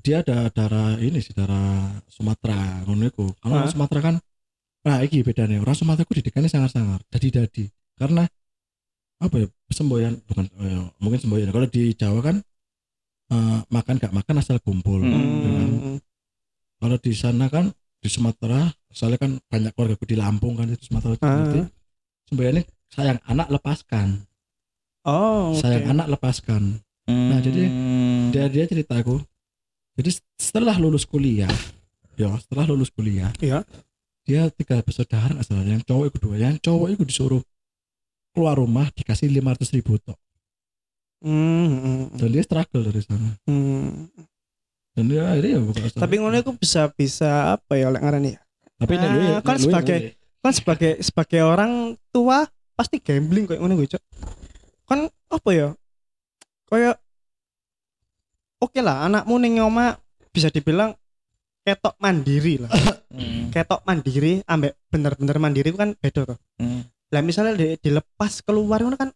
dia 0.00 0.24
ada 0.24 0.48
darah 0.48 0.96
ini 0.98 1.20
sih 1.20 1.36
darah 1.36 1.92
Sumatera, 2.08 2.82
ngono 2.88 3.04
iku. 3.06 3.30
Kalau 3.38 3.60
orang 3.60 3.70
Sumatera 3.70 4.00
kan 4.00 4.16
Nah, 4.80 5.04
iki 5.04 5.20
bedanya. 5.20 5.60
Orang 5.60 5.76
Sumatera 5.76 6.08
ku 6.08 6.16
didikannya 6.16 6.48
sangat-sangat 6.48 7.04
dadi-dadi. 7.12 7.68
Karena 8.00 8.24
apa 9.20 9.34
ya? 9.36 9.46
Semboyan 9.68 10.16
bukan 10.24 10.48
eh, 10.56 10.88
mungkin 11.04 11.20
semboyan. 11.20 11.52
Kalau 11.52 11.68
di 11.68 11.92
Jawa 11.92 12.20
kan 12.24 12.36
eh, 13.28 13.58
makan 13.68 14.00
gak 14.00 14.14
makan 14.16 14.40
asal 14.40 14.56
kumpul. 14.64 15.04
Hmm. 15.04 15.12
ya 15.44 15.50
kan? 15.52 15.70
Kalau 16.80 16.96
di 16.96 17.12
sana 17.12 17.52
kan 17.52 17.68
di 18.00 18.08
Sumatera, 18.08 18.72
soalnya 18.88 19.20
kan 19.20 19.36
banyak 19.52 19.76
keluarga 19.76 20.00
di 20.00 20.16
Lampung 20.16 20.56
kan 20.56 20.64
itu 20.72 20.88
Sumatera. 20.88 21.20
Berarti 21.20 21.60
semboyannya 22.32 22.64
sayang 22.90 23.18
anak 23.24 23.48
lepaskan. 23.48 24.26
Oh, 25.02 25.54
oke. 25.54 25.62
Sayang 25.62 25.86
anak 25.88 26.06
lepaskan. 26.08 26.78
Nah, 27.06 27.40
jadi 27.40 27.66
Hmm. 27.66 28.30
Dia 28.30 28.46
dia 28.46 28.62
cerita 28.64 28.94
aku. 28.94 29.18
Jadi 29.96 30.10
setelah 30.36 30.76
lulus 30.76 31.02
kuliah, 31.02 31.50
ya 32.14 32.30
setelah 32.38 32.62
lulus 32.64 32.88
kuliah, 32.88 33.34
Iya. 33.36 33.66
dia 34.22 34.46
tiga 34.48 34.78
bersaudara 34.80 35.34
nggak 35.34 35.42
salah. 35.42 35.66
Yang 35.66 35.82
cowok 35.84 36.04
itu 36.06 36.18
dua, 36.20 36.36
yang 36.36 36.56
cowok 36.56 36.88
itu 36.90 37.02
disuruh 37.04 37.42
keluar 38.30 38.54
rumah 38.54 38.86
dikasih 38.92 39.26
lima 39.26 39.50
ratus 39.50 39.72
ribu 39.72 39.98
tok. 39.98 40.14
Hmm, 41.20 41.34
hmm, 41.34 41.80
hmm. 41.82 42.04
Dan 42.16 42.28
dia 42.30 42.42
struggle 42.42 42.82
dari 42.82 43.02
sana. 43.02 43.30
Hmm. 43.44 44.06
Dan 44.94 45.04
dia 45.06 45.22
akhirnya 45.26 45.50
ya 45.50 45.60
buka 45.60 45.80
usaha. 45.82 46.00
Tapi 46.00 46.14
ngono 46.16 46.36
iku 46.38 46.52
bisa 46.54 46.82
bisa 46.90 47.30
apa 47.54 47.74
ya 47.74 47.90
lek 47.90 48.00
ngarani 48.00 48.30
ya? 48.30 48.40
Tapi 48.78 48.92
Ah, 48.94 49.02
luwe- 49.04 49.42
kan 49.42 49.56
luwe 49.56 49.64
sebagai-. 49.66 50.02
Kan 50.40 50.52
sebagai 50.54 50.92
sebagai 51.02 51.40
orang 51.42 51.72
tua 52.08 52.46
pasti 52.80 52.96
gambling 53.04 53.44
kayak 53.44 53.60
ngono 53.60 53.76
gue, 53.76 53.92
Cok. 53.92 54.02
Kan 54.88 55.04
apa 55.28 55.50
ya? 55.52 55.68
Kayak 56.72 56.96
Oke 58.60 58.84
lah, 58.84 59.08
anakmu 59.08 59.40
ning 59.40 59.56
oma 59.64 59.96
bisa 60.32 60.52
dibilang 60.52 60.92
ketok 61.64 61.96
mandiri 62.00 62.56
lah. 62.64 62.72
Hmm. 63.10 63.50
ketok 63.50 63.82
mandiri 63.82 64.38
ambek 64.46 64.78
bener-bener 64.86 65.34
mandiri 65.42 65.74
itu 65.74 65.78
kan 65.82 65.98
beda 65.98 66.30
tuh. 66.30 66.38
Hmm. 66.62 66.86
Lah 67.10 67.26
misalnya 67.26 67.58
di- 67.58 67.74
dilepas 67.82 68.38
keluar 68.46 68.78
kan 68.94 69.10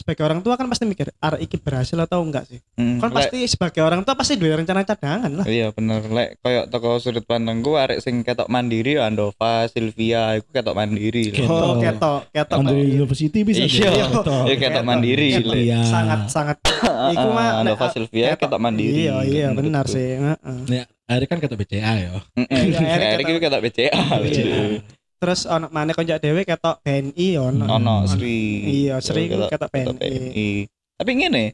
sebagai 0.00 0.22
orang 0.22 0.40
tua 0.40 0.54
kan 0.54 0.64
pasti 0.64 0.82
mikir 0.82 1.12
arek 1.14 1.40
iki 1.42 1.56
berhasil 1.56 1.94
atau 1.94 2.20
enggak 2.20 2.44
sih. 2.44 2.56
Hmm. 2.74 2.96
Kan 2.98 3.08
Lek- 3.08 3.28
pasti 3.28 3.38
sebagai 3.44 3.80
orang 3.80 4.00
tua 4.00 4.14
pasti 4.14 4.34
duwe 4.34 4.56
rencana 4.56 4.80
cadangan 4.80 5.30
lah. 5.30 5.44
Iya 5.44 5.68
bener 5.70 6.00
lek 6.02 6.40
koyo 6.40 6.64
toko 6.66 6.96
sudut 6.96 7.22
pandangku 7.22 7.76
arek 7.76 8.00
sing 8.00 8.20
ketok 8.20 8.48
mandiri 8.48 8.96
ya 8.96 9.04
Andova, 9.04 9.66
Silvia 9.66 10.34
iku 10.34 10.48
ketok 10.50 10.72
mandiri. 10.72 11.24
Ketok. 11.30 11.46
Oh, 11.46 11.76
ketok, 11.76 12.20
ketok. 12.30 12.56
Mandiri. 12.58 12.88
University 12.96 13.38
bisa 13.42 13.60
Iya. 13.60 13.68
jadi 13.68 14.00
ketok. 14.10 14.42
Iya, 14.42 14.56
ketok 14.58 14.84
mandiri, 14.84 15.28
Ketok. 15.32 15.50
Le. 15.50 15.56
Iya. 15.60 15.80
Sangat 15.84 16.20
sangat 16.26 16.56
iku 17.14 17.26
mah 17.28 17.60
Andova 17.60 17.86
Silvia 17.90 18.32
ketok 18.34 18.56
mandiri. 18.58 19.04
Iya, 19.04 19.16
iya 19.22 19.46
benar 19.50 19.84
sih. 19.84 20.16
heeh. 20.16 20.58
Nek 20.66 20.84
akhirnya 21.04 21.26
kan 21.26 21.38
ketok 21.38 21.58
BCA 21.58 21.92
ya. 21.98 22.10
Mm-mm. 22.32 22.62
Iya, 22.70 22.78
ketok- 23.18 23.20
iku 23.26 23.38
ketok 23.38 23.60
BCA. 23.60 23.92
Iya. 25.20 25.28
Terus 25.28 25.40
ono 25.44 25.68
maneh 25.68 25.92
konjak 25.92 26.24
dhewe 26.24 26.48
ketok 26.48 26.80
BNI 26.80 27.28
ono. 27.36 27.64
Ono 27.68 28.08
Sri. 28.08 28.40
Iya, 28.64 29.04
Sri 29.04 29.28
iku 29.28 29.44
ketok 29.46 29.68
ketok 29.68 29.94
BNI. 30.00 30.64
Tapi 30.96 31.10
ngene, 31.12 31.44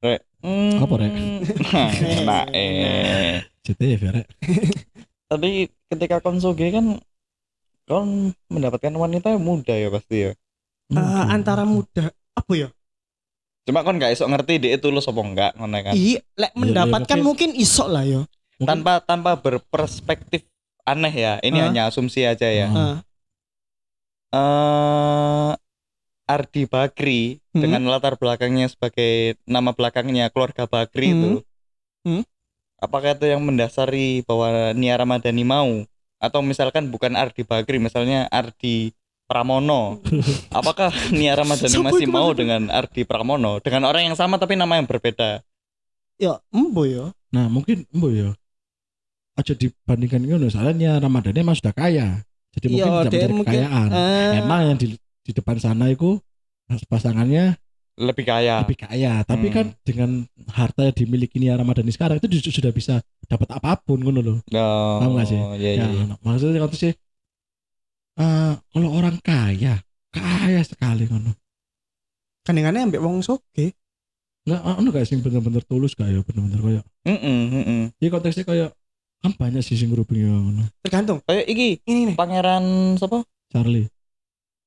Rek. 0.00 0.20
Hmm. 0.40 0.80
Apa, 0.80 0.94
Rek? 0.96 1.12
Nah, 2.24 2.44
eh. 2.56 3.44
CTF 3.60 4.00
ya, 4.00 4.10
Rek. 4.16 4.28
Tapi 5.30 5.68
ketika 5.86 6.24
kon 6.24 6.40
soge 6.40 6.72
kan 6.72 6.96
kon 7.84 8.32
mendapatkan 8.48 8.88
wanita 8.90 9.36
yang 9.36 9.44
muda 9.44 9.76
ya 9.76 9.92
pasti 9.92 10.16
ya. 10.16 10.32
Eh, 10.32 10.96
Mungkin. 10.96 11.28
antara 11.28 11.68
muda 11.68 12.08
apa 12.32 12.52
ya? 12.56 12.72
Cuma 13.68 13.84
kon 13.84 14.00
gak 14.00 14.16
esok 14.16 14.32
ngerti 14.32 14.64
dia 14.64 14.80
tulus 14.80 15.04
apa 15.04 15.20
enggak 15.20 15.52
ngono 15.60 15.76
kan. 15.76 15.92
Iya, 15.92 16.24
lek 16.40 16.50
iya, 16.50 16.56
mendapatkan 16.56 17.20
mungkin- 17.20 17.52
mungkin 17.52 17.60
isok 17.60 17.88
lah 17.92 18.04
ya. 18.08 18.24
Tanpa 18.56 19.04
tanpa 19.04 19.36
berperspektif 19.36 20.48
aneh 20.82 21.12
ya. 21.12 21.36
Ini 21.44 21.68
hanya 21.68 21.92
asumsi 21.92 22.24
aja 22.24 22.48
ya. 22.48 22.72
Eh 24.30 25.50
Ardi 26.30 26.62
Bakri 26.70 27.42
Hmm. 27.50 27.66
dengan 27.66 27.82
latar 27.90 28.14
belakangnya 28.14 28.70
sebagai 28.70 29.34
nama 29.42 29.74
belakangnya 29.74 30.30
keluarga 30.30 30.70
Bakri 30.70 31.10
Hmm. 31.10 31.18
itu. 31.18 31.30
Hmm. 32.06 32.22
Apakah 32.78 33.18
itu 33.18 33.26
yang 33.26 33.42
mendasari 33.42 34.22
bahwa 34.22 34.70
Nia 34.72 34.94
Ramadhani 34.94 35.42
mau 35.42 35.82
atau 36.22 36.40
misalkan 36.40 36.88
bukan 36.94 37.18
Ardi 37.18 37.42
Bakri 37.42 37.82
misalnya 37.82 38.30
Ardi 38.30 38.94
Pramono. 39.26 39.98
Apakah 40.54 40.94
Nia 41.10 41.34
Ramadhani 41.34 41.82
masih 41.82 42.06
itu 42.06 42.14
mau 42.14 42.30
dengan 42.30 42.70
Ardi 42.70 43.02
Pramono 43.02 43.58
dengan 43.58 43.90
orang 43.90 44.06
yang 44.06 44.16
sama 44.16 44.38
tapi 44.38 44.54
nama 44.54 44.78
yang 44.78 44.86
berbeda? 44.86 45.42
Ya, 46.20 46.38
embo 46.54 46.86
ya. 46.86 47.10
Nah, 47.34 47.50
mungkin 47.50 47.88
Mbok 47.90 48.12
ya. 48.14 48.30
Aja 49.34 49.54
dibandingkan 49.56 50.22
ngono, 50.22 50.46
soalnya 50.52 51.00
Ramadhani 51.02 51.40
emang 51.42 51.56
sudah 51.58 51.72
kaya. 51.74 52.22
Jadi 52.50 52.66
mungkin 52.66 52.90
Iya, 52.90 52.98
tidak 52.98 53.10
dia 53.12 53.18
mencari 53.20 53.34
mungkin, 53.34 53.52
kekayaan. 53.54 53.88
Eh, 53.94 54.30
Emang 54.42 54.60
yang 54.66 54.78
di, 54.78 54.86
di 54.98 55.32
depan 55.34 55.56
sana 55.62 55.84
itu 55.90 56.18
pasangannya 56.90 57.54
Lebih 58.00 58.24
kaya. 58.24 58.64
lebih 58.64 58.78
kaya, 58.80 59.12
tapi 59.28 59.52
Hmm. 59.52 59.54
kan 59.56 59.66
dengan 59.84 60.10
harta 60.56 60.88
yang 60.88 60.96
dimiliki 60.96 61.36
Nia 61.36 61.52
Ramadhani 61.60 61.92
sekarang 61.92 62.16
itu 62.16 62.48
sudah 62.48 62.72
bisa 62.72 63.04
dapat 63.28 63.48
apa 63.52 63.76
pun 63.76 64.00
ngono 64.00 64.20
loh. 64.24 64.38
Oh, 64.56 64.98
Paham 65.04 65.20
nggak 65.20 65.26
sih? 65.28 65.36
Iya, 65.60 65.70
Ya, 65.76 65.84
iya. 65.84 66.04
maksudnya 66.24 66.64
waktu 66.64 66.78
sih 66.80 66.92
eh 68.20 68.52
kalau 68.72 68.88
orang 68.96 69.16
kaya, 69.20 69.84
kaya 70.12 70.60
sekali 70.64 71.04
ngono. 71.12 71.36
kandungannya 72.40 72.88
ambek 72.88 73.04
wong 73.04 73.20
soge. 73.20 73.76
Enggak 74.48 74.60
ono 74.64 74.88
gak 74.96 75.04
sing 75.06 75.20
bener-bener 75.20 75.60
tulus 75.68 75.92
gak 75.92 76.08
ya 76.08 76.24
bener-bener 76.24 76.60
kayak. 76.64 76.84
Mm-mm, 77.04 77.38
mm-mm. 77.52 77.80
Ya 78.00 78.08
konteksnya 78.08 78.44
kayak 78.48 78.70
kan 79.20 79.32
banyak 79.34 79.60
sih 79.60 79.76
sing 79.76 79.88
ngerubungi 79.88 80.24
ngono. 80.24 80.64
Tergantung. 80.80 81.20
Kayak 81.22 81.44
iki 81.46 81.68
Ini 81.82 82.00
nih. 82.08 82.16
pangeran 82.16 82.64
siapa? 82.96 83.20
Charlie. 83.48 83.86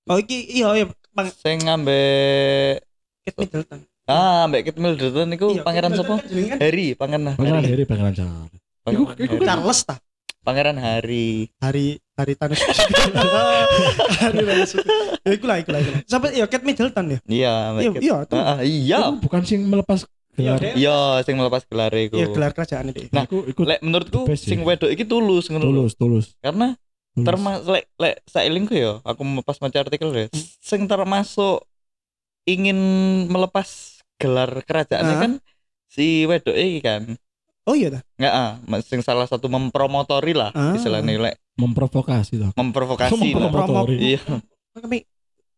Oh, 0.06 0.16
iki 0.16 0.38
iya 0.52 0.68
iya 0.76 0.86
Bang 1.10 1.32
Sing 1.32 1.58
ngambek 1.60 2.84
Kate 3.24 3.38
Middleton. 3.40 3.80
Ah, 4.04 4.46
Mbak 4.46 4.62
Kate 4.64 4.80
Middleton 4.80 5.28
niku 5.28 5.48
Iya, 5.50 5.64
pangeran 5.64 5.92
siapa? 5.92 6.16
Kan 6.20 6.60
Harry, 6.60 6.88
pangeran 6.94 7.34
Pangeran 7.34 7.62
Harry. 7.62 7.72
Harry, 7.72 7.86
pangeran 7.86 8.14
Charlie. 8.14 8.60
Pangeran 8.84 9.00
Iku- 9.00 9.16
iku 9.18 9.34
Harry. 9.34 9.48
Charles 9.48 9.80
ta. 9.82 9.96
Pangeran 10.44 10.76
Harry. 10.76 11.28
Hari 11.58 11.86
hari 12.14 12.34
Thanos. 12.36 12.60
hari 14.22 14.40
Thanos. 14.44 14.72
Ya 15.24 15.32
iku 15.32 15.46
lah 15.48 15.58
iku 15.58 15.70
lah. 15.72 15.80
Sampai 16.04 16.36
iya 16.36 16.46
Kate 16.46 16.62
Middleton 16.62 17.06
ya. 17.10 17.20
Iya, 17.26 17.54
Mbak 17.72 17.82
Iya, 17.82 17.92
iya 17.98 18.16
tuh. 18.28 18.36
Ah, 18.38 18.60
iya. 18.62 19.00
Bukan 19.16 19.42
sing 19.42 19.64
melepas 19.64 20.04
gelar. 20.34 20.60
Iya, 20.60 20.72
Iya, 20.74 20.98
sing 21.22 21.36
melepas 21.36 21.62
gelar 21.64 21.92
iku. 21.92 22.16
Iya 22.16 22.28
gelar 22.28 22.52
kerajaan 22.52 22.90
itu. 22.90 23.08
Nah, 23.10 23.24
Iku 23.24 23.46
iku 23.46 23.62
Lek 23.64 23.80
menurutku 23.80 24.22
sing 24.34 24.60
ya. 24.60 24.66
wedok 24.68 24.90
iki 24.90 25.04
tulus 25.04 25.48
ngono 25.48 25.62
lho. 25.62 25.70
tulus, 25.72 25.94
tulus. 25.94 26.26
Karena 26.38 26.74
tulus. 27.12 27.24
termasuk 27.24 27.70
lek 27.70 27.86
lek 27.96 28.16
sailingku 28.26 28.74
ya, 28.74 28.98
aku 29.00 29.22
pas 29.42 29.58
maca 29.58 29.78
artikel 29.80 30.10
ya, 30.10 30.26
Hmm. 30.26 30.42
sing 30.60 30.82
termasuk 30.84 31.62
ingin 32.44 32.78
melepas 33.28 33.68
gelar 34.16 34.62
kerajaannya 34.62 35.14
Ah. 35.14 35.22
kan 35.22 35.32
si 35.86 36.26
wedok 36.26 36.52
iki 36.52 36.80
kan. 36.80 37.16
Oh 37.64 37.72
iya 37.72 37.88
dah. 37.90 38.02
Enggak 38.18 38.34
ah, 38.34 38.52
sing 38.82 39.00
salah 39.00 39.24
satu 39.24 39.48
mempromotori 39.48 40.34
lah 40.34 40.52
Ah. 40.52 40.74
istilahnya 40.74 41.16
lek 41.16 41.38
memprovokasi 41.56 42.36
toh. 42.38 42.52
memprovokasi 42.54 43.14
lah. 43.32 43.48
Mempromotori. 43.48 43.96
Iya. 44.12 44.22
Kami 44.74 45.06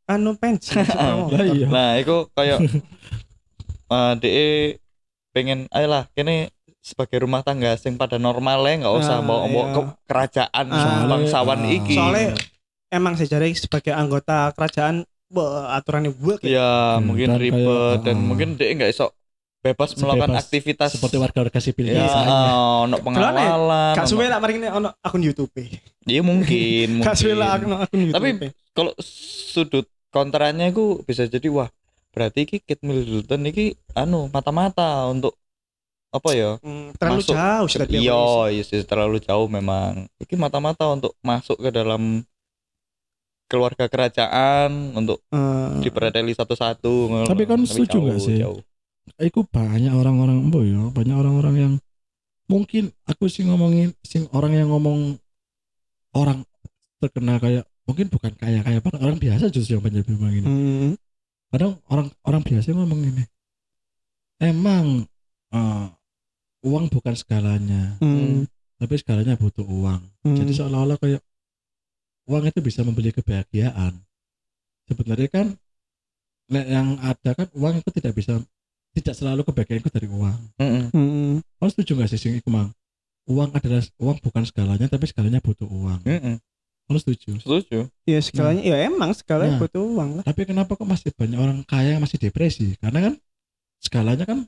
anu 0.05 0.35
pensi. 0.35 0.75
Lah 0.75 1.41
iya. 1.47 1.65
Nah, 1.65 1.97
itu 1.97 2.29
kayak 2.29 2.59
eh 3.87 4.13
DE 4.17 4.47
pengen 5.31 5.67
ayolah 5.69 6.07
kene 6.11 6.49
sebagai 6.79 7.17
rumah 7.19 7.41
tangga 7.41 7.73
sing 7.75 7.95
pada 7.95 8.15
normalnya 8.15 8.85
nggak 8.85 8.95
usah 8.95 9.17
Ah, 9.17 9.21
bawa 9.21 9.45
bawa 9.45 9.63
iya. 9.63 9.73
ke 9.73 9.81
kerajaan 10.05 10.65
Ah. 10.67 11.05
bangsawan 11.05 11.59
Ah. 11.59 11.71
iki. 11.71 11.95
Soalnya 11.95 12.27
emang 12.87 13.13
sejarah 13.13 13.49
sebagai 13.51 13.91
anggota 13.91 14.49
kerajaan 14.51 15.03
aturannya 15.67 16.13
buat 16.13 16.39
ya. 16.39 16.49
ya 16.53 16.69
Hmm, 16.95 17.09
mungkin 17.09 17.27
dan 17.27 17.39
ribet 17.41 17.65
kayak, 17.65 18.03
dan 18.03 18.15
ah. 18.15 18.23
mungkin 18.23 18.47
DE 18.55 18.71
nggak 18.71 18.91
iso 18.91 19.09
bebas 19.59 19.97
melakukan 19.97 20.29
Sebebas 20.29 20.43
aktivitas 20.45 20.89
seperti 20.93 21.15
warga-warga 21.17 21.57
sipil 21.57 21.89
ya 21.89 21.97
biasanya. 21.99 22.33
ono 22.85 22.95
pengawalan. 23.01 23.97
Gak 23.97 23.97
ono- 23.97 24.05
suwe 24.07 24.25
lah 24.29 24.37
mari 24.37 24.53
ini 24.55 24.69
ono 24.69 24.93
akun 24.95 25.19
YouTube. 25.19 25.49
Iya 26.05 26.21
mungkin, 26.21 26.89
Gak 27.01 27.17
suwe 27.17 27.33
lah 27.33 27.57
mungkin. 27.57 27.73
akun 27.73 27.81
akun 27.81 27.99
YouTube. 27.99 28.15
Tapi 28.15 28.29
kalau 28.71 28.93
sudut 29.01 29.85
kontranya 30.07 30.69
itu 30.69 31.01
bisa 31.01 31.25
jadi 31.25 31.49
wah 31.49 31.65
berarti 32.15 32.47
iki 32.47 32.57
Kate 32.63 32.79
Middleton 32.81 33.43
iki 33.45 33.65
anu 33.93 34.31
mata-mata 34.31 35.11
untuk 35.11 35.35
apa 36.09 36.29
ya 36.31 36.55
Hmm, 36.63 36.95
terlalu 36.95 37.19
masuk 37.19 37.35
jauh 37.35 37.67
iya 37.91 38.15
polisi. 38.15 38.55
iya 38.55 38.63
sih 38.63 38.81
terlalu 38.87 39.17
jauh 39.19 39.51
memang 39.51 40.07
ini 40.15 40.35
mata-mata 40.39 40.87
untuk 40.87 41.11
masuk 41.19 41.59
ke 41.59 41.69
dalam 41.69 42.23
keluarga 43.45 43.85
kerajaan 43.85 44.95
untuk 44.95 45.21
Eh, 45.29 45.83
dipreteli 45.83 46.31
satu-satu. 46.31 47.27
Tapi 47.27 47.43
kan 47.45 47.61
setuju 47.61 47.99
jauh, 47.99 48.03
nggak 48.07 48.19
sih? 48.19 48.37
jauh. 48.41 48.61
Iku 49.21 49.45
banyak 49.45 49.93
orang-orang 49.93 50.39
embo 50.41 50.65
ya, 50.65 50.89
banyak 50.89 51.13
orang-orang 51.13 51.55
yang 51.55 51.73
mungkin 52.49 52.89
aku 53.05 53.29
sih 53.29 53.45
ngomongin 53.45 53.93
sing 54.01 54.25
orang 54.33 54.55
yang 54.55 54.69
ngomong 54.73 55.17
orang 56.15 56.41
terkenal 56.97 57.37
kayak 57.37 57.65
mungkin 57.85 58.09
bukan 58.09 58.33
kaya 58.33 58.65
kaya 58.65 58.81
banget 58.81 58.99
orang 59.03 59.17
biasa 59.19 59.45
justru 59.53 59.77
yang 59.77 59.83
banyak 59.85 60.01
bilang 60.07 60.33
ini. 60.33 60.47
hmm, 60.47 60.89
Kadang 61.55 61.79
orang 61.87 62.11
orang 62.27 62.43
biasa 62.43 62.75
ngomong 62.75 62.99
ini. 62.99 63.23
Emang 64.43 65.07
eh, 65.55 65.87
uang 66.67 66.91
bukan 66.91 67.15
segalanya, 67.15 67.95
hmm, 68.03 68.43
tapi 68.75 68.99
segalanya 68.99 69.39
butuh 69.39 69.63
uang. 69.63 70.03
hmm. 70.27 70.35
Jadi 70.35 70.51
seolah-olah 70.51 70.99
kayak 70.99 71.23
uang 72.27 72.43
itu 72.43 72.59
bisa 72.59 72.83
membeli 72.83 73.15
kebahagiaan. 73.15 73.95
Sebenarnya 74.83 75.31
kan 75.31 75.47
yang 76.51 76.99
ada 76.99 77.31
kan 77.31 77.47
uang 77.55 77.79
itu 77.79 77.89
tidak 78.03 78.19
bisa 78.19 78.35
tidak 78.91 79.15
selalu 79.15 79.47
kebahagiaan 79.47 79.79
itu 79.79 79.91
dari 79.95 80.07
uang. 80.11 80.39
Mm-mm. 80.59 80.85
Hmm. 80.91 81.33
Kamu 81.39 81.69
setuju 81.71 82.03
gak 82.03 82.11
sih 82.11 82.19
sing 82.19 82.35
mang? 82.51 82.75
Uang 83.31 83.55
adalah 83.55 83.79
uang 83.95 84.19
bukan 84.19 84.43
segalanya 84.43 84.91
tapi 84.91 85.07
segalanya 85.07 85.39
butuh 85.39 85.71
uang. 85.71 86.03
Mm-mm. 86.03 86.35
Kamu 86.85 86.97
setuju? 87.01 87.29
Setuju. 87.41 87.79
Ya 88.05 88.19
segalanya 88.21 88.61
ya 88.61 88.77
emang 88.85 89.09
segalanya 89.17 89.57
Nah. 89.57 89.61
butuh 89.65 89.81
uang 89.81 90.09
lah. 90.21 90.23
Tapi 90.23 90.41
kenapa 90.45 90.77
kok 90.77 90.85
masih 90.85 91.09
banyak 91.17 91.39
orang 91.41 91.59
kaya 91.65 91.97
yang 91.97 92.03
masih 92.05 92.21
depresi? 92.21 92.77
Karena 92.77 93.09
kan 93.09 93.13
skalanya 93.81 94.25
kan 94.29 94.39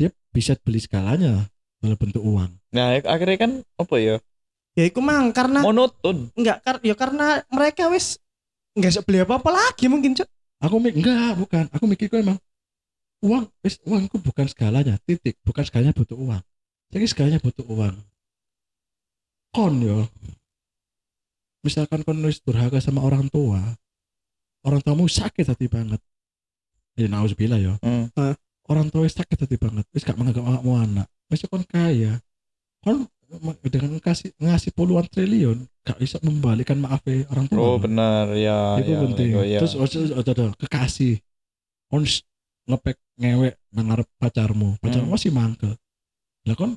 dia 0.00 0.08
bisa 0.32 0.56
beli 0.56 0.80
skalanya 0.80 1.44
dalam 1.84 1.98
bentuk 2.00 2.24
uang. 2.24 2.48
Nah, 2.72 2.96
ak- 2.96 3.08
akhirnya 3.08 3.38
kan 3.38 3.52
apa 3.76 3.94
ya? 4.00 4.16
Ya 4.72 4.84
iku 4.86 5.04
mang 5.04 5.34
karena 5.36 5.60
Monoton. 5.60 6.30
enggak 6.32 6.64
kar 6.64 6.76
ya 6.80 6.94
karena 6.96 7.42
mereka 7.50 7.90
wis 7.92 8.16
enggak 8.72 8.94
bisa 8.96 9.02
beli 9.04 9.18
apa-apa 9.20 9.50
lagi 9.52 9.84
mungkin 9.90 10.16
cok. 10.16 10.28
Aku 10.64 10.80
mikir 10.80 11.02
enggak, 11.04 11.32
bukan. 11.36 11.64
Aku 11.76 11.84
mikir 11.84 12.08
kok 12.08 12.18
emang 12.18 12.38
uang, 13.20 13.44
wis 13.60 13.76
uang 13.84 14.06
itu 14.08 14.16
bukan 14.16 14.46
segalanya, 14.48 14.96
titik. 15.04 15.36
Bukan 15.44 15.66
segalanya 15.66 15.92
butuh 15.92 16.16
uang. 16.16 16.42
Jadi 16.88 17.04
segalanya 17.04 17.38
butuh 17.42 17.66
uang. 17.68 17.94
Kon 19.52 19.74
yo. 19.82 20.08
Misalkan 21.66 22.06
kon 22.06 22.22
wis 22.22 22.38
durhaka 22.42 22.78
sama 22.78 23.02
orang 23.02 23.26
tua, 23.28 23.58
orang 24.62 24.80
tuamu 24.82 25.10
sakit 25.10 25.48
hati 25.48 25.66
banget. 25.66 25.98
Ya 26.94 27.10
nauzubillah 27.10 27.58
yo. 27.58 27.74
Hmm. 27.82 28.10
Orang 28.68 28.92
tua 28.92 29.08
sakit 29.08 29.48
hati 29.48 29.56
banget, 29.56 29.84
wis 29.90 30.04
gak 30.04 30.18
menganggap 30.20 30.44
anakmu 30.44 30.72
anak. 30.78 31.08
Wis 31.32 31.42
kon 31.50 31.64
kaya. 31.66 32.20
Kon 32.84 33.08
dengan 33.60 34.00
kasih 34.00 34.32
ngasih 34.40 34.72
puluhan 34.72 35.04
triliun 35.04 35.68
gak 35.84 36.00
bisa 36.00 36.16
membalikan 36.24 36.80
maaf 36.80 37.04
orang 37.28 37.44
tua. 37.48 37.60
Oh, 37.60 37.76
benar 37.76 38.32
ya. 38.32 38.80
itu 38.80 38.96
ya, 38.96 39.00
penting 39.04 39.28
Lego, 39.36 39.42
ya. 39.44 39.60
terus 39.60 39.76
ojo 39.76 39.98
ojo 40.16 40.30
ojo 40.32 40.44
kekasih 40.56 41.20
on 41.92 42.04
ngepek 42.68 42.96
ngewek 43.20 43.54
nangarep 43.72 44.08
pacarmu 44.20 44.76
pacarmu 44.80 45.08
Hmm. 45.08 45.16
masih 45.16 45.32
mangkel 45.32 45.72
lah 46.44 46.56
kon 46.56 46.76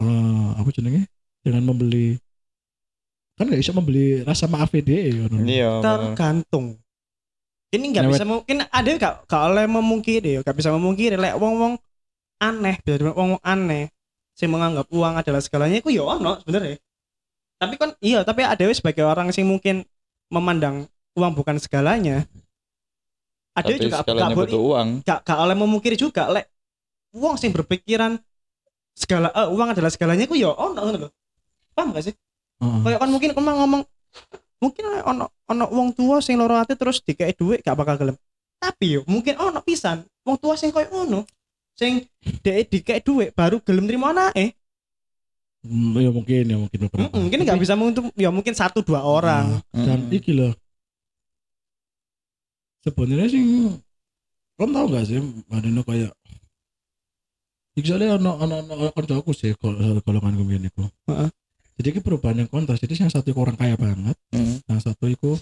eh 0.00 0.50
apa 0.56 0.68
jenenge 0.72 1.08
dengan 1.40 1.72
membeli 1.72 2.20
kan 3.36 3.44
nggak 3.44 3.60
bisa 3.60 3.72
membeli 3.76 4.24
rasa 4.24 4.48
maaf 4.48 4.72
dia 4.72 5.12
ya 5.12 5.28
Iya. 5.28 5.70
Tergantung. 5.84 6.80
Ini 7.68 7.84
nggak 7.92 8.04
bisa 8.08 8.24
mungkin 8.24 8.64
ada 8.64 8.90
gak 8.96 9.14
gak 9.28 9.42
oleh 9.52 9.66
memungkiri 9.68 10.38
ya, 10.38 10.40
gak 10.40 10.56
bisa 10.56 10.72
memungkiri 10.72 11.20
lek 11.20 11.36
wong-wong 11.36 11.76
aneh, 12.40 12.80
bisa 12.80 12.96
dibilang 12.96 13.16
wong-wong 13.18 13.42
aneh 13.44 13.92
sing 14.36 14.48
menganggap 14.52 14.88
uang 14.92 15.20
adalah 15.20 15.40
segalanya 15.44 15.80
itu 15.80 15.92
ya 15.92 16.04
ono 16.04 16.40
sebenarnya. 16.40 16.80
Tapi 17.56 17.74
kan 17.76 17.90
iya, 18.00 18.20
tapi 18.24 18.44
ada 18.44 18.64
sebagai 18.72 19.04
orang 19.04 19.32
sing 19.32 19.44
mungkin 19.48 19.84
memandang 20.32 20.88
uang 21.16 21.32
bukan 21.36 21.56
segalanya. 21.60 22.24
Ada 23.56 23.72
Tapi 23.72 23.88
juga 23.88 24.04
gak, 24.04 24.36
butuh 24.36 24.60
uang. 24.60 24.88
gak, 25.04 25.18
gak 25.24 25.38
oleh 25.40 25.56
memungkiri 25.56 25.96
juga 25.96 26.28
lek 26.28 26.48
uang 27.16 27.40
sing 27.40 27.50
berpikiran 27.52 28.20
segala 28.92 29.32
eh, 29.32 29.48
uang 29.48 29.72
adalah 29.72 29.88
segalanya 29.88 30.28
itu 30.28 30.36
ya 30.36 30.52
ono 30.52 30.80
lho. 30.92 31.08
Paham 31.72 31.92
gak 31.96 32.12
sih? 32.12 32.14
Kayak 32.60 32.98
kan 33.04 33.10
mungkin 33.12 33.30
kemang 33.36 33.56
ngomong 33.64 33.82
mungkin 34.56 34.84
ono 35.04 35.24
ono 35.48 35.64
wong 35.68 35.88
tua 35.92 36.24
sing 36.24 36.40
loro 36.40 36.56
ati 36.56 36.72
terus 36.72 37.04
dikei 37.04 37.36
duit 37.36 37.60
gak 37.60 37.76
bakal 37.76 38.00
gelem. 38.00 38.16
Tapi 38.56 38.96
yo 38.96 39.00
mungkin 39.04 39.36
ono 39.36 39.60
pisan 39.60 40.04
wong 40.24 40.36
tua 40.40 40.56
sing 40.56 40.72
koyo 40.72 40.88
ngono 40.88 41.28
sing 41.76 42.08
dhek 42.40 42.72
dikei 42.72 43.00
duit 43.04 43.36
baru 43.36 43.60
gelem 43.60 43.84
nrimo 43.84 44.08
anake. 44.08 44.56
Hmm, 45.66 45.98
ya 45.98 46.10
mungkin 46.14 46.46
ya 46.46 46.56
mungkin 46.56 46.78
beberapa 46.86 47.10
Mm-mm, 47.10 47.20
Mungkin 47.26 47.38
nggak 47.42 47.58
bisa 47.58 47.74
untuk 47.74 48.14
ya 48.14 48.30
mungkin 48.30 48.54
satu 48.54 48.86
dua 48.86 49.02
orang. 49.02 49.60
Nah, 49.74 49.84
dan 49.84 50.06
iki 50.14 50.30
loh 50.32 50.54
sebenarnya 52.86 53.26
sih 53.26 53.42
kamu 54.56 54.70
tahu 54.72 54.86
gak 54.94 55.04
sih 55.10 55.18
Madino 55.50 55.82
kayak 55.82 56.14
Iki 57.76 57.92
soalnya 57.92 58.16
ono 58.16 58.40
ono 58.40 58.54
ono 58.64 58.88
koncoku 58.88 59.36
sih 59.36 59.52
kalau 59.60 60.00
golongan 60.00 60.32
gue 60.32 60.56
iku. 60.64 60.88
Heeh. 61.12 61.28
Jadi 61.76 61.86
ini 61.92 62.00
perubahan 62.00 62.36
yang 62.40 62.48
kontras. 62.48 62.80
Jadi 62.80 62.96
yang 62.96 63.12
satu 63.12 63.28
iku 63.28 63.44
orang 63.44 63.54
kaya 63.54 63.76
banget, 63.76 64.16
Mm. 64.32 64.64
yang 64.64 64.80
satu 64.80 65.04
itu 65.06 65.36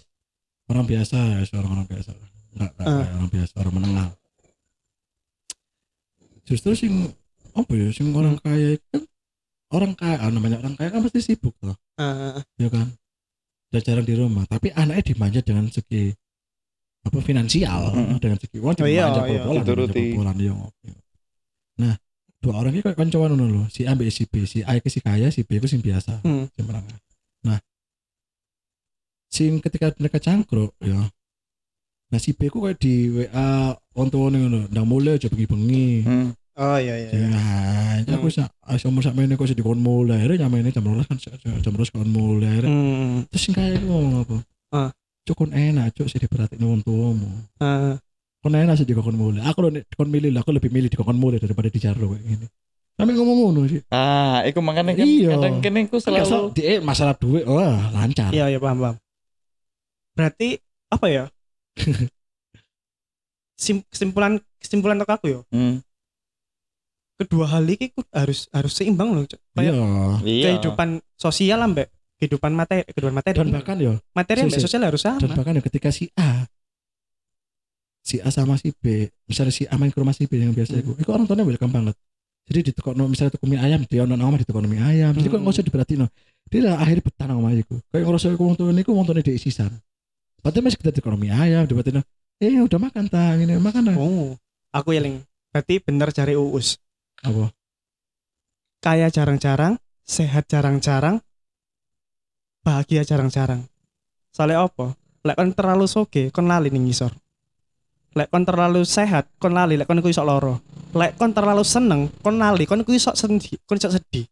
orang 0.67 0.83
biasa 0.83 1.17
ya 1.17 1.39
seorang 1.45 1.71
orang 1.73 1.87
biasa 1.87 2.11
nggak 2.55 2.71
nggak 2.75 2.87
Ah. 2.87 2.99
kayak 2.99 3.13
orang 3.15 3.31
biasa 3.31 3.53
orang 3.61 3.75
menengah 3.75 4.09
justru 6.45 6.71
sing 6.73 6.93
apa 7.53 7.73
ya 7.73 7.89
sing 7.91 8.09
orang 8.13 8.37
kaya 8.41 8.77
itu 8.77 8.87
kan 8.89 9.03
orang 9.73 9.93
kaya 9.93 10.17
ah, 10.21 10.31
namanya 10.31 10.59
orang 10.61 10.75
kaya 10.75 10.89
kan 10.89 11.01
pasti 11.03 11.21
sibuk 11.21 11.55
loh 11.61 11.77
Ah, 11.97 12.41
ya 12.57 12.69
kan 12.69 12.91
dan 13.71 13.81
jarang 13.83 14.07
di 14.07 14.15
rumah 14.15 14.47
tapi 14.47 14.71
anaknya 14.71 15.03
dimanja 15.05 15.41
dengan 15.43 15.67
segi 15.69 16.11
apa 17.05 17.19
finansial 17.21 17.93
Mm. 17.93 18.17
dengan 18.19 18.39
segi 18.41 18.57
uang 18.59 18.75
Oh 18.75 18.87
iya, 18.89 19.05
dimanja 19.13 19.21
iya. 19.29 19.43
dimanja 19.45 19.73
pol-polan, 19.93 20.37
iya, 20.41 20.53
oke. 20.55 20.89
nah 21.77 21.95
dua 22.45 22.61
orang 22.61 22.77
ini 22.77 22.85
kayak 22.85 23.01
kancawan 23.01 23.33
ngono 23.33 23.65
si 23.73 23.89
A 23.89 23.97
mbek 23.97 24.13
si 24.13 24.29
B 24.29 24.45
si 24.45 24.61
A 24.61 24.77
itu 24.77 24.93
si 24.93 25.01
kaya 25.01 25.33
si 25.33 25.41
B 25.43 25.57
itu 25.57 25.65
sing 25.65 25.81
biasa 25.81 26.21
Hmm. 26.21 26.45
sing 26.53 26.65
menengah 26.69 27.01
nah 27.43 27.57
sing 29.33 29.59
ketika 29.59 29.91
mereka 29.97 30.21
cangkruk 30.21 30.77
ya 30.79 31.01
nah 32.13 32.21
si 32.21 32.37
B 32.37 32.47
ku 32.47 32.63
kayak 32.63 32.79
di 32.79 33.11
WA 33.11 33.73
on 33.97 34.07
tuane 34.07 34.39
ngono 34.39 34.69
ndak 34.71 34.87
mulai 34.87 35.17
aja 35.17 35.27
bengi-bengi 35.27 36.05
Mm. 36.05 36.29
Oh 36.55 36.79
iya 36.79 36.95
iya. 36.95 37.11
iya. 37.11 37.27
Ya, 38.07 38.15
aku 38.15 38.31
sak 38.31 38.47
iso 38.71 38.87
umur 38.87 39.03
sak 39.03 39.19
mene 39.19 39.35
kok 39.35 39.43
sing 39.43 39.59
dikon 39.59 39.75
mulai. 39.75 40.23
Akhirnya 40.23 40.47
nyamene 40.47 40.71
jam 40.71 40.87
12 40.87 41.03
kan 41.11 41.19
jam 41.19 41.75
12 41.75 41.91
kon 41.91 42.07
mulai. 42.07 42.47
Akhirnya 42.47 42.71
Hmm. 42.71 43.27
terus 43.27 43.43
sing 43.43 43.55
kaya 43.59 43.75
iku 43.75 43.91
ngomong 43.91 44.23
apa? 44.23 44.37
Ah. 44.71 44.91
Cuk 45.27 45.35
kon 45.35 45.51
enak 45.51 45.91
cuk 45.99 46.07
sih 46.07 46.23
diperhatiin 46.23 46.63
wong 46.63 46.79
tuamu. 46.87 47.27
Ah, 47.59 47.99
Kon 48.45 48.53
enak 48.53 48.77
sih 48.77 48.85
dikon 48.85 49.17
mulai. 49.17 49.41
Aku 49.49 49.65
nek 49.67 49.89
kon 49.91 50.13
milih 50.13 50.29
lah, 50.29 50.45
aku 50.45 50.53
lebih 50.53 50.69
milih 50.69 50.93
dikon 50.93 51.17
mulai 51.17 51.41
daripada 51.41 51.67
dijarno 51.67 52.13
kayak 52.13 52.23
gini. 52.23 52.47
Kami 52.95 53.11
ngomong 53.11 53.37
ngono 53.43 53.61
sih. 53.65 53.81
Ah, 53.89 54.45
iku 54.45 54.61
makanya 54.61 54.93
kan 54.93 55.03
Iya. 55.03 55.35
kadang 55.35 55.59
kene 55.59 55.89
ku 55.89 55.97
Selalu 55.97 56.53
di 56.53 56.63
eh, 56.63 56.79
masalah 56.79 57.17
duit, 57.17 57.43
wah 57.43 57.89
lancar. 57.91 58.29
iya 58.31 58.47
iya 58.47 58.61
paham 58.61 58.79
paham. 58.79 58.97
Berarti 60.13 60.61
apa 60.87 61.07
ya? 61.09 61.25
Sim- 63.57 63.87
kesimpulan 63.89 64.37
kesimpulan 64.61 65.01
untuk 65.01 65.11
aku 65.11 65.27
yo. 65.31 65.41
Hmm. 65.49 65.81
Kedua 67.15 67.47
hal 67.49 67.65
ini 67.65 67.91
ku 67.91 68.03
harus 68.11 68.51
harus 68.51 68.75
seimbang 68.75 69.11
loh. 69.11 69.25
Kayak 69.55 69.73
Iya. 69.73 69.87
Iya. 70.21 70.45
kehidupan 70.53 70.89
sosial 71.15 71.59
lah 71.59 71.71
mbak 71.71 71.89
kehidupan 72.19 72.53
materi 72.53 72.83
kehidupan 72.89 73.15
materi 73.15 73.37
Dan 73.37 73.51
bahkan 73.51 73.77
ya, 73.77 73.95
materi 74.13 74.47
si- 74.47 74.61
sosial 74.61 74.85
harus 74.85 75.01
sama 75.01 75.19
dan 75.19 75.33
bahkan 75.33 75.55
ya 75.55 75.63
ketika 75.63 75.89
si 75.89 76.11
A 76.15 76.47
si 78.05 78.21
A 78.21 78.29
sama 78.29 78.61
si 78.61 78.77
B 78.77 79.09
misalnya 79.25 79.51
si 79.57 79.65
A 79.65 79.81
main 79.81 79.89
ke 79.89 79.97
rumah 79.97 80.13
si 80.13 80.29
B 80.29 80.37
yang 80.37 80.53
biasa 80.53 80.77
itu. 80.77 80.93
Itu 81.01 81.09
orang 81.09 81.25
tuanya 81.25 81.49
welcome 81.49 81.73
banget. 81.73 81.97
Jadi 82.45 82.61
di 82.69 82.73
no, 82.93 83.09
misalnya 83.09 83.33
tuku 83.33 83.49
mie 83.49 83.57
ayam 83.57 83.89
dia 83.89 84.05
nonton 84.05 84.21
omah 84.21 84.37
di 84.37 84.45
mie 84.69 84.85
ayam. 84.85 85.17
Jadi 85.17 85.33
kok 85.33 85.41
Hmm. 85.41 85.49
nggak 85.49 85.55
usah 85.57 85.65
diperhatiin 85.65 86.01
no. 86.05 86.09
dia 86.53 86.61
lah 86.61 86.77
akhirnya 86.77 87.01
betah 87.01 87.25
nang 87.25 87.41
omah 87.41 87.57
iku. 87.57 87.81
Kayak 87.89 88.05
ngerasa 88.05 88.27
iku 88.37 88.43
wong 88.45 88.57
tuane 88.61 88.81
iku 88.85 88.93
wong 88.93 89.09
tuane 89.09 89.25
di 89.25 89.33
isisan 89.33 89.73
padahal 90.45 90.69
masih 90.69 90.77
kita 90.77 90.93
tuku 90.93 91.09
mie 91.17 91.33
ayam 91.33 91.65
dibatin 91.65 92.05
eh 92.37 92.61
udah 92.61 92.77
makan 92.77 93.09
tang 93.09 93.41
ini 93.41 93.57
makan 93.57 93.81
tang 93.89 93.97
oh 93.97 94.37
aku 94.77 94.93
eling 94.93 95.25
berarti 95.49 95.81
bener 95.81 96.13
cari 96.13 96.37
uus. 96.37 96.77
Apa? 97.25 97.49
Kaya 98.85 99.09
jarang-jarang 99.09 99.81
sehat 100.05 100.45
jarang-jarang 100.53 101.25
bahagia 102.61 103.09
jarang-jarang. 103.09 103.65
Soalnya 104.29 104.69
apa? 104.69 104.93
Lek 105.25 105.41
kon 105.41 105.57
terlalu 105.57 105.89
soge 105.89 106.29
kon 106.29 106.45
lali 106.45 106.69
ning 106.69 106.85
ngisor 106.85 107.17
lek 108.15 108.29
kon 108.29 108.43
terlalu 108.43 108.83
sehat 108.83 109.27
kon 109.37 109.51
lali 109.51 109.75
lek 109.75 109.85
kon 109.85 109.99
ku 109.99 110.07
iso 110.07 110.23
loro 110.23 110.63
lek 110.93 111.15
kon 111.15 111.31
terlalu 111.31 111.63
seneng 111.63 112.07
kon 112.19 112.37
lali 112.37 112.65
kon 112.65 112.83
ku 112.83 112.91
iso 112.91 113.11
sedih 113.13 113.59
kon 113.65 113.75
iso 113.75 113.91
sedih 113.91 114.25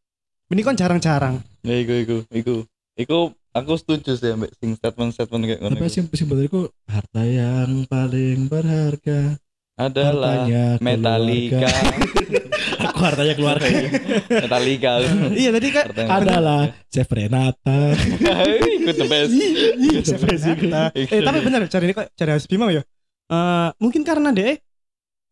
ini 0.49 0.61
kon 0.61 0.75
jarang-jarang 0.75 1.41
Ya 1.63 1.79
iku 1.79 1.95
iku 1.97 2.17
iku. 2.31 2.55
Iku 2.93 3.19
aku 3.51 3.73
setuju 3.75 4.13
sih 4.13 4.31
ambek 4.31 4.53
sing 4.55 4.75
statement-statement 4.75 5.43
kayak 5.47 5.61
ngono. 5.61 5.75
tapi 5.75 5.87
iku. 5.87 5.95
sing 5.95 6.05
sing 6.11 6.27
bener 6.27 6.45
iku 6.45 6.61
harta 6.85 7.23
yang 7.23 7.87
paling 7.87 8.47
berharga 8.47 9.39
Adalah 9.73 10.45
hartanya 10.45 10.77
Metallica. 10.77 11.65
keluarga. 11.65 11.73
aku 12.85 12.99
hartanya 13.01 13.35
keluarga 13.35 13.69
Metallica. 14.29 14.93
iya 15.33 15.51
tadi 15.51 15.69
kan 15.71 15.87
adalah 16.13 16.61
Chef 16.87 17.09
Renata 17.09 17.97
Ikut 18.77 18.95
the 18.95 19.07
best. 19.07 19.33
Iya, 19.33 20.01
Chef 20.03 20.21
Renata. 20.21 20.93
eh 20.93 21.21
tapi 21.23 21.39
bener 21.41 21.65
cari 21.67 21.85
ini 21.87 21.95
kok 21.95 22.07
cari 22.13 22.31
Mas 22.31 22.45
Bima 22.45 22.69
ya 22.69 22.83
Eh 23.33 23.69
mungkin 23.81 24.03
karena 24.05 24.29
deh 24.29 24.61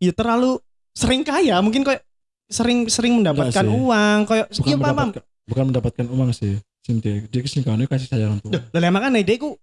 ya 0.00 0.12
terlalu 0.16 0.56
sering 0.96 1.20
kaya 1.20 1.60
mungkin 1.60 1.84
kayak 1.84 2.00
sering 2.48 2.88
sering 2.88 3.20
mendapatkan 3.20 3.62
uang 3.68 4.18
kayak 4.24 4.46
bukan 4.56 4.78
paham. 4.80 4.96
mendapatkan 5.12 5.22
bukan 5.46 5.64
mendapatkan 5.68 6.06
uang 6.08 6.30
sih 6.32 6.56
sing 6.80 6.96
dia 7.04 7.20
kau 7.28 7.76
kasih 7.76 8.08
sayang 8.08 8.40
tuh. 8.40 8.50
Lah 8.72 8.90
makanya 8.90 9.20
dia 9.20 9.36
ku 9.36 9.60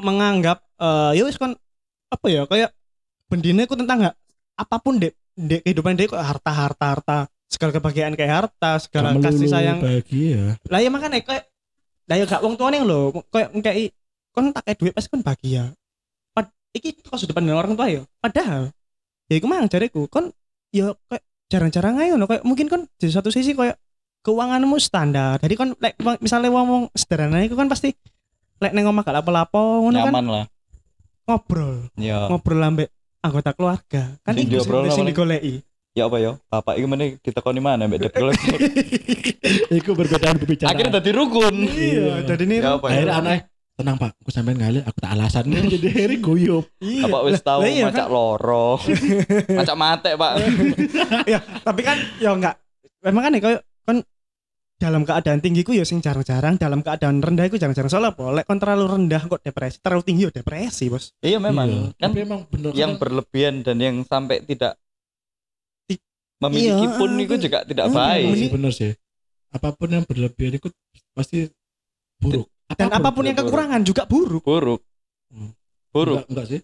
menganggap 0.00 0.64
eh 0.80 1.20
ya 1.20 1.22
wis 1.28 1.36
kon 1.36 1.52
apa 2.08 2.26
ya 2.32 2.48
kayak 2.48 2.72
bendine 3.28 3.68
ku 3.68 3.76
tentang 3.76 4.08
nggak 4.08 4.16
apa 4.56 4.76
pun 4.80 4.96
dek 4.96 5.12
dek 5.36 5.60
kehidupan 5.68 6.00
kok 6.00 6.16
harta 6.16 6.50
harta 6.50 6.84
harta 6.96 7.18
segala 7.52 7.70
kebahagiaan 7.76 8.16
kayak 8.16 8.32
harta 8.44 8.80
segala 8.80 9.12
Gak 9.20 9.28
kasih 9.28 9.48
sayang. 9.52 9.78
bahagia 9.84 10.56
lah 10.72 10.80
ya 10.80 10.88
makanya 10.88 11.20
kayak 11.20 11.44
Lah 12.08 12.16
ya 12.16 12.24
gak 12.24 12.40
wong 12.40 12.56
tuane 12.56 12.80
lho, 12.80 13.12
koyo 13.28 13.52
ngkei 13.52 13.92
kon 14.32 14.48
tak 14.48 14.64
kayak 14.64 14.78
duit 14.80 14.92
pasti 14.96 15.12
kon 15.12 15.20
bahagia. 15.20 15.76
Iki 16.78 17.02
kok 17.02 17.18
sudah 17.18 17.34
pandang 17.34 17.58
orang 17.58 17.74
tua 17.74 17.90
ya. 17.90 18.02
Padahal 18.18 18.70
ya 19.26 19.34
iku 19.34 19.44
mang 19.44 19.66
jareku 19.66 20.06
kon 20.06 20.30
ya 20.70 20.94
kayak 21.10 21.22
jarang-jarang 21.48 21.98
aja 21.98 22.14
ngono 22.14 22.24
kayak 22.24 22.44
mungkin 22.46 22.66
kon 22.66 22.82
di 22.94 23.08
satu 23.08 23.28
sisi 23.28 23.52
kayak 23.52 23.76
keuanganmu 24.22 24.78
standar. 24.78 25.36
Jadi 25.38 25.54
kon 25.54 25.74
lek 25.76 25.94
misalnya 26.18 26.48
wong 26.48 26.88
sederhana 26.92 27.42
iku 27.42 27.58
kan 27.58 27.66
pasti 27.66 27.92
lek 28.58 28.72
neng 28.72 28.86
omah 28.86 29.02
gak 29.02 29.16
lapo-lapo 29.18 29.86
ngono 29.86 29.98
kan 29.98 30.12
Nyaman 30.12 30.26
lah. 30.28 30.44
ngobrol, 31.28 31.92
Ya. 31.94 32.24
ngobrol 32.26 32.58
ambek 32.58 32.88
anggota 33.20 33.52
keluarga. 33.52 34.16
Kan 34.24 34.32
Sing 34.32 34.48
diobrolno 34.48 34.88
sing 34.88 35.04
digoleki. 35.04 35.60
Ya 35.92 36.06
apa 36.06 36.16
ya? 36.16 36.38
Bapak 36.46 36.78
iku 36.78 36.86
meneh 36.86 37.18
ditekoni 37.18 37.58
mana 37.58 37.84
mbek 37.84 38.06
debt 38.06 38.14
collector. 38.14 38.54
Iku 39.78 39.98
berbedaan 39.98 40.38
pembicaraan. 40.38 40.70
Akhirnya 40.70 41.00
dadi 41.00 41.10
rukun. 41.10 41.54
Iya, 41.66 42.22
jadi 42.22 42.42
ini 42.46 42.56
Ya 42.62 42.78
apa 42.78 42.86
ya? 42.86 42.92
Akhirnya 42.94 43.14
aneh. 43.18 43.38
Tenang 43.78 43.94
pak, 43.94 44.10
aku 44.18 44.34
sampean 44.34 44.58
ngalir, 44.58 44.82
aku 44.82 44.98
tak 44.98 45.14
alasan 45.14 45.54
jadi 45.70 45.86
akhirnya 45.86 46.18
guyup. 46.18 46.66
Iya. 46.82 47.06
Apa 47.06 47.18
wis 47.22 47.38
tahu 47.38 47.62
iya, 47.62 47.86
macak 47.86 48.10
loro. 48.10 48.74
macak 49.58 49.76
mate, 49.78 50.10
Pak. 50.12 50.32
ya 51.32 51.38
tapi 51.62 51.80
kan 51.80 51.94
ya 52.18 52.34
enggak 52.34 52.58
memang 52.98 53.22
kan 53.22 53.32
ya 53.32 53.40
kayak 53.40 53.60
kan 53.86 53.96
dalam 54.74 55.02
keadaan 55.02 55.38
tinggi 55.38 55.62
ku 55.62 55.70
ya 55.70 55.86
sing 55.86 55.98
jarang-jarang 55.98 56.54
dalam 56.54 56.82
keadaan 56.82 57.18
rendah 57.18 57.46
itu 57.46 57.54
jarang-jarang 57.54 57.86
soalnya 57.86 58.10
apa 58.10 58.30
lek 58.32 58.44
kon 58.44 58.58
terlalu 58.58 58.84
rendah 58.88 59.22
kok 59.24 59.38
depresi 59.40 59.78
terlalu 59.78 60.02
tinggi 60.02 60.22
ya 60.26 60.32
depresi 60.32 60.84
bos 60.86 61.14
Iya 61.18 61.38
memang. 61.38 61.66
Iya. 61.66 61.82
Kan 61.94 62.10
Tapi 62.10 62.18
emang 62.18 62.40
bener 62.50 62.70
yang 62.74 62.94
kadang- 62.94 62.98
berlebihan 62.98 63.54
dan 63.62 63.76
yang 63.78 63.96
sampai 64.02 64.42
tidak 64.42 64.74
Ti- 65.86 66.02
memiliki 66.42 66.82
Iya, 66.84 66.94
pun 66.94 67.10
itu 67.14 67.34
juga 67.38 67.58
tidak 67.62 67.86
baik. 67.88 68.22
Iya 68.26 68.34
sih, 68.34 68.48
bener 68.50 68.72
sih. 68.74 68.90
Apa 69.50 69.70
pun 69.70 69.86
yang 69.88 70.02
berlebihan 70.02 70.58
itu 70.58 70.66
pasti 71.10 71.46
buruk. 72.18 72.50
Dan 72.70 72.88
apa 72.90 73.08
pun 73.08 73.22
yang 73.22 73.32
buruk. 73.32 73.48
kekurangan 73.48 73.80
juga 73.82 74.02
buruk 74.04 74.42
Buruk. 74.42 74.80
Hmm. 75.28 75.52
Buruk. 75.88 76.16
Enggak, 76.18 76.28
enggak 76.28 76.46
sih. 76.48 76.60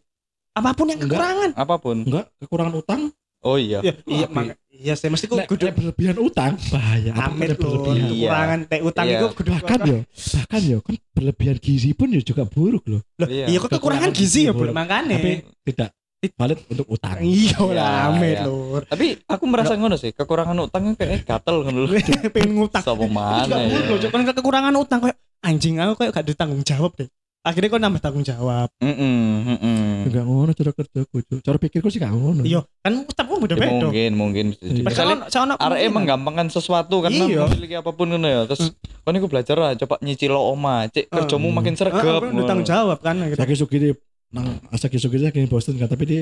apa 0.53 0.71
pun 0.71 0.87
yang 0.87 0.99
Enggak. 0.99 1.11
kekurangan 1.13 1.51
Apa 1.55 1.75
pun. 1.77 1.97
Enggak, 2.01 2.27
kekurangan 2.39 2.75
utang. 2.75 3.03
Oh 3.41 3.57
iya. 3.57 3.79
ya, 3.79 3.93
iya 4.05 4.25
Tapi- 4.25 4.37
mak- 4.49 4.57
iya 4.71 4.93
saya 4.95 5.11
mesti 5.11 5.27
Lek, 5.29 5.45
kudu 5.47 5.69
berlebihan 5.69 6.17
utang 6.17 6.57
bahaya. 6.71 7.13
Apa 7.13 7.29
pun 7.29 7.33
amit 7.35 7.49
berlebihan. 7.55 7.97
Iya. 8.07 8.09
kekurangan 8.25 8.59
teh 8.65 8.81
utang 8.81 9.05
Iya. 9.05 9.15
itu 9.15 9.27
kudu 9.35 9.49
Bahkan 9.51 9.81
ya, 9.85 9.99
bahkan 10.33 10.61
ya 10.63 10.77
kan 10.81 10.95
berlebihan 11.13 11.57
gizi 11.59 11.91
pun 11.93 12.09
ya 12.09 12.21
juga 12.21 12.43
buruk 12.45 12.85
loh. 12.87 13.01
Loh, 13.15 13.29
Iya. 13.29 13.45
iya 13.47 13.59
kok 13.59 13.69
kekurangan 13.71 14.09
Kekurangan 14.09 14.11
gizi 14.15 14.41
ya 14.45 14.53
buruk. 14.53 14.73
makanya 14.73 15.17
Tapi 15.19 15.31
tidak 15.63 15.91
valid 16.33 16.59
untuk 16.65 16.87
utang. 16.89 17.17
iya 17.21 17.53
Iya, 17.53 17.69
lah 17.69 17.97
amit 18.09 18.33
iya. 18.33 18.47
lur 18.47 18.83
Tapi 18.87 19.07
aku 19.27 19.45
merasa 19.45 19.73
ngono 19.75 19.97
sih, 19.99 20.11
kekurangan 20.11 20.57
utang 20.57 20.83
kayak 20.95 21.29
gatel 21.29 21.57
ngono 21.61 21.81
lho. 21.85 22.01
pengen 22.33 22.51
ngutang 22.57 22.81
juga 22.81 23.05
mana 23.07 23.57
buruk 23.61 23.85
loh 23.91 23.99
ya. 24.01 24.09
Kan 24.09 24.23
kekurangan 24.31 24.75
utang 24.75 24.99
kayak 25.03 25.19
anjing 25.45 25.77
aku 25.77 26.01
kayak 26.01 26.13
gak 26.13 26.27
ditanggung 26.27 26.63
jawab 26.63 26.97
deh 26.97 27.09
akhirnya 27.45 27.69
kok 27.69 27.77
nambah 27.79 28.01
tanggung 28.01 28.25
jawab 28.25 28.73
Heeh, 28.81 29.29
heeh. 29.45 30.09
Enggak 30.09 30.25
ngono 30.25 30.51
cara 30.51 30.73
kerjaku. 30.73 31.17
Cara 31.41 31.57
pikirku 31.61 31.89
sih 31.89 32.01
gak 32.01 32.09
ngono. 32.11 32.41
iya 32.41 32.65
kan 32.81 33.05
utang 33.05 33.29
pun 33.29 33.37
beda 33.39 33.53
Ya, 33.53 33.61
beda 33.61 33.73
mungkin, 33.85 34.11
mungkin. 34.17 34.47
Iya. 34.59 34.81
Misalnya 34.81 35.17
Misalnya 35.29 35.55
arek 35.59 35.93
menggampangkan 35.93 36.49
sesuatu 36.49 37.05
karena 37.05 37.21
Iya. 37.23 37.45
memiliki 37.45 37.77
apa 37.77 37.93
pun 37.93 38.09
ngono 38.09 38.25
ya. 38.25 38.41
Terus 38.47 38.73
kan 38.99 39.13
iku 39.13 39.29
belajar 39.29 39.57
lah 39.57 39.77
coba 39.77 40.01
nyicil 40.01 40.33
oma, 40.33 40.89
cek 40.89 41.05
Ah. 41.07 41.21
kerjamu 41.21 41.53
makin 41.53 41.77
sregep. 41.77 42.01
udah 42.01 42.33
ngono. 42.33 42.49
tanggung 42.49 42.65
jawab 42.65 42.99
kan 42.99 43.17
gitu. 43.23 43.37
Saki 43.37 43.55
suki 43.55 43.77
di 43.79 43.89
nang 44.33 44.47
Saki 44.73 44.97
suki 44.97 45.17
saking 45.21 45.45
bosen 45.45 45.77
kan 45.77 45.87
tapi 45.87 46.05
dia 46.05 46.21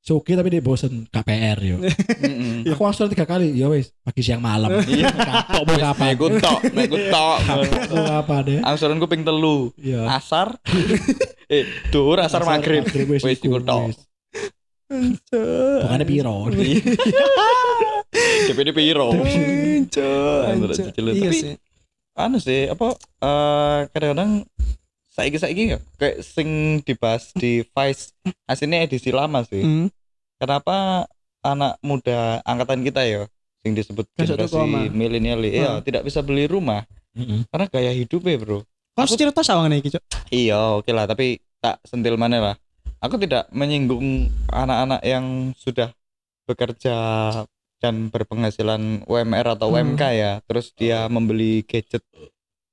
suki 0.00 0.32
tapi 0.32 0.48
dia 0.48 0.64
bosen 0.64 1.04
KPR 1.12 1.58
yo. 1.60 1.76
Heeh. 2.24 2.64
Aku 2.72 2.82
langsung 2.82 3.12
tiga 3.12 3.28
kali, 3.28 3.52
ya 3.52 3.68
wes 3.68 3.92
pagi 4.00 4.24
siang 4.24 4.40
malam. 4.40 4.80
Iya. 4.88 5.12
Kapok 5.28 5.62
mau 5.68 5.76
kapan? 5.76 6.16
Nek 6.16 6.40
tok, 6.40 6.60
nek 6.72 6.88
tok. 7.12 7.38
Mau 7.92 8.04
kapan 8.08 8.40
deh? 8.48 8.60
Angsuran 8.64 8.96
ku 8.96 9.06
ping 9.06 9.22
telu. 9.22 9.70
Iya. 9.76 10.08
Asar. 10.08 10.56
eh, 11.52 11.68
duhur 11.92 12.18
asar 12.24 12.42
maghrib. 12.48 12.88
Wes 12.88 13.24
iku 13.44 13.60
tok. 13.60 13.92
Bukannya 15.30 16.06
piro. 16.08 16.48
DPD 18.48 18.68
piro? 18.74 19.14
Cicil. 19.22 20.10
Iya 20.50 21.30
Tapi 21.30 21.36
sih. 21.36 21.54
anu 22.20 22.36
sih 22.42 22.68
apa 22.68 22.98
eh 23.22 23.78
kadang-kadang 23.94 24.44
saiki 25.20 25.36
saiki 25.36 25.62
ya 25.68 25.78
kayak 25.94 26.24
sing 26.24 26.48
dibahas 26.80 27.30
di 27.32 27.60
Vice 27.62 28.16
aslinya 28.44 28.82
edisi 28.82 29.12
lama 29.12 29.44
sih. 29.44 29.60
Hmm. 29.60 29.86
Kenapa 30.36 31.04
anak 31.40 31.76
muda 31.80 32.40
angkatan 32.42 32.80
kita 32.80 33.04
ya 33.04 33.28
sing 33.60 33.76
disebut 33.76 34.08
generasi 34.16 34.56
milenial 34.90 35.44
ya 35.44 35.76
Hmm. 35.76 35.84
tidak 35.84 36.02
bisa 36.02 36.20
beli 36.20 36.44
rumah 36.44 36.88
karena 37.52 37.66
gaya 37.66 37.92
hidupnya 37.92 38.36
bro. 38.36 38.64
Kau 38.90 39.06
cerita 39.06 39.40
sawangan 39.40 39.76
iki, 39.76 39.92
Cok. 39.92 40.02
Iya 40.28 40.76
oke 40.76 40.90
lah 40.90 41.04
tapi 41.04 41.36
tak 41.58 41.80
sentil 41.84 42.16
mana 42.16 42.40
lah. 42.40 42.56
Aku 43.00 43.16
tidak 43.16 43.48
menyinggung 43.48 44.28
anak-anak 44.46 45.00
yang 45.02 45.24
sudah 45.56 45.92
bekerja 46.44 46.96
dan 47.80 48.12
berpenghasilan 48.12 49.04
UMR 49.04 49.56
atau 49.56 49.72
Hmm. 49.72 49.96
UMK 49.96 50.02
ya. 50.12 50.32
Terus 50.44 50.72
dia 50.72 51.04
membeli 51.06 51.64
gadget 51.64 52.04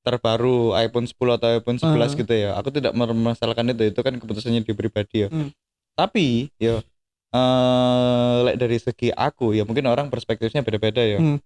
terbaru 0.08 0.72
iPhone 0.80 1.04
10 1.04 1.36
atau 1.36 1.48
iPhone 1.52 1.76
11 1.76 2.16
Hmm. 2.16 2.20
gitu 2.24 2.34
ya. 2.34 2.56
Aku 2.56 2.72
tidak 2.72 2.96
mempermasalahkan 2.96 3.68
itu. 3.76 3.92
Itu 3.92 4.00
kan 4.00 4.16
keputusannya 4.16 4.64
dia 4.64 4.72
pribadi 4.72 5.28
ya. 5.28 5.30
Hmm. 5.30 5.52
Tapi 6.00 6.48
ya 6.56 6.80
eh 7.28 8.36
lek 8.48 8.56
dari 8.56 8.80
segi 8.80 9.12
aku 9.12 9.52
ya 9.52 9.68
mungkin 9.68 9.84
orang 9.92 10.08
perspektifnya 10.08 10.64
beda-beda 10.64 11.04
ya. 11.04 11.20
Hmm. 11.20 11.44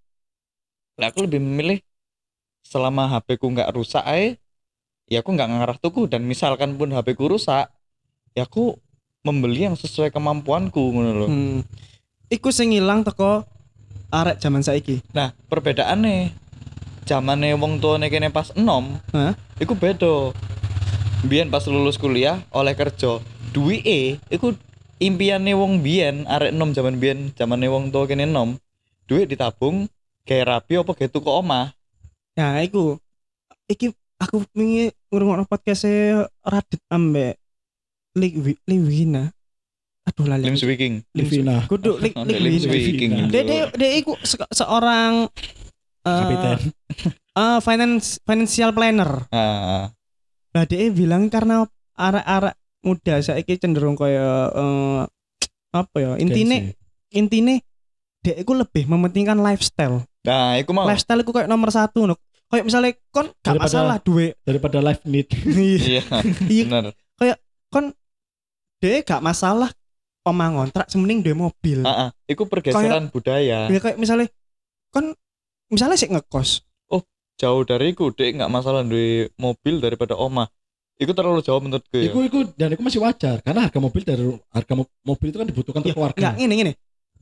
Lek 1.02 1.18
aku 1.18 1.26
lebih 1.26 1.42
memilih 1.42 1.80
selama 2.62 3.10
HP 3.10 3.42
ku 3.42 3.50
nggak 3.50 3.74
rusak 3.74 4.06
ae 4.06 4.38
ya 5.10 5.26
aku 5.26 5.34
nggak 5.34 5.50
ngarah 5.50 5.78
tuku 5.82 6.06
dan 6.06 6.22
misalkan 6.22 6.78
pun 6.78 6.94
HP 6.94 7.18
ku 7.18 7.26
rusak 7.26 7.74
ya 8.38 8.46
aku 8.46 8.78
membeli 9.26 9.66
yang 9.66 9.76
sesuai 9.76 10.14
kemampuanku 10.14 10.82
ngono 10.82 11.12
lho. 11.18 11.28
Hmm. 11.28 11.60
Iku 12.30 12.54
sing 12.54 12.72
ilang 12.72 13.02
teko 13.02 13.44
arek 14.12 14.40
zaman 14.40 14.62
saiki. 14.62 15.00
Nah, 15.12 15.32
perbedaannya 15.48 16.41
zamane 17.04 17.54
wong 17.56 17.80
tuane 17.80 18.08
kene 18.08 18.30
pas 18.30 18.50
enom, 18.54 18.98
Hah? 19.12 19.34
iku 19.58 19.74
beda. 19.74 20.32
Biyen 21.22 21.54
pas 21.54 21.62
lulus 21.70 22.02
kuliah 22.02 22.42
oleh 22.50 22.74
kerja, 22.74 23.22
duwike 23.54 24.18
iku 24.28 24.58
impiane 24.98 25.54
wong 25.54 25.86
biyen 25.86 26.26
arek 26.26 26.50
enom 26.50 26.74
zaman 26.74 26.98
biyen 26.98 27.30
zamane 27.38 27.70
wong 27.70 27.94
tua 27.94 28.10
kene 28.10 28.26
enom, 28.26 28.58
duit 29.06 29.30
ditabung 29.30 29.86
gawe 30.26 30.42
rapi 30.42 30.82
apa 30.82 30.92
gawe 30.98 31.10
tuku 31.10 31.30
omah. 31.30 31.70
Nah, 32.34 32.58
iku 32.66 32.98
iki 33.70 33.94
aku 34.18 34.42
wingi 34.58 34.90
ngrungokno 35.14 35.46
podcast 35.46 35.86
Radit 36.42 36.82
ambek 36.90 37.38
Liwi 38.18 38.58
Liwina. 38.66 39.30
Aduh 40.02 40.26
lali. 40.26 40.50
Lim 40.50 40.58
Swiking. 40.58 41.06
Livina. 41.14 41.70
Kudu. 41.70 42.02
Dia 42.02 43.42
dia 43.46 43.70
dia 43.70 43.90
iku 43.94 44.18
se- 44.26 44.50
seorang 44.50 45.30
eh, 46.02 46.18
Kapiten. 46.18 46.58
eh, 47.32 47.60
finance 47.60 48.18
financial 48.22 48.72
planner. 48.72 49.12
Ah, 49.30 49.90
Nah, 50.52 50.68
dia 50.68 50.92
bilang 50.92 51.32
karena 51.32 51.64
arek-arek 51.96 52.56
muda 52.84 53.24
saiki 53.24 53.56
cenderung 53.56 53.96
kaya 53.96 54.52
eh, 54.52 55.00
apa 55.72 55.96
ya? 55.96 56.12
Intine 56.18 56.76
intine 57.10 57.64
dia 58.20 58.36
iku 58.36 58.54
lebih 58.54 58.86
mementingkan 58.86 59.38
lifestyle. 59.38 60.04
nah, 60.22 60.54
iku 60.54 60.70
mau. 60.72 60.86
Lifestyle 60.86 61.22
iku 61.22 61.32
kayak 61.32 61.48
nomor 61.48 61.72
satu 61.72 62.06
no. 62.06 62.16
Kayak 62.46 62.68
misalnya 62.68 62.92
kon 63.10 63.32
gak 63.32 63.56
Daripada- 63.56 63.64
masalah 63.64 63.98
duit. 64.04 64.36
daripada 64.44 64.78
live 64.84 65.02
need. 65.08 65.28
Iya, 65.56 66.04
Iya, 66.46 66.64
bener. 66.68 66.94
dia 68.82 69.00
gak 69.02 69.22
masalah 69.22 69.70
omah 70.22 70.50
ngontrak 70.52 70.90
semening 70.90 71.22
duwe 71.22 71.38
mobil. 71.40 71.80
Ah, 71.82 71.96
ah, 71.98 72.10
iku 72.26 72.46
pergeseran 72.46 73.08
budaya. 73.08 73.70
Ya 73.70 73.80
kayak 73.80 73.98
misalnya 73.98 74.28
kon 74.92 75.16
misalnya 75.72 75.98
sih 75.98 76.12
ngekos. 76.12 76.68
Jauh 77.40 77.66
dari 77.66 77.90
iku, 77.90 78.14
dek 78.14 78.38
nggak 78.38 78.54
masalah 78.54 78.86
duwe 78.86 79.34
mobil 79.34 79.82
daripada 79.82 80.14
omah. 80.14 80.46
Iku 81.02 81.10
terlalu 81.18 81.42
jauh 81.42 81.58
menurutku 81.58 81.98
ya. 81.98 82.14
Iku 82.14 82.22
iku 82.22 82.40
dan 82.54 82.78
iku 82.78 82.86
masih 82.86 83.02
wajar 83.02 83.42
karena 83.42 83.66
harga 83.66 83.82
mobil 83.82 84.06
dari 84.06 84.22
harga 84.54 84.74
mo- 84.78 84.94
mobil 85.02 85.34
itu 85.34 85.42
kan 85.42 85.48
dibutuhkan 85.50 85.82
Ya, 85.82 85.90
untuk 85.90 85.98
keluarga. 85.98 86.20
Enggak 86.22 86.34
ngene 86.38 86.54
ngene. 86.54 86.74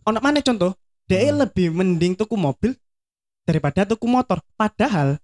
Ono 0.03 0.19
mana 0.19 0.43
contoh? 0.43 0.75
Dia 1.07 1.31
Hmm. 1.31 1.39
lebih 1.47 1.71
mending 1.71 2.19
tuku 2.19 2.35
mobil 2.35 2.75
daripada 3.47 3.87
tuku 3.87 4.03
motor. 4.11 4.43
Padahal 4.59 5.15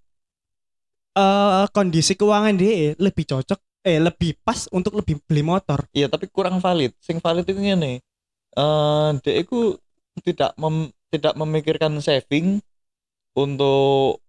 eh 1.15 1.65
kondisi 1.75 2.15
keuangan 2.15 2.55
dia 2.55 2.95
lebih 2.95 3.27
cocok 3.27 3.59
eh 3.83 3.99
lebih 3.99 4.39
pas 4.47 4.71
untuk 4.71 4.95
lebih 4.95 5.19
beli 5.27 5.43
motor. 5.43 5.83
Iya, 5.91 6.07
tapi 6.07 6.31
kurang 6.31 6.63
valid. 6.63 6.95
Sing 7.03 7.19
valid 7.19 7.43
itu 7.43 7.59
ngene. 7.59 7.99
Eh, 8.55 9.09
dek 9.19 9.35
iku 9.43 9.75
tidak 10.23 10.55
mem- 10.55 10.95
tidak 11.11 11.35
memikirkan 11.35 11.99
saving 11.99 12.63
untuk 13.35 14.23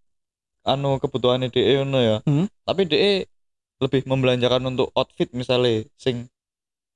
anu 0.67 0.99
kebutuhan 0.99 1.47
DE 1.47 1.81
ngono 1.81 1.99
ya. 2.03 2.17
Hmm. 2.27 2.51
Tapi 2.67 2.83
DE 2.91 3.31
lebih 3.79 4.03
membelanjakan 4.05 4.67
untuk 4.67 4.91
outfit 4.99 5.31
misalnya 5.31 5.87
sing 5.97 6.27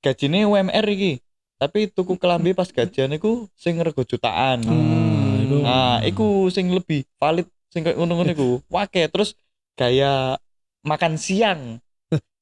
gajine 0.03 0.43
UMR 0.45 0.85
iki. 0.91 1.23
Tapi 1.61 1.87
tuku 1.93 2.17
kelambi 2.17 2.57
pas 2.57 2.67
gajian 2.67 3.13
iku 3.15 3.47
sing 3.55 3.79
rego 3.79 4.03
jutaan. 4.03 4.59
Hmm. 4.65 5.61
Nah, 5.61 6.01
iku 6.03 6.49
sing 6.51 6.73
lebih 6.73 7.05
valid 7.21 7.47
sing 7.71 7.87
kayak 7.87 7.95
ngono-ngono 7.95 8.31
iku. 8.33 8.49
Wake 8.67 9.07
terus 9.07 9.37
gaya 9.79 10.35
makan 10.83 11.15
siang. 11.15 11.79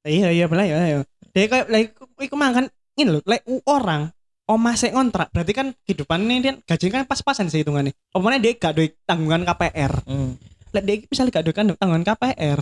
Iya 0.00 0.32
iya 0.32 0.48
bener 0.48 0.64
ya. 0.64 0.78
ya. 0.88 0.98
Dia 1.36 1.46
kayak 1.46 1.66
like 1.68 1.92
iku 2.24 2.34
makan 2.34 2.72
ini 2.96 3.20
loh, 3.20 3.22
like 3.28 3.44
orang 3.68 4.08
omah 4.50 4.74
sik 4.74 4.90
ngontrak 4.90 5.30
berarti 5.30 5.52
kan 5.54 5.66
kehidupannya 5.86 6.34
dia 6.42 6.52
gaji 6.66 6.86
kan 6.90 7.06
pas-pasan 7.06 7.46
sih 7.46 7.62
hitungannya. 7.62 7.94
Omongnya 8.10 8.42
dia 8.42 8.52
gak 8.58 8.74
duit 8.74 8.98
tanggungan 9.06 9.46
KPR. 9.46 10.02
Hmm. 10.02 10.34
Lek 10.74 10.82
dia 10.82 10.96
misalnya 11.06 11.30
gak 11.38 11.44
duit 11.46 11.56
kan 11.56 11.66
tanggungan 11.78 12.02
KPR. 12.02 12.58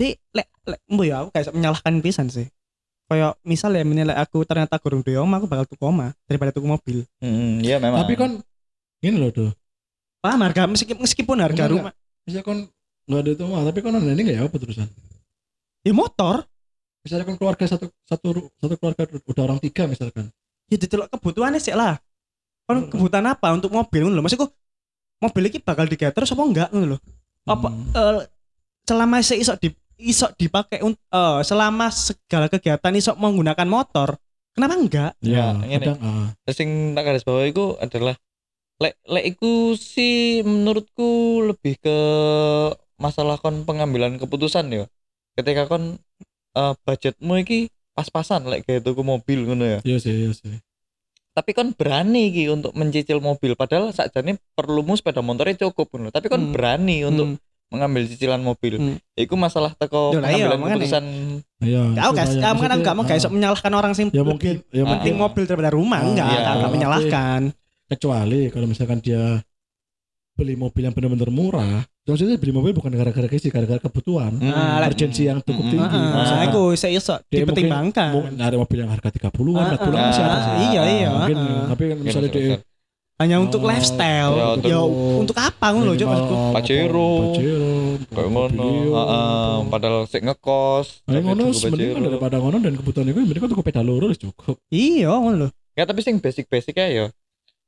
Dia 0.00 0.16
lek 0.32 0.48
lek 0.64 0.80
mbo 0.88 1.02
ya 1.04 1.20
aku 1.20 1.28
kayak 1.36 1.52
menyalahkan 1.52 1.94
pisan 2.00 2.32
sih. 2.32 2.48
Kayak 3.08 3.36
misal 3.44 3.72
ya 3.76 3.84
menilai 3.84 4.16
aku 4.16 4.44
ternyata 4.48 4.80
kurang 4.80 5.04
duit 5.04 5.20
omah 5.20 5.36
aku 5.40 5.46
bakal 5.48 5.64
tuku 5.68 5.84
omah 5.84 6.16
daripada 6.24 6.50
tuku 6.56 6.64
mobil. 6.64 7.04
Hmm, 7.20 7.60
iya 7.60 7.76
memang. 7.76 8.04
Tapi 8.04 8.14
kan 8.16 8.30
ini 9.04 9.16
loh 9.20 9.30
tuh. 9.32 9.50
Paham 10.18 10.42
harga 10.42 10.66
meskipun, 10.66 11.04
meskipun 11.04 11.38
harga 11.38 11.68
Enggak, 11.68 11.72
rumah 11.78 11.92
Misalnya 12.26 12.44
kan 12.44 12.58
nggak 13.08 13.20
ada 13.24 13.30
itu 13.32 13.44
mah, 13.48 13.62
tapi 13.64 13.78
kan 13.80 13.92
ini 14.02 14.20
nggak 14.20 14.36
ya 14.36 14.42
apa 14.44 14.56
terusan. 14.60 14.88
ya 15.86 15.92
motor 15.94 16.44
Misalnya 17.08 17.24
kan 17.24 17.36
keluarga 17.40 17.64
satu 17.64 17.86
satu 18.04 18.52
satu 18.60 18.74
keluarga 18.76 19.02
udah 19.08 19.42
orang 19.48 19.60
tiga 19.64 19.88
misalkan. 19.88 20.28
Ya 20.68 20.76
ditelok 20.76 21.08
kebutuhannya 21.10 21.58
sih 21.58 21.72
lah. 21.72 21.96
Kan 22.64 22.84
Hmm. 22.84 22.88
kebutuhan 22.88 23.26
apa 23.26 23.48
untuk 23.50 23.68
mobil 23.68 24.04
ngono 24.04 24.14
lho. 24.14 24.22
Maksudku 24.22 24.46
mobil 25.18 25.42
ini 25.46 25.58
bakal 25.58 25.84
digawe 25.84 26.12
terus 26.12 26.30
apa 26.30 26.42
enggak 26.42 26.68
ngono 26.70 26.94
lho. 26.94 26.98
apa 27.44 27.68
Hmm. 27.68 27.88
eh, 27.90 28.20
selama 28.84 29.18
saya 29.18 29.40
iso 29.40 29.56
di 29.56 29.72
iso 29.98 30.28
dipakai 30.30 30.78
eh, 30.78 31.38
selama 31.42 31.88
segala 31.88 32.46
kegiatan 32.46 32.92
iso 32.92 33.16
menggunakan 33.16 33.64
motor 33.64 34.20
kenapa 34.52 34.76
enggak 34.76 35.12
Ya, 35.18 35.56
Ya, 35.58 35.80
ini. 35.80 35.96
ah. 35.96 36.28
sing 36.48 36.92
tak 36.92 37.02
garis 37.02 37.24
bawah 37.24 37.42
itu 37.42 37.72
adalah 37.78 38.20
lek 38.78 39.00
lek 39.02 39.24
iku 39.26 39.72
sih 39.74 40.44
menurutku 40.44 41.08
lebih 41.46 41.80
ke 41.80 41.96
masalah 42.96 43.38
kon 43.38 43.64
pengambilan 43.64 44.18
keputusan 44.18 44.68
ya. 44.68 44.84
Ketika 45.34 45.66
kon 45.66 45.96
eh, 46.52 46.74
budgetmu 46.84 47.34
iki 47.38 47.72
pas-pasan 47.98 48.46
lek 48.46 48.62
kayak 48.62 48.80
tuku 48.80 49.02
mobil 49.02 49.42
ngono 49.42 49.66
ya. 49.66 49.78
Iya 49.82 49.98
sih, 49.98 50.14
iya 50.14 50.30
sih. 50.30 50.54
Tapi 51.30 51.50
kon 51.50 51.70
berani 51.70 52.30
iki 52.30 52.46
untuk 52.46 52.70
mencicil 52.72 53.18
mobil 53.18 53.54
padahal 53.54 53.90
sakjane 53.90 54.38
perlumu 54.52 54.94
sepeda 54.94 55.18
motornya 55.18 55.58
cukup 55.60 55.86
ngono. 55.88 56.08
Tapi 56.08 56.26
kon 56.26 56.38
Hmm. 56.40 56.50
berani 56.50 57.02
untuk 57.02 57.26
Hmm. 57.28 57.38
mengambil 57.68 58.06
cicilan 58.06 58.40
mobil. 58.40 58.74
Hmm. 58.74 58.96
Iku 59.12 59.34
masalah 59.34 59.70
teko 59.72 60.14
lah 60.14 60.30
iya, 60.30 60.46
pengambilan 60.46 60.56
makanya. 60.56 60.74
keputusan. 60.78 61.04
Iya. 61.60 61.82
Aku 61.84 61.94
itu 62.08 62.16
guys, 62.16 62.32
kamu 62.34 62.58
kan 62.58 62.70
enggak 62.72 62.94
mau 62.94 63.04
guys 63.04 63.22
ah, 63.22 63.30
menyalahkan 63.30 63.72
orang 63.72 63.92
sing 63.92 64.06
Ya 64.08 64.22
mungkin, 64.22 64.54
ya 64.68 64.82
Ah, 64.82 64.94
penting 64.94 65.14
mungkin 65.14 65.14
mobil 65.20 65.42
daripada 65.44 65.70
rumah 65.70 65.98
Ah, 65.98 66.06
enggak, 66.06 66.26
iya. 66.26 66.38
enggak, 66.38 66.54
enggak 66.54 66.72
menyalahkan. 66.72 67.40
kecuali 67.88 68.40
kalau 68.48 68.66
misalkan 68.66 68.98
dia 68.98 69.40
beli 70.32 70.54
mobil 70.54 70.80
yang 70.80 70.92
benar-benar 70.92 71.28
murah. 71.28 71.82
Maksudnya 72.08 72.40
beli 72.40 72.52
mobil 72.56 72.72
bukan 72.72 72.88
gara-gara 72.88 73.28
kisi, 73.28 73.52
gara-gara 73.52 73.76
kebutuhan. 73.78 74.32
Hmm. 74.40 74.48
Ah, 74.48 74.88
Urgensi 74.88 75.28
yang 75.28 75.44
cukup 75.44 75.60
Hmm. 75.60 75.72
tinggi. 75.76 75.98
Misalkan 76.00 76.48
aku 76.48 76.62
saya 76.72 76.96
iso 76.96 77.14
dipertimbangkan. 77.28 78.10
mau 78.16 78.24
nyari 78.24 78.56
mobil 78.56 78.78
yang 78.80 78.88
harga 78.88 79.08
30-an, 79.12 79.60
Ah, 79.60 79.76
40-an 79.76 80.00
ah, 80.00 80.08
masih 80.08 80.22
ada 80.24 80.32
ah, 80.32 80.40
sih. 80.40 80.52
iya, 80.72 80.82
iya, 80.88 81.08
Mungkin, 81.12 81.36
ah. 81.36 81.66
tapi 81.68 81.82
kan 81.84 81.96
misalnya 82.00 82.30
Bener, 82.30 82.40
dia 82.40 82.56
bener. 82.56 82.60
Hanya 83.18 83.36
untuk 83.42 83.60
Oh, 83.60 83.66
lifestyle. 83.66 84.30
ya, 84.32 84.46
Ya, 84.62 84.78
untuk- 84.78 85.26
untuk 85.26 85.36
apa 85.36 85.66
ngono 85.74 85.90
lho, 85.90 86.06
maksudku. 86.06 86.34
Pajero. 86.54 87.10
Pajero, 87.28 87.74
Kayak 88.08 88.28
ngono. 88.30 88.68
Heeh, 88.94 89.54
padahal 89.68 89.98
sik 90.06 90.22
ngekos. 90.22 90.86
Nah, 91.02 91.12
tapi 91.12 91.26
ngono 91.26 91.42
Pajero. 91.50 91.98
daripada 91.98 92.36
ngono 92.38 92.56
dan 92.56 92.72
kebutuhan 92.72 93.04
itu 93.04 93.36
kan 93.36 93.50
tuku 93.50 93.62
peda 93.62 93.82
loro 93.82 94.06
wis 94.06 94.16
cukup. 94.16 94.54
Iya, 94.70 95.10
ngono 95.12 95.34
lho. 95.36 95.48
Ya 95.74 95.82
tapi 95.82 96.00
sing 96.00 96.22
basic-basic 96.22 96.72
ya. 96.72 97.10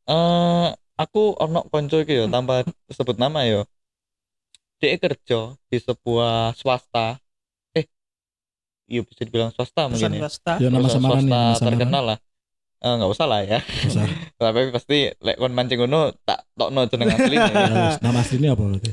Eh 0.06 0.68
aku 0.96 1.34
ono 1.34 1.66
konco 1.66 1.98
iki 1.98 2.14
ya 2.14 2.24
tanpa 2.26 2.62
sebut 2.88 3.18
nama 3.18 3.42
ya. 3.42 3.66
Dia 4.80 4.96
kerja 4.96 5.40
di 5.68 5.76
sebuah 5.76 6.56
swasta. 6.56 7.20
Eh, 7.76 7.84
iya 8.88 9.04
bisa 9.04 9.22
dibilang 9.22 9.52
swasta 9.52 9.86
Pesan 9.86 9.92
mungkin 9.92 10.10
ya. 10.16 10.20
swasta. 10.24 10.52
Ya 10.56 10.68
nama 10.72 10.88
samaran 10.88 11.20
nih, 11.20 11.30
swasta 11.30 11.60
nama 11.60 11.68
terkenal 11.68 12.04
lah. 12.14 12.18
Eh 12.80 12.92
nggak 12.96 13.10
usah 13.12 13.26
lah 13.28 13.40
ya. 13.44 13.60
Usah. 13.60 14.08
Tapi 14.40 14.72
pasti 14.72 14.98
lek 15.12 15.36
kon 15.36 15.52
mancing 15.52 15.84
ngono 15.84 16.16
tak 16.24 16.48
tokno 16.56 16.88
jeneng 16.88 17.12
asline. 17.12 17.36
Ya, 17.44 17.52
ya. 17.76 17.90
nama 18.00 18.18
aslinya 18.24 18.56
apa 18.56 18.62
berarti? 18.64 18.90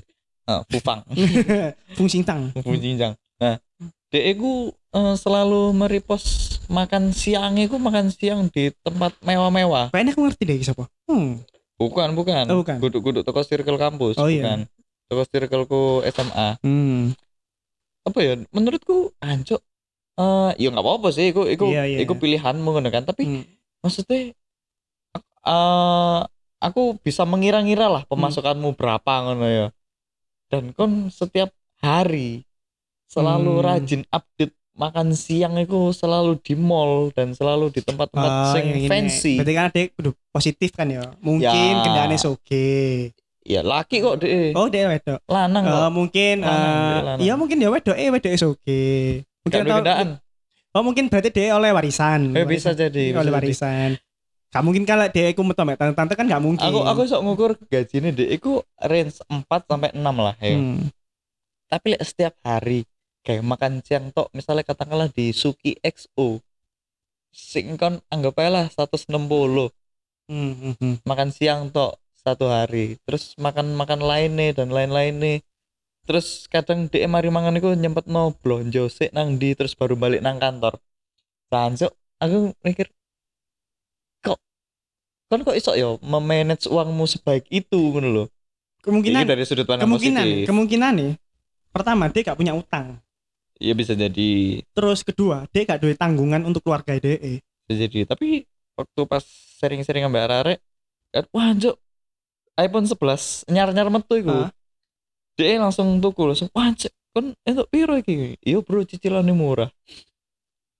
Eh, 0.47 0.61
Fufang. 0.75 0.99
Fungsi 1.97 2.19
tang. 2.27 2.51
Fufang 2.51 2.79
Jinjang. 2.79 3.15
Nah, 3.39 3.55
dia 4.11 4.21
iku 4.27 4.75
eh, 4.91 5.15
selalu 5.15 5.71
meripos 5.71 6.23
makan 6.67 7.15
siang 7.15 7.55
iku 7.55 7.79
makan 7.79 8.11
siang 8.11 8.51
di 8.51 8.75
tempat 8.83 9.15
mewah-mewah. 9.23 9.95
Kayaknya 9.95 10.11
aku 10.19 10.21
ngerti 10.27 10.43
deh 10.43 10.55
iki 10.59 10.67
sapa. 10.67 10.83
Hmm. 11.07 11.39
Bukan, 11.79 12.11
bukan. 12.11 12.43
Oh, 12.51 12.59
bukan. 12.59 12.75
Guduk-guduk 12.83 13.23
toko 13.23 13.39
circle 13.45 13.77
kampus, 13.79 14.17
Oh, 14.19 14.27
iya. 14.27 14.65
Toko 15.07 15.23
circleku 15.23 15.81
SMA. 16.05 16.59
Hmm. 16.61 17.15
Apa 18.03 18.19
ya? 18.19 18.33
Menurutku 18.51 19.15
ancuk 19.19 19.63
eh 20.17 20.51
ya 20.57 20.73
nggak 20.73 20.81
apa-apa 20.81 21.13
sih, 21.13 21.29
iku 21.29 21.45
iku 21.45 21.69
Iya, 21.69 21.83
iya. 21.85 21.97
iku 22.01 22.17
pilihanmu 22.17 22.65
ngono 22.67 22.89
kan. 22.89 23.05
Tapi 23.05 23.23
Hmm. 23.23 23.43
maksudnya 23.79 24.33
eh 25.47 26.19
aku 26.57 26.97
bisa 26.99 27.23
mengira-ngira 27.23 27.87
lah 27.87 28.03
pemasukanmu 28.03 28.73
berapa 28.73 29.13
ngono 29.23 29.45
ya. 29.47 29.67
Dan 30.49 30.73
kon 30.73 31.07
setiap 31.07 31.53
hari 31.79 32.43
selalu 33.07 33.61
Hmm. 33.61 33.63
rajin 33.63 34.01
update 34.09 34.55
makan 34.77 35.13
siang 35.13 35.57
itu 35.57 35.89
selalu 35.89 36.37
di 36.37 36.53
mall 36.53 37.09
dan 37.09 37.33
selalu 37.33 37.71
di 37.71 37.81
tempat-tempat 37.81 38.31
Ah, 38.31 38.53
sing 38.53 38.65
yang 38.67 38.79
ini. 38.83 38.89
fancy. 38.89 39.33
Berarti 39.39 39.53
kan 39.55 39.69
kudu 39.95 40.11
positif 40.29 40.69
kan 40.71 40.85
ya. 40.89 41.13
Mungkin 41.17 41.73
Ya. 41.73 41.81
kendaraannya 41.81 42.19
soge. 42.19 43.09
Ya 43.47 43.63
laki 43.63 44.03
kok 44.03 44.19
deh. 44.19 44.51
Oh, 44.59 44.67
dia 44.67 44.91
wedok. 44.91 45.23
Lanang 45.31 45.63
kok. 45.63 45.79
Eh, 45.79 45.91
mungkin 45.95 46.35
Lanang, 46.43 46.51
eh, 46.51 46.67
dia 46.67 46.99
lanang. 46.99 47.19
iya 47.23 47.33
mungkin 47.39 47.55
dia 47.63 47.69
wedok 47.71 47.95
eh 47.95 48.11
wedok 48.11 48.31
soge. 48.35 48.83
Mungkin 49.47 49.59
atau-. 49.63 50.19
Oh, 50.75 50.83
mungkin 50.83 51.07
berarti 51.07 51.31
dia 51.31 51.55
oleh 51.55 51.71
warisan. 51.71 52.35
Eh 52.35 52.43
bisa 52.43 52.75
jadi. 52.75 53.15
oleh 53.15 53.23
bisa 53.23 53.23
jadi. 53.23 53.37
warisan. 53.39 53.89
Gak 54.51 54.63
mungkin 54.63 54.83
kalau 54.83 55.07
dia 55.07 55.31
iku 55.31 55.43
metu 55.47 55.63
ambek 55.63 55.79
tante-tante 55.79 56.13
kan 56.19 56.27
gak 56.27 56.43
mungkin. 56.43 56.67
Aku 56.67 56.83
aku 56.83 57.07
sok 57.07 57.23
ngukur 57.23 57.51
gajinya 57.71 58.11
deh. 58.11 58.35
Iku 58.35 58.63
range 58.83 59.23
4 59.31 59.43
sampai 59.47 59.95
6 59.95 60.03
lah 60.03 60.35
ya. 60.43 60.55
Hmm. 60.59 60.91
Tapi 61.71 61.87
lek 61.95 62.03
setiap 62.03 62.35
hari 62.43 62.83
kayak 63.27 63.43
makan 63.43 63.83
siang 63.83 64.07
tok 64.15 64.31
misalnya 64.31 64.63
katakanlah 64.63 65.11
di 65.11 65.35
Suki 65.35 65.75
XO 65.83 66.39
sing 67.27 67.75
kon 67.75 67.99
anggap 68.07 68.39
aja 68.39 68.49
lah 68.49 68.65
160 68.71 69.67
Hmm, 70.27 70.51
hmm, 70.59 70.75
hmm. 70.79 70.95
makan 71.07 71.31
siang 71.31 71.71
tok 71.71 71.95
satu 72.27 72.51
hari. 72.51 72.99
Terus 73.07 73.31
makan 73.39 73.71
makan 73.79 74.03
lainnya 74.03 74.51
dan 74.51 74.67
lain-lainnya 74.67 75.39
terus 76.07 76.47
kadang 76.47 76.87
dia 76.87 77.03
mari 77.03 77.27
mangan 77.27 77.59
iku 77.59 77.75
nyempet 77.75 78.07
no 78.07 78.31
blonjo 78.31 78.87
sik 78.87 79.11
nang 79.11 79.35
di 79.35 79.51
terus 79.55 79.75
baru 79.75 79.95
balik 79.95 80.19
nang 80.23 80.39
kantor. 80.39 80.79
Sansuk 81.51 81.91
aku 82.19 82.51
mikir 82.63 82.91
kok 84.23 84.39
kon 85.27 85.43
kok 85.43 85.55
iso 85.55 85.75
ya 85.75 85.95
memanage 86.03 86.67
uangmu 86.67 87.07
sebaik 87.07 87.47
itu? 87.47 87.79
Ngono 87.79 88.07
lho. 88.11 88.25
Kemungkinan 88.83 89.27
Ini 89.27 89.31
dari 89.35 89.43
sudut 89.43 89.67
pandang 89.67 89.83
kemungkinan 89.87 90.23
positif. 90.23 90.47
kemungkinan 90.47 90.91
nih. 90.95 91.13
Pertama, 91.75 92.07
dia 92.07 92.23
gak 92.23 92.39
punya 92.39 92.55
utang. 92.55 93.03
Iya 93.59 93.75
bisa 93.75 93.91
jadi. 93.93 94.63
Terus 94.71 95.03
kedua, 95.03 95.43
dia 95.51 95.67
gak 95.67 95.83
duit 95.83 95.99
tanggungan 95.99 96.39
untuk 96.47 96.63
keluarga 96.63 96.95
dia. 96.95 97.19
bisa 97.67 97.83
jadi. 97.83 98.07
Tapi 98.07 98.47
waktu 98.79 99.01
pas 99.03 99.27
sering-sering 99.59 100.07
ngambil 100.07 100.45
arek 100.45 100.59
kan 101.11 101.25
wah 101.33 101.49
anjuk 101.49 101.75
iPhone 102.57 102.85
11 102.89 103.47
nyar-nyar 103.47 103.87
metu 103.93 104.13
iku 104.17 104.49
dia 105.37 105.61
langsung 105.61 106.01
tuku 106.01 106.21
langsung 106.25 106.49
wah 106.51 106.69
anjuk 106.69 106.91
kon 107.13 107.33
entuk 107.45 107.69
piro 107.69 107.93
iki 107.97 108.37
iya 108.41 108.57
bro 108.61 108.81
cicilannya 108.81 109.33
murah 109.33 109.69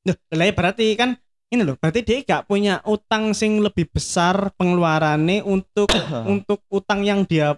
Loh, 0.08 0.16
lah 0.32 0.46
ya 0.48 0.54
berarti 0.56 0.96
kan 0.96 1.20
ini 1.48 1.64
loh, 1.64 1.80
berarti 1.80 2.04
dia 2.04 2.20
gak 2.28 2.44
punya 2.48 2.84
utang 2.84 3.32
sing 3.32 3.64
lebih 3.64 3.88
besar 3.88 4.52
pengeluarannya 4.60 5.44
untuk 5.48 5.88
untuk 6.28 6.60
utang 6.68 7.08
yang 7.08 7.24
dia 7.24 7.56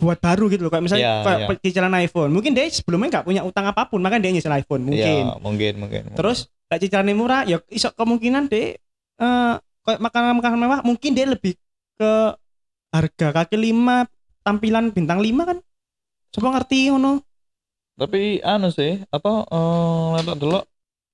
buat 0.00 0.16
baru 0.16 0.48
gitu 0.48 0.64
loh. 0.64 0.72
Kayak 0.72 0.84
misalnya 0.88 1.04
Iya, 1.04 1.14
kayak 1.20 1.38
iya. 1.44 1.60
cicilan 1.60 1.94
iPhone. 2.00 2.32
Mungkin 2.32 2.56
dia 2.56 2.64
sebelumnya 2.72 3.20
gak 3.20 3.28
punya 3.28 3.44
utang 3.44 3.68
apa 3.68 3.84
pun, 3.84 4.00
makanya 4.00 4.28
dia 4.28 4.32
nyicil 4.40 4.52
iPhone 4.56 4.88
mungkin. 4.88 5.28
ya, 5.28 5.36
mungkin 5.44 5.72
mungkin 5.76 6.02
Terus 6.16 6.48
kayak 6.72 6.80
cicilannya 6.88 7.14
murah, 7.16 7.42
ya 7.44 7.60
iso 7.68 7.92
kemungkinan 7.92 8.48
dia 8.48 8.80
eh 9.20 9.54
kayak 9.84 10.00
makanan-makanan 10.00 10.58
mewah 10.58 10.80
mungkin 10.80 11.12
dia 11.12 11.28
lebih 11.28 11.52
ke 12.00 12.12
harga 12.92 13.32
kaki 13.32 13.56
lima 13.56 14.04
tampilan 14.44 14.92
bintang 14.92 15.18
lima 15.18 15.48
kan. 15.48 15.58
Coba 16.30 16.56
ngerti 16.56 16.92
ngono. 16.92 17.20
tapi 17.92 18.40
anu 18.40 18.72
sih 18.72 19.04
apa 19.12 19.44
eh 19.46 20.06
letak 20.16 20.36
delok 20.40 20.64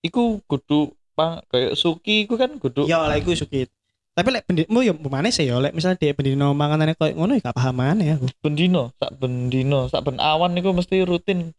iku 0.00 0.38
kudu 0.46 0.94
pang 1.12 1.42
kayak 1.50 1.74
suki 1.74 2.22
iku 2.22 2.38
kan 2.38 2.54
kudu 2.56 2.86
Ya 2.86 3.02
lah 3.02 3.18
iku 3.18 3.34
sukit. 3.34 3.66
Tapi 4.14 4.28
lek 4.30 4.46
bendino 4.46 4.78
ya 4.80 4.94
mana 4.94 5.26
sih 5.28 5.42
ya 5.42 5.58
lek 5.58 5.74
misalnya 5.74 5.98
dia 5.98 6.14
bendino 6.14 6.54
manganane 6.54 6.94
koyo 6.94 7.18
ngono 7.18 7.34
ya 7.34 7.42
gak 7.42 7.58
paham 7.58 7.74
mana 7.74 8.02
ya 8.02 8.14
aku. 8.14 8.30
bendino 8.38 8.94
sak 8.94 9.10
bendino 9.18 9.90
sak 9.90 10.06
ben 10.06 10.18
awan 10.18 10.54
iku 10.54 10.70
mesti 10.70 11.02
rutin 11.02 11.50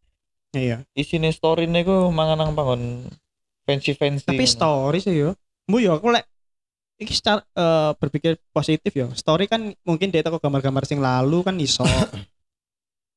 Iya. 0.56 0.88
isine 0.96 1.30
story 1.30 1.68
niku 1.68 2.10
mangan 2.10 2.40
nang 2.42 2.52
panggon 2.56 3.06
fancy 3.68 3.94
fancy 3.94 4.24
Tapi 4.24 4.48
story 4.48 5.04
sih 5.04 5.14
yo. 5.14 5.36
Bu 5.68 5.78
yo 5.78 6.00
aku 6.00 6.10
lek 6.10 6.29
iki 7.00 7.16
secara 7.16 7.42
eh, 7.56 7.92
berpikir 7.96 8.36
positif 8.52 8.92
yo. 8.92 9.08
Story 9.16 9.48
kan 9.48 9.72
mungkin 9.82 10.12
dia 10.12 10.22
toko 10.22 10.38
gambar-gambar 10.38 10.84
sing 10.84 11.00
lalu 11.00 11.42
kan 11.42 11.56
iso. 11.58 11.88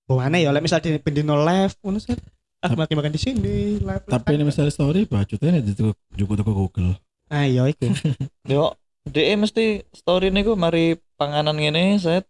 Bu 0.06 0.18
mana 0.18 0.38
ya 0.38 0.50
lek 0.50 0.62
misalnya 0.62 0.94
di 0.94 1.02
bendino 1.02 1.34
live 1.38 1.74
ngono 1.82 1.98
sih. 1.98 2.14
aku 2.62 2.78
lagi 2.78 2.94
makan 2.94 3.10
di 3.10 3.18
sini. 3.18 3.82
live- 3.82 4.06
Tapi 4.06 4.38
ini 4.38 4.46
misalnya 4.46 4.70
story 4.70 5.02
nih 5.10 5.66
itu 5.66 5.90
juga 6.14 6.32
tuh 6.38 6.46
Google. 6.46 6.94
Ah 7.26 7.42
iya 7.42 7.66
iku. 7.66 7.90
Yo, 8.50 8.78
DE 9.02 9.34
mesti 9.34 9.82
story 9.90 10.30
niku 10.30 10.54
mari 10.54 10.94
panganan 11.18 11.58
ngene 11.58 11.98
set 11.98 12.22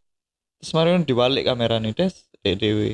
terus 0.56 0.72
mari 0.72 0.94
diwalik 1.04 1.44
kamera 1.44 1.76
nih 1.76 1.92
des 1.92 2.16
DE 2.40 2.56
dewe. 2.56 2.88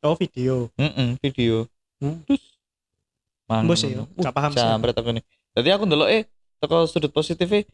Oh 0.00 0.16
video. 0.16 0.72
Heeh, 0.80 1.20
video. 1.20 1.68
Hmm. 2.00 2.24
Terus 2.24 2.42
mangan. 3.44 3.64
Mbok 3.68 3.76
sih 3.76 3.90
yo, 3.92 4.02
Uh, 4.16 4.24
gak 4.24 4.34
paham 4.34 4.50
sih. 4.50 4.58
Jambret 4.58 4.96
aku 4.96 5.10
nih. 5.12 5.24
Jadi 5.52 5.68
aku 5.68 5.84
ndelok 5.84 6.08
eh 6.08 6.22
teko 6.62 6.86
sudut 6.86 7.10
positifnya 7.10 7.66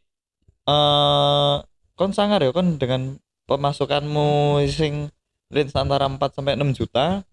eh 0.64 1.56
kon 1.92 2.10
sangar 2.10 2.40
ya 2.40 2.50
kon 2.50 2.80
dengan 2.80 3.20
pemasukanmu 3.44 4.58
sing 4.68 5.12
range 5.48 5.72
antara 5.72 6.08
4 6.08 6.16
sampai 6.32 6.56
6 6.56 6.72
juta 6.72 7.24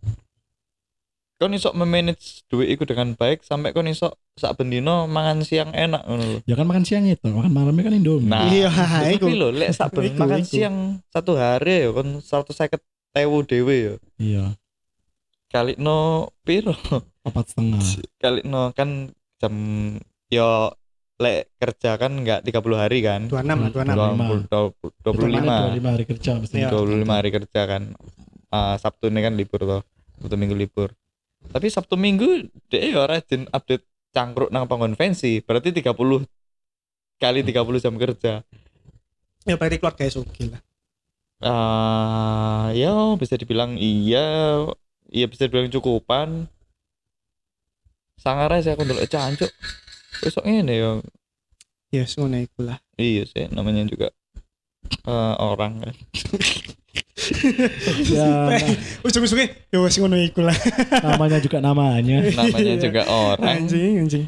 kon 1.36 1.52
iso 1.52 1.76
memanage 1.76 2.48
duit 2.48 2.72
iku 2.72 2.88
dengan 2.88 3.12
baik 3.12 3.44
sampai 3.44 3.76
kon 3.76 3.88
iso 3.88 4.16
sak 4.36 4.56
bendino 4.56 5.04
mangan 5.06 5.44
siang 5.44 5.72
enak 5.72 6.04
ngono 6.08 6.24
lho. 6.24 6.40
Ya 6.48 6.56
kan 6.56 6.68
makan 6.68 6.84
siang 6.84 7.04
itu, 7.08 7.28
makan 7.28 7.52
malamnya 7.52 7.88
kan 7.88 7.96
Indomie. 7.96 8.28
Nah, 8.28 8.48
Iya, 8.48 8.68
iku. 9.16 9.28
Tapi 9.28 9.36
lho 9.36 9.48
lek 9.52 9.72
sak 9.72 9.92
ben 9.96 10.12
Iku, 10.12 10.20
makan 10.20 10.44
iku. 10.44 10.52
siang 10.52 10.76
satu 11.12 11.36
hari 11.36 11.88
ya 11.88 11.92
kon 11.92 12.20
150 12.24 12.80
tewu 13.16 13.38
dhewe 13.44 13.76
ya. 13.76 13.94
Iya, 14.16 14.44
Kali 15.52 15.76
no 15.76 16.32
piro? 16.44 16.76
empat 17.28 17.46
setengah. 17.52 17.84
Kali 18.16 18.44
no 18.48 18.72
kan 18.72 19.12
jam 19.40 19.56
yo 20.32 20.72
lek 21.16 21.48
kerja 21.56 21.96
kan 21.96 22.12
enggak 22.12 22.44
30 22.44 22.76
hari 22.76 23.00
kan. 23.00 23.22
26 23.32 23.88
lah, 23.88 23.96
26. 24.50 24.52
20, 24.52 25.16
25 25.16 25.16
Dua 25.16 25.72
lima 25.72 25.90
hari 25.96 26.04
kerja 26.04 26.32
mesti. 26.36 26.56
Iya. 26.60 26.70
25 26.72 27.08
hari 27.08 27.30
kerja 27.32 27.62
kan. 27.64 27.84
Ah, 28.52 28.76
Sabtu 28.76 29.08
ini 29.08 29.24
kan 29.24 29.34
libur 29.36 29.64
toh. 29.64 29.82
Sabtu 30.20 30.36
Minggu 30.36 30.56
libur. 30.56 30.92
Tapi 31.48 31.68
Sabtu 31.72 31.96
Minggu 31.96 32.52
dia 32.68 32.84
ya 32.84 33.04
rajin 33.08 33.48
update 33.48 33.88
cangkruk 34.12 34.52
nang 34.52 34.68
konvensi. 34.68 35.40
Berarti 35.40 35.72
30 35.72 36.28
kali 37.16 37.40
30 37.48 37.84
jam 37.84 37.96
kerja. 37.96 38.34
Ya 39.46 39.56
berarti 39.56 39.78
keluarga 39.80 40.04
suki 40.12 40.52
lah. 40.52 40.62
Ah, 41.44 42.72
ya 42.76 42.92
bisa 43.20 43.36
dibilang 43.36 43.76
iya, 43.80 44.66
iya 45.12 45.28
bisa 45.28 45.48
dibilang 45.48 45.72
cukupan. 45.72 46.48
Sangar 48.20 48.52
aja 48.52 48.76
aku 48.76 48.84
dulu 48.84 49.04
cancuk. 49.08 49.52
Besok 50.22 50.44
ini 50.46 50.76
ya, 50.76 50.92
Ya 51.92 52.04
ngono 52.18 52.38
iku 52.38 52.64
lah. 52.64 52.78
iya 52.96 53.24
sih 53.24 53.48
namanya 53.50 53.84
juga 53.86 54.12
eh, 55.06 55.36
orang 55.38 55.82
kan. 55.82 55.96
Ya, 58.06 58.54
Ujung-ujungnya 59.02 59.50
ya 59.74 59.78
wis 59.82 59.98
ngono 59.98 60.14
iku 60.16 60.46
lah. 60.46 60.54
namanya 61.02 61.42
juga 61.42 61.58
namanya. 61.58 62.22
namanya 62.38 62.76
Iya. 62.76 62.82
juga 62.82 63.02
orang. 63.08 63.66
Anjing, 63.66 64.06
anjing. 64.06 64.26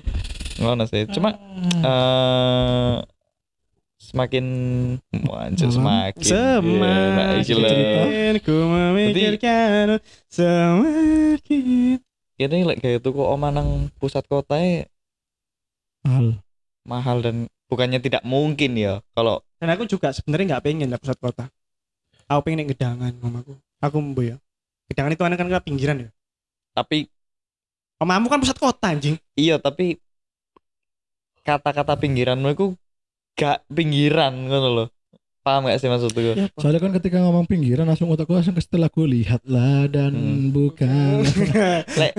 Ngono 0.57 0.83
sih. 0.89 1.05
Cuma 1.11 1.37
eh 1.61 2.95
semakin 3.97 4.45
anjir 5.29 5.69
semakin 5.69 6.15
lho. 7.59 7.69
Semakin 7.69 8.33
ku 8.41 8.55
memikirkan 8.65 9.99
semakin 10.31 11.99
Ini 12.37 12.57
lek 12.63 12.77
kayak 12.79 13.01
tuku 13.01 13.19
oma 13.19 13.49
nang 13.49 13.89
pusat 13.97 14.25
kota 14.25 14.57
Hal. 14.57 14.87
Mahal 16.87 17.17
dan 17.19 17.35
bukannya 17.67 17.99
tidak 17.99 18.23
mungkin 18.23 18.77
ya 18.77 19.03
kalau 19.11 19.43
dan 19.59 19.73
aku 19.73 19.83
juga 19.85 20.13
sebenarnya 20.13 20.55
nggak 20.55 20.63
pengen 20.63 20.87
lah 20.93 20.99
pusat 21.01 21.17
kota 21.19 21.45
aku 22.27 22.39
pengen 22.47 22.63
nek 22.63 22.69
gedangan 22.75 23.13
mamaku 23.19 23.57
aku 23.81 23.97
mbo 23.99 24.21
ya 24.23 24.37
gedangan 24.87 25.11
itu 25.11 25.21
kan 25.23 25.35
kan 25.35 25.63
pinggiran 25.63 25.97
ya 26.07 26.09
tapi 26.71 27.11
omamu 27.99 28.29
kan 28.29 28.39
pusat 28.39 28.55
kota 28.55 28.93
anjing 28.93 29.17
iya 29.35 29.59
tapi 29.59 29.99
kata-kata 31.43 31.95
pinggiranmu 31.95 32.47
itu 32.51 32.65
gak 33.35 33.63
pinggiran 33.71 34.35
ngono 34.47 34.69
loh 34.69 34.87
paham 35.39 35.71
gak 35.71 35.79
sih 35.79 35.87
maksudku 35.87 36.19
ya? 36.19 36.51
Soalnya 36.59 36.83
kan 36.83 36.91
ketika 36.99 37.23
ngomong 37.23 37.47
pinggiran 37.47 37.87
langsung 37.87 38.11
otakku 38.11 38.35
langsung 38.35 38.51
ke 38.51 38.59
setelah 38.59 38.91
gue 38.91 39.07
lihatlah 39.07 39.87
dan 39.87 40.11
Hmm. 40.11 40.51
bukan. 40.51 41.23
lek 42.03 42.11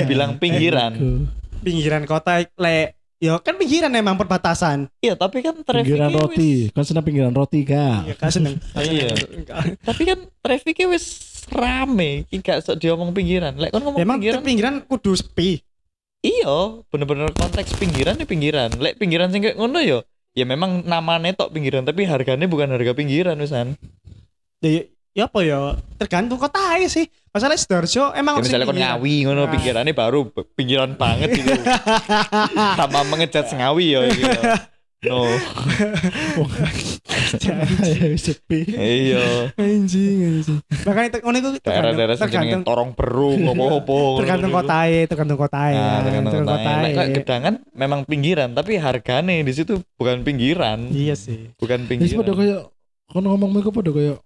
dibilang 0.00 0.40
pinggiran 0.40 0.96
Aku. 0.96 1.28
pinggiran 1.60 2.08
kota 2.08 2.40
le 2.40 2.96
ya 3.20 3.36
kan 3.36 3.54
pinggiran 3.54 3.92
emang 3.92 4.16
perbatasan 4.16 4.88
iya 4.98 5.12
tapi 5.12 5.40
kan 5.40 5.52
Pinggiran 5.60 6.08
trafficnya 6.08 6.08
roti. 6.16 6.52
wis 6.64 6.72
Kan 6.72 6.82
senang 6.82 7.04
pinggiran 7.04 7.32
roti 7.32 7.60
kak. 7.62 7.98
iya 8.02 8.14
kan 8.14 8.30
seneng 8.30 8.54
Iya. 8.74 9.12
tapi 9.78 10.02
kan 10.04 10.18
trafficnya 10.40 10.86
wis 10.88 11.04
rame 11.46 12.24
iki 12.24 12.40
gak 12.40 12.62
sok 12.62 12.78
diomong 12.78 13.12
pinggiran 13.12 13.54
lek 13.54 13.70
kan 13.70 13.78
ngomong 13.78 14.00
emang 14.00 14.16
pinggiran 14.16 14.40
pinggiran 14.40 14.74
kudu 14.82 15.12
sepi 15.14 15.60
iya 16.20 16.56
bener-bener 16.88 17.28
konteks 17.30 17.76
pinggiran 17.76 18.14
ya 18.14 18.24
pinggiran 18.24 18.72
lek 18.74 18.96
pinggiran 18.96 19.28
sing 19.28 19.40
kayak 19.40 19.54
ngono 19.54 19.80
yo 19.80 20.00
ya 20.30 20.44
memang 20.44 20.84
namanya 20.84 21.34
tok 21.36 21.50
pinggiran 21.50 21.82
tapi 21.82 22.04
harganya 22.04 22.46
bukan 22.46 22.70
harga 22.70 22.92
pinggiran 22.92 23.36
wisan 23.36 23.74
ya, 24.60 24.86
ya 25.10 25.26
apa 25.26 25.40
ya 25.40 25.60
tergantung 25.96 26.38
kota 26.38 26.58
aja 26.70 26.86
sih 26.86 27.02
masalah 27.28 27.54
sidoarjo 27.54 28.14
emang 28.14 28.38
ya, 28.38 28.40
misalnya 28.40 28.62
kon 28.64 28.72
pinggiran. 28.72 28.90
ngawi 28.94 29.14
ngono 29.22 29.40
Nah. 29.40 29.50
pinggirannya 29.50 29.92
baru 29.92 30.20
pinggiran 30.52 30.90
banget 30.94 31.28
gitu 31.34 31.50
tanpa 32.78 33.02
mengejat 33.02 33.46
ngawi 33.48 33.86
ya 33.88 34.00
iki 34.06 34.22
yo. 34.22 34.42
no 35.02 35.20
Ya, 37.40 37.56
Sepi. 38.16 38.66
iya 38.70 39.50
anjing 39.56 40.18
anjing 40.20 40.58
makanya 40.82 41.18
ngono 41.20 41.36
itu 41.38 41.48
daerah-daerah 41.58 42.16
tergantung 42.16 42.62
torong 42.62 42.90
berung 42.92 43.40
apa-apa 43.46 43.98
tergantung 44.20 44.52
kota 44.52 44.74
aja 44.80 45.00
tergantung 45.06 45.38
kota 45.38 45.58
aja 45.64 45.78
Nah, 45.80 46.00
tergantung 46.02 46.44
kota. 46.44 46.70
Aja. 46.84 47.02
gedangan 47.08 47.54
memang 47.72 48.00
pinggiran, 48.04 48.50
tapi 48.52 48.76
harganya 48.76 49.32
di 49.36 49.52
situ 49.52 49.80
bukan 49.94 50.20
pinggiran, 50.20 50.90
iya 50.90 51.14
sih 51.14 51.50
bukan 51.56 51.86
pinggiran. 51.86 52.26
kalau 53.08 53.26
ngomong 53.28 53.50
mereka 53.52 53.70
pada 53.70 53.90
kayak 53.90 54.18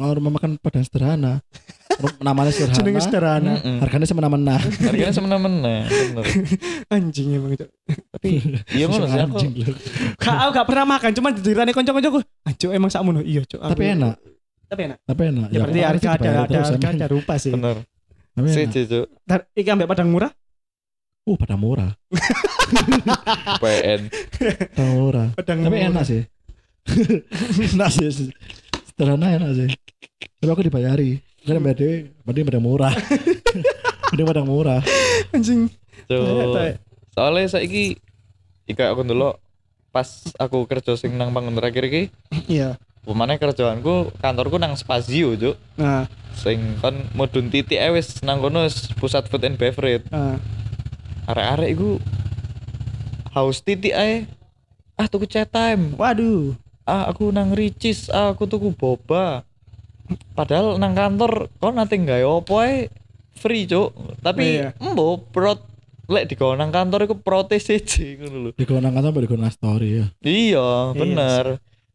mau 0.00 0.16
rumah 0.16 0.32
makan 0.32 0.56
padang 0.56 0.80
sederhana. 0.80 1.44
Namanya 2.24 2.48
jenenge 2.48 3.04
sederhana. 3.04 3.04
sederhana 3.04 3.52
Mm-mm. 3.60 3.76
Harganya 3.84 4.06
semena-mena. 4.08 4.56
Harganya 4.56 5.12
semena-mena, 5.12 5.74
bener. 5.84 6.24
anjing 6.96 7.36
emang 7.36 7.52
itu 7.52 7.68
Tapi 8.16 8.28
iya 8.80 8.88
ngono 8.88 9.04
sih 9.04 9.20
aku. 9.20 9.36
Anjing. 9.36 9.52
Kak, 10.16 10.36
aku 10.40 10.50
gak 10.56 10.66
pernah 10.72 10.86
makan, 10.96 11.10
cuman 11.12 11.30
diceritani 11.36 11.72
konco-koncoku. 11.76 12.18
Anjo 12.48 12.66
emang 12.72 12.88
sakmono. 12.88 13.20
Iya, 13.20 13.44
Cuk. 13.44 13.60
Tapi 13.60 13.82
enak. 13.92 14.16
Tapi 14.72 14.80
enak. 14.88 14.98
Tapi 15.04 15.22
enak. 15.28 15.48
Ya, 15.52 15.58
berarti 15.60 15.80
orang 15.84 15.90
harga 15.92 16.00
sih 16.00 16.08
ada 16.08 16.30
ada 16.48 16.58
harga 16.64 16.88
ada 16.96 17.06
rupa 17.12 17.34
sih. 17.36 17.52
Bener. 17.52 17.76
Tapi 18.32 18.46
enak. 18.48 18.56
Siji, 18.56 18.80
Cuk. 18.88 19.06
Ntar 19.28 19.40
iki 19.52 19.68
ambek 19.68 19.88
padang 19.92 20.08
murah, 20.08 20.32
Uh, 21.28 21.36
pada 21.36 21.52
murah. 21.52 21.92
PN. 23.62 24.08
Pada 24.72 24.84
murah. 24.88 25.28
padang 25.36 25.68
Tapi 25.68 25.76
enak 25.84 26.04
sih. 26.08 26.22
enak 27.76 27.88
sih. 27.92 28.32
Sederhana 28.88 29.36
enak 29.36 29.52
sih. 29.52 29.68
Tapi 30.20 30.48
aku 30.48 30.62
dibayari. 30.62 31.20
Kan 31.40 31.56
bayar 31.58 31.76
dewe, 31.78 31.96
berarti 32.20 32.40
pada 32.44 32.60
murah. 32.60 32.92
Berarti 34.10 34.22
pada 34.26 34.42
murah. 34.42 34.80
Anjing. 35.30 35.72
Tapi- 36.04 36.76
Soalnya 37.10 37.46
saiki 37.48 37.96
ika 38.64 38.90
aku 38.90 39.02
dulu 39.02 39.32
pas 39.88 40.06
aku 40.36 40.62
kerja 40.64 40.94
sing 40.94 41.14
nang 41.14 41.30
bangun 41.30 41.54
terakhir 41.54 41.82
iki, 41.84 42.02
Iya. 42.46 42.78
pemane 43.00 43.34
kerjaanku 43.34 44.14
kantorku 44.16 44.56
nang 44.56 44.74
Spazio, 44.74 45.34
Cuk. 45.34 45.56
Nah, 45.74 46.06
Sing 46.30 46.78
kon 46.78 46.94
mudun 47.12 47.48
titik 47.48 47.76
ae 47.76 47.90
wis 47.90 48.20
nang 48.20 48.38
kono 48.38 48.62
pusat 48.96 49.26
food 49.26 49.42
and 49.42 49.56
beverage. 49.56 50.06
ah. 50.10 50.38
arek-arek 51.26 51.70
iku 51.72 51.90
haus 53.30 53.60
titik 53.60 53.92
ae 53.92 54.26
ah 54.94 55.06
tuku 55.06 55.24
chat 55.24 55.46
time 55.46 55.94
waduh. 55.94 56.54
ah 56.82 57.06
aku 57.06 57.30
nang 57.30 57.50
Ricis 57.50 58.06
ah 58.08 58.30
aku 58.30 58.44
tuku 58.44 58.70
boba 58.70 59.42
padahal 60.32 60.76
nang 60.76 60.92
kantor 60.92 61.48
kau 61.56 61.70
nanti 61.70 61.96
nggak 61.96 62.22
opo 62.22 62.60
ae 62.60 62.88
free 63.32 63.64
cuk 63.64 63.90
tapi 64.20 64.58
Iya. 64.58 64.74
embo 64.76 65.16
prot 65.20 65.62
lek 66.06 66.26
di 66.26 66.34
nang 66.34 66.68
kantor 66.68 67.06
iku 67.06 67.14
protes 67.16 67.64
siji 67.64 68.18
ngono 68.18 68.36
lho 68.40 68.50
Di 68.52 68.64
konang 68.64 68.90
kantor 68.90 69.10
apa 69.10 69.20
di 69.20 69.30
konang 69.30 69.52
story 69.52 69.88
ya. 69.94 70.06
iya 70.20 70.68
bener 70.92 71.44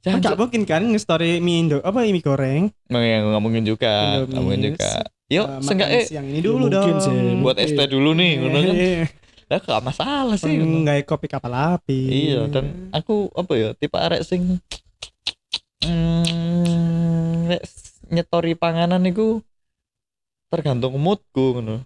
Kan 0.06 0.22
Jangan 0.22 0.22
gak 0.22 0.38
mungkin 0.38 0.62
kan 0.64 0.86
nge-story 0.86 1.42
mie 1.42 1.66
Indo 1.66 1.82
apa 1.82 2.06
mie 2.06 2.22
goreng. 2.22 2.70
ya, 2.88 3.18
nggak 3.26 3.42
mungkin 3.42 3.66
juga 3.66 4.22
nggak 4.24 4.38
mungkin 4.40 4.62
juga 4.64 4.92
yuk 5.26 5.48
Eh, 5.50 5.62
seenggaknya 5.66 5.98
makan 5.98 6.06
siang 6.06 6.28
ini 6.30 6.40
dulu 6.40 6.70
mungkin 6.70 6.94
dong. 6.94 7.02
sih, 7.02 7.18
buat. 7.42 7.58
ST 7.58 7.80
dulu 7.90 8.14
nih 8.14 8.32
ngono 8.38 8.58
kan 8.62 8.76
Iya. 8.78 9.06
lah 9.50 9.60
gak 9.60 9.82
masalah 9.84 10.38
sih. 10.38 10.58
Enggak 10.58 11.06
kopi 11.06 11.26
kapal 11.26 11.54
api. 11.54 12.00
Iya 12.30 12.46
dan 12.50 12.90
aku 12.90 13.30
apa 13.32 13.54
ya 13.54 13.70
tipe 13.74 13.94
arek 13.94 14.22
sing 14.22 14.62
mm, 15.82 17.46
nek 17.48 17.62
nyetori 18.10 18.54
panganan 18.54 19.02
niku 19.02 19.42
tergantung 20.48 20.96
moodku 20.96 21.60
ngono. 21.60 21.84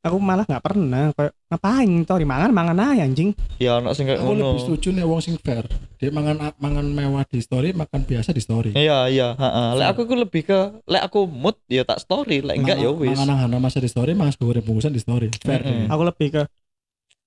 aku 0.00 0.16
malah 0.16 0.48
nggak 0.48 0.64
pernah 0.64 1.12
kayak 1.12 1.36
ngapain 1.52 1.90
story 2.08 2.24
mangan 2.24 2.50
mangan 2.56 2.96
aja 2.96 3.04
anjing 3.04 3.36
Ya 3.60 3.76
ono 3.76 3.92
sing 3.92 4.08
kayak 4.08 4.24
Aku 4.24 4.32
lebih 4.32 4.48
ngono. 4.56 4.62
setuju 4.64 4.88
nih 4.96 5.04
wong 5.04 5.20
sing 5.20 5.36
fair. 5.36 5.68
Dia 6.00 6.08
mangan 6.08 6.56
mangan 6.56 6.88
mewah 6.88 7.28
di 7.28 7.44
story, 7.44 7.76
makan 7.76 8.08
biasa 8.08 8.32
di 8.32 8.40
story. 8.40 8.72
Iya 8.72 9.12
iya, 9.12 9.36
heeh. 9.36 9.68
Lek 9.76 9.88
aku 9.92 10.08
ku 10.08 10.16
lebih 10.16 10.48
ke 10.48 10.58
lek 10.88 11.04
aku 11.04 11.28
mood 11.28 11.60
ya 11.68 11.84
tak 11.84 12.00
story, 12.00 12.40
lek 12.40 12.56
enggak 12.56 12.80
ya 12.80 12.88
wis. 12.88 13.12
Mangan 13.12 13.44
hana 13.44 13.60
masa 13.60 13.84
di 13.84 13.92
story, 13.92 14.16
mangan 14.16 14.32
goreng 14.40 14.64
bungkusan 14.64 14.96
di 14.96 15.04
story. 15.04 15.28
Fair. 15.44 15.60
Aku 15.92 16.00
lebih 16.08 16.32
ke 16.32 16.42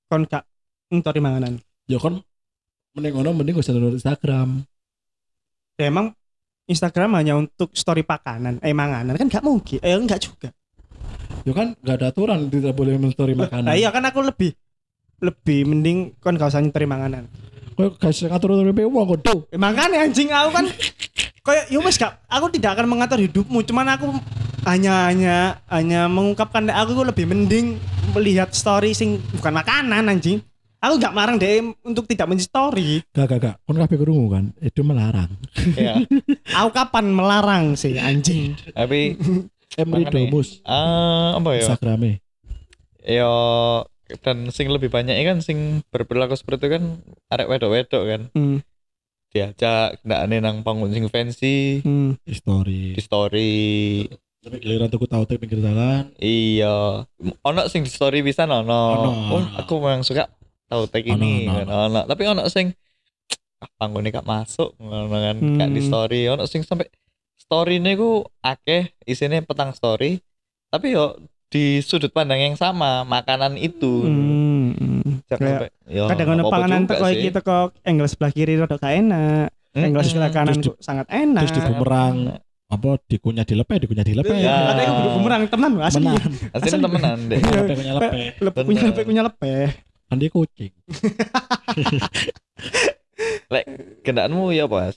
kon 0.10 0.26
gak 0.26 0.42
story 0.90 1.22
manganan 1.22 1.62
Ya 1.86 2.02
kan 2.02 2.26
mending 2.98 3.14
ngono 3.14 3.38
mending 3.38 3.54
gak 3.58 3.66
usah 3.66 3.78
Instagram. 3.78 4.66
ya 5.78 5.90
emang 5.90 6.18
Instagram 6.64 7.12
hanya 7.20 7.34
untuk 7.36 7.76
story 7.76 8.08
pakanan 8.08 8.64
eh 8.64 8.72
manganan. 8.72 9.16
Kan 9.20 9.28
nggak 9.28 9.44
mungkin 9.44 9.80
eh 9.84 9.96
enggak 9.96 10.24
juga. 10.24 10.50
Ya 11.44 11.52
kan 11.52 11.76
gak 11.84 11.96
ada 12.00 12.08
aturan 12.16 12.48
tidak 12.48 12.72
boleh 12.72 12.96
men-story 12.96 13.36
makanan. 13.36 13.68
nah 13.68 13.76
iya 13.76 13.92
kan 13.92 14.00
aku 14.08 14.24
lebih 14.24 14.56
lebih 15.20 15.68
mending 15.68 16.16
kon 16.24 16.40
gak 16.40 16.56
usah 16.56 16.64
story 16.64 16.88
manganan. 16.88 17.28
Kok 17.76 18.00
guys 18.00 18.24
ngatur 18.24 18.64
ngatur 18.64 18.88
wong 18.88 19.06
kok 19.12 19.20
tuh. 19.28 19.40
Eh, 19.52 19.60
makanya 19.60 20.08
anjing 20.08 20.32
aku 20.32 20.50
kan 20.56 20.66
kayak 21.44 21.66
ya 21.68 21.80
wes 21.84 22.00
gak 22.00 22.24
aku 22.32 22.48
tidak 22.56 22.80
akan 22.80 22.88
mengatur 22.88 23.20
hidupmu. 23.20 23.60
Cuman 23.68 23.92
aku 23.92 24.08
hanya 24.64 25.12
hanya 25.12 25.36
hanya 25.68 26.08
mengungkapkan 26.08 26.64
aku 26.72 27.04
lebih 27.04 27.28
mending 27.28 27.76
melihat 28.16 28.56
story 28.56 28.96
sing 28.96 29.20
bukan 29.36 29.52
makanan 29.52 30.08
anjing 30.08 30.40
aku 30.84 31.00
nggak 31.00 31.16
marang 31.16 31.40
deh 31.40 31.64
untuk 31.88 32.04
tidak 32.04 32.28
men 32.28 32.44
story 32.44 33.00
Gak 33.16 33.32
gak 33.32 33.40
gak. 33.40 33.56
Kon 33.64 33.80
kabeh 33.80 33.96
krungu 33.96 34.28
kan? 34.28 34.52
Itu 34.60 34.84
melarang. 34.84 35.32
Iya. 35.80 36.04
aku 36.60 36.70
kapan 36.76 37.16
melarang 37.16 37.80
sih 37.80 37.96
anjing 37.96 38.60
Tapi 38.76 39.16
Emri. 39.80 40.04
Domus 40.06 40.60
ah 40.68 41.40
apa 41.40 41.50
ya? 41.56 41.64
Instagrame. 41.66 42.20
Ya 43.02 43.32
dan 44.22 44.52
sing 44.54 44.70
lebih 44.70 44.92
banyak 44.94 45.16
kan 45.26 45.40
sing 45.40 45.82
berperilaku 45.90 46.38
seperti 46.38 46.68
itu 46.68 46.70
kan 46.78 46.84
arek 47.34 47.50
wedok-wedok 47.50 48.04
kan 48.04 48.22
hmm, 48.36 48.58
diajak 49.34 49.98
ndakane 50.06 50.38
nang 50.44 50.62
panggung 50.62 50.94
sing 50.94 51.08
fancy 51.10 51.82
hmm. 51.82 52.22
Di 52.22 52.36
story. 52.38 52.94
di 52.94 53.02
story 53.02 53.54
Tapi 54.44 54.60
giliran 54.60 54.92
tuku 54.92 55.08
tahu 55.08 55.24
pinggir 55.40 55.64
jalan. 55.64 56.12
iya 56.20 57.08
ono 57.42 57.62
sing 57.72 57.88
di 57.88 57.92
story 57.92 58.22
bisa 58.22 58.44
ono 58.44 58.62
Ono, 58.62 59.10
oh 59.34 59.44
aku 59.58 59.80
memang 59.82 60.04
suka 60.04 60.30
tahu 60.74 60.84
tek 60.88 61.06
Ono, 61.06 61.14
ini 61.16 61.46
ono, 61.46 61.54
kan 61.56 61.68
ono 61.86 62.02
tapi 62.04 62.24
ono 62.26 62.42
sing 62.48 62.74
ah 63.62 63.70
panggungnya 63.76 64.12
kak 64.12 64.26
masuk 64.26 64.74
ngono 64.76 65.14
kan 65.14 65.36
kak 65.56 65.70
di 65.70 65.80
Hmm. 65.80 65.88
story 65.88 66.22
ono 66.28 66.44
sing 66.44 66.62
sampai 66.62 66.90
story 67.36 67.78
ini 67.78 67.94
ku 67.94 68.12
akeh 68.40 68.90
isinya 69.04 69.38
petang 69.40 69.72
story 69.72 70.18
tapi 70.68 70.92
yo 70.92 71.16
di 71.48 71.78
sudut 71.80 72.10
pandang 72.10 72.42
yang 72.42 72.56
sama 72.56 73.04
makanan 73.04 73.56
itu 73.56 74.02
Hmm, 74.02 74.74
hmm. 74.74 75.30
Kayak 75.30 75.70
yo 75.86 76.06
kadang 76.08 76.34
ono 76.34 76.44
panganan 76.48 76.84
teko 76.84 77.06
iki 77.08 77.30
teko 77.30 77.58
angle 77.82 78.08
sebelah 78.08 78.32
kiri 78.32 78.54
rada 78.56 78.74
gak 78.74 78.94
enak 78.96 79.54
Mm, 79.74 79.86
angle 79.88 80.04
sebelah 80.04 80.30
kanan 80.30 80.54
Terus 80.54 80.70
di- 80.70 80.78
sangat 80.80 81.10
enak 81.10 81.42
terus 81.44 81.58
di 81.58 81.62
bumerang. 81.64 82.38
Apa 82.70 83.02
dikunyah 83.04 83.42
dilepe, 83.42 83.82
dikunyah 83.82 84.06
dilepe. 84.06 84.30
Ya. 84.36 84.70
ada 84.70 84.82
yang 84.82 84.96
bumerang 85.14 85.42
tenan 85.46 85.82
asli 85.82 86.14
Asli. 86.54 86.78
temenan 86.78 87.18
deh 87.26 87.38
Iya. 87.38 87.58
Lepe 87.58 87.74
kunyah 87.74 88.84
lepe. 88.86 89.02
Punya 89.02 89.22
lepe 89.26 89.50
Kan 90.14 90.22
dia 90.22 90.30
kucing. 90.30 90.70
kendaraanmu 94.06 94.54
ya 94.54 94.70
pas 94.70 94.94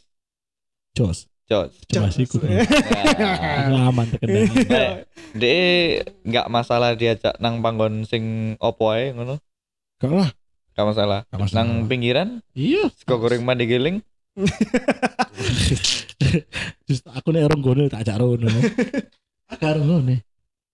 Jos. 0.93 1.33
Jos 1.49 1.73
Coba 1.89 2.13
sih 2.13 2.29
ku. 2.29 2.37
Aman 3.73 4.05
terkendali. 4.13 4.51
Lek, 4.77 5.09
dia 5.33 5.57
nggak 6.21 6.53
masalah 6.53 6.93
diajak 6.93 7.33
nang 7.39 7.65
panggon 7.65 8.05
sing 8.05 8.25
opo 8.61 8.93
ae 8.93 9.17
ngono 9.17 9.41
Gak 9.97 10.13
lah. 10.13 10.29
nggak 10.77 10.85
masalah 10.85 11.21
Gak 11.33 11.41
masalah. 11.41 11.57
nang 11.57 11.89
pinggiran 11.89 12.29
Iya. 12.53 12.93
sego 12.93 13.17
goreng 13.17 13.41
mandi 13.41 13.65
giling 13.65 14.05
Just 16.85 17.09
aku 17.09 17.33
nih 17.33 17.41
orang 17.41 17.65
gono 17.65 17.89
tak 17.89 18.05
ajak 18.05 18.21
rono. 18.21 18.53
Agak 19.49 19.81
rono 19.81 20.05
nih. 20.05 20.21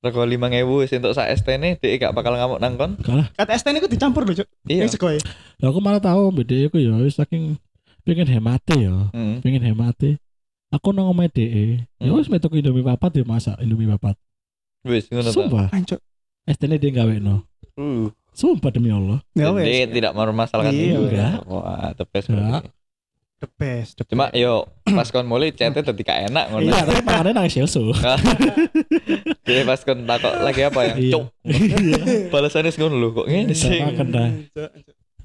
Rego 0.03 0.23
lima 0.23 0.47
ngewu 0.47 0.83
untuk 0.83 1.13
sak 1.13 1.31
STN 1.33 1.79
dia 1.79 1.95
gak 1.97 2.11
bakal 2.11 2.35
ngamuk 2.35 2.59
nang 2.59 2.75
kon 2.75 2.99
Gak 2.99 3.15
lah. 3.15 3.27
kata 3.33 3.55
STN 3.55 3.79
itu 3.79 3.89
dicampur 3.89 4.23
loh 4.23 4.35
cuk 4.35 4.49
iya 4.67 4.83
yang 4.83 4.91
sekoy 4.91 5.17
Lah 5.57 5.69
aku 5.69 5.79
malah 5.79 5.99
tahu 5.99 6.35
beda 6.35 6.59
aku 6.67 6.77
ya 6.77 6.99
wis 6.99 7.15
saking 7.15 7.55
pengen 8.03 8.27
hemate 8.27 8.75
ya. 8.75 8.91
Hmm. 9.09 9.39
Pengen 9.39 9.63
hemate. 9.63 10.19
Aku 10.69 10.91
nang 10.91 11.07
omahe 11.07 11.29
DE. 11.29 11.87
Ya 11.97 12.11
Hmm. 12.11 12.19
wis 12.19 12.27
metu 12.27 12.51
Indomie 12.51 12.83
papat 12.83 13.15
ya 13.15 13.23
masak 13.23 13.55
Indomie 13.59 13.87
papat. 13.89 14.19
wis 14.83 15.07
ngono 15.07 15.23
ta 15.25 15.31
Sumpah. 15.31 15.67
Ancuk. 15.71 16.03
STN 16.45 16.75
dia 16.77 16.91
gawe 16.93 17.15
no. 17.17 17.47
uh 17.79 18.11
Sumpah 18.33 18.69
demi 18.69 18.91
Allah. 18.91 19.23
Ya 19.33 19.55
dia 19.55 19.87
wes. 19.87 19.95
tidak 19.95 20.13
mempermasalahkan 20.13 20.75
Iya, 20.75 20.83
itu 20.89 21.01
enggak. 21.07 21.33
wah 21.47 21.95
the 21.95 22.05
best 22.05 22.27
Enggak. 22.27 22.67
The 23.43 23.51
best. 23.59 23.99
the 23.99 24.07
cuma 24.07 24.31
best. 24.31 24.39
yo 24.39 24.71
pas 24.87 25.11
kon 25.11 25.27
mulai 25.27 25.51
chatnya 25.51 25.83
tadi 25.83 26.07
gak 26.07 26.31
enak 26.31 26.45
ngono 26.49 26.63
Iya, 26.63 26.79
tapi 26.87 27.03
pangannya 27.03 27.31
nang 27.35 27.51
Chelsea. 27.51 27.83
dia 29.43 29.67
pas 29.67 29.83
kon 29.83 30.07
takok 30.07 30.35
lagi 30.41 30.63
apa 30.63 30.81
ya 30.87 30.95
Iya. 30.95 31.11
cuk 31.11 31.25
balasannya 32.31 32.71
ngono 32.71 32.95
lho 32.97 33.09
kok 33.13 33.27
ngene 33.27 33.51
sih 33.51 33.83
Sama 33.83 33.93
kena. 33.99 34.25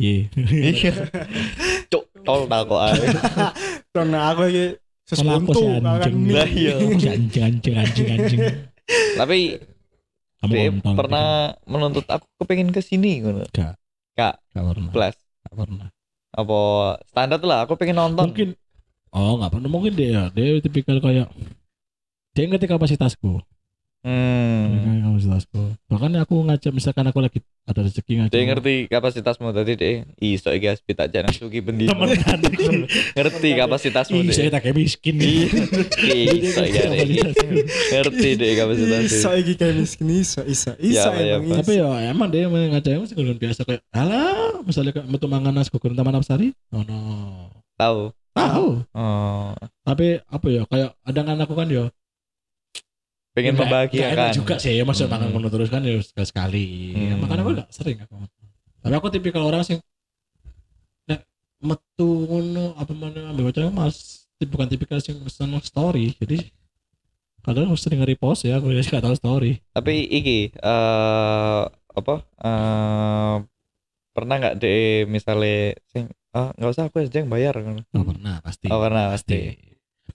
Iya. 0.02 0.22
iya 0.50 0.92
cuk 1.88 2.04
tol 2.26 2.50
takok 2.50 2.80
ae 2.82 3.06
Karena 3.94 4.20
aku 4.30 4.42
iki 4.50 4.66
sesuntu 5.06 5.62
anjing. 5.78 6.16
Lah, 6.34 6.50
iya. 6.50 6.74
Anjing 6.78 7.38
anjing 7.38 7.76
anjing 7.78 8.08
anjing. 8.12 8.40
tapi 9.14 9.62
Kamu 10.38 10.54
pernah 10.94 11.54
menuntut 11.66 12.06
aku 12.06 12.26
kepengen 12.38 12.70
ke 12.70 12.82
sini 12.82 13.22
ngono 13.22 13.46
Gak. 13.50 13.78
Gak. 14.14 14.42
Gak 14.54 14.64
pernah. 14.66 14.90
plus 14.90 15.18
Gak 15.46 15.54
pernah. 15.54 15.88
Apa 16.38 16.60
standar 17.10 17.42
lah 17.42 17.66
aku 17.66 17.74
pengen 17.74 17.98
nonton. 17.98 18.30
Mungkin. 18.30 18.50
Oh 19.10 19.42
nggak 19.42 19.58
pernah. 19.58 19.70
Mungkin 19.74 19.94
dia 19.98 20.30
dia 20.30 20.62
tipikal 20.62 21.02
kayak 21.02 21.34
dia 22.38 22.44
ngerti 22.46 22.70
kapasitasku 22.70 23.42
hmm. 24.08 24.64
ngerti 24.72 24.90
kapasitasku 25.04 25.62
bahkan 25.92 26.12
aku 26.24 26.36
ngajak 26.48 26.72
misalkan 26.72 27.06
aku 27.12 27.20
lagi 27.20 27.40
ada 27.68 27.84
rezeki 27.84 28.14
ngajak. 28.24 28.32
Dia 28.32 28.44
ngerti 28.48 28.74
kapasitasmu? 28.88 29.52
Tadi 29.52 29.74
deh 29.76 29.96
iso 30.24 30.48
iki 30.56 30.72
aspi 30.72 30.96
tak 30.96 31.12
jangan 31.12 31.36
suki 31.36 31.60
bendi. 31.60 31.92
Temenan 31.92 32.40
ngerti 33.20 33.50
kapasitasmu 33.60 34.24
Ih, 34.24 34.32
saya 34.32 34.48
deh 34.48 34.54
tak 34.56 34.62
kayak 34.64 34.76
miskin. 34.80 35.20
Nih 35.20 35.52
iso 36.48 36.64
iki 36.64 36.80
iki. 36.88 37.20
ngerti 37.92 38.30
deh 38.40 38.52
kapasitasmu. 38.56 39.04
Iso 39.12 39.30
iki 39.36 39.54
kayak 39.60 39.76
miskin 39.84 40.08
iso 40.16 40.42
iso 40.48 40.72
iso 40.80 41.10
Ya, 41.12 41.12
ya, 41.20 41.36
tapi 41.60 41.76
ya 41.76 41.92
emang 42.08 42.32
dia 42.32 42.48
emang 42.48 42.72
ngajak 42.72 42.92
emang 42.96 43.08
sih 43.12 43.20
biasa. 43.20 43.68
Kayak 43.68 43.84
alah 43.92 44.64
misalnya 44.64 44.96
kayak 44.96 45.08
metu 45.12 45.28
mangan 45.28 45.52
nasi 45.52 45.68
gugur 45.68 45.92
taman 45.92 46.16
apsari 46.16 46.56
oh 46.72 46.88
no. 46.88 47.00
Tahu. 47.76 48.16
Tahu? 48.32 48.68
Oh. 48.96 49.52
Tapi 49.84 50.24
apa 50.24 50.48
ya 50.48 50.64
kayak 50.72 50.96
ada 51.04 51.20
kan 51.20 51.38
aku 51.44 51.52
kan 51.52 51.68
ya 51.68 51.92
pengen 53.38 53.54
nggak 53.54 53.62
membahagiakan. 53.70 54.18
enak 54.18 54.30
juga 54.34 54.56
sih 54.58 54.74
maksud 54.82 55.06
Hmm. 55.06 55.14
mangan 55.14 55.30
ngono 55.30 55.48
terus 55.54 55.70
kan 55.70 55.82
ya 55.86 55.94
sekali. 56.02 56.26
Sekali 56.26 56.66
Hmm. 56.98 57.06
Ya, 57.06 57.16
makanya 57.22 57.42
aku 57.46 57.52
gak 57.54 57.70
sering 57.70 57.98
aku 58.02 58.14
tapi 58.82 58.94
aku 58.98 59.08
tipikal 59.14 59.44
orang 59.46 59.62
sih 59.68 59.78
nek 61.06 61.22
metu 61.62 62.08
ngono 62.26 62.74
apa 62.80 62.92
mana 62.96 63.20
ambil 63.36 63.52
baca 63.52 63.68
mas 63.70 64.26
bukan 64.38 64.68
tipikal 64.70 64.98
sing 65.02 65.18
seneng 65.30 65.62
story. 65.66 66.14
Jadi 66.18 66.50
kadang 67.46 67.72
harus 67.72 67.82
sering 67.84 68.04
repost 68.04 68.44
ya 68.48 68.60
aku 68.60 68.72
gak 68.76 69.04
tahu 69.04 69.16
story. 69.18 69.62
Tapi 69.74 69.94
iki 70.08 70.38
eh 70.54 71.62
apa 71.98 72.16
eh 72.46 73.36
pernah 74.14 74.36
nggak 74.42 74.56
deh 74.62 75.06
misalnya 75.06 75.78
sing 75.94 76.10
ah 76.34 76.54
nggak 76.54 76.72
usah 76.74 76.86
aku 76.90 77.02
aja 77.06 77.22
yang 77.22 77.30
bayar 77.30 77.54
ngono. 77.58 77.82
oh, 77.86 78.06
pernah 78.06 78.36
pasti. 78.46 78.66
Oh 78.70 78.80
pernah 78.82 79.14
pasti 79.14 79.67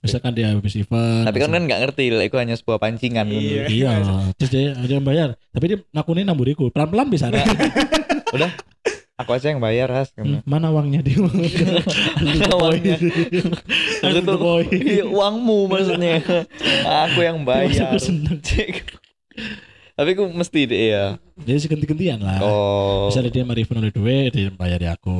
misalkan 0.03 0.35
dia 0.35 0.51
habis 0.51 0.75
event 0.75 1.23
tapi 1.23 1.39
kan 1.39 1.49
kan 1.49 1.63
nggak 1.63 1.79
ngerti 1.87 2.11
lah 2.11 2.27
itu 2.27 2.35
hanya 2.35 2.59
sebuah 2.59 2.77
pancingan. 2.77 3.23
Iya. 3.31 3.63
iya 3.79 3.91
terus 4.35 4.51
dia 4.51 4.75
dia 4.75 4.99
yang 4.99 5.07
bayar. 5.07 5.39
Tapi 5.55 5.65
dia 5.71 5.77
nakuni 5.95 6.27
namburiku. 6.27 6.67
Pelan 6.69 6.91
pelan 6.91 7.07
bisa 7.07 7.31
Nah, 7.31 7.47
udah. 8.35 8.51
Aku 9.13 9.29
aja 9.29 9.53
yang 9.53 9.61
bayar 9.61 9.93
has 9.93 10.09
Hmm, 10.17 10.41
mana 10.41 10.73
uangnya 10.73 11.05
dia 11.05 11.15
Mana 11.21 12.55
uangnya? 12.57 12.97
Tuh 14.01 14.37
boy 14.41 14.65
iya, 14.73 15.05
uangmu 15.05 15.69
maksudnya. 15.69 16.17
Aku 17.07 17.21
yang 17.21 17.45
bayar 17.45 17.93
aku 17.93 18.01
seneng. 18.01 18.41
Cek. 18.41 18.83
Tapi 19.93 20.09
aku 20.17 20.25
mesti 20.33 20.59
deh 20.65 20.81
ya 20.89 21.05
jadi 21.33 21.57
seganti 21.57 21.89
gantian 21.89 22.21
lah. 22.21 22.37
Oh. 22.45 23.09
Misalnya 23.09 23.33
dia 23.33 23.41
mau 23.41 23.57
refund 23.57 23.81
oleh 23.81 23.89
duit 23.89 24.29
dia 24.29 24.53
bayar 24.53 24.77
di 24.77 24.85
aku. 24.85 25.17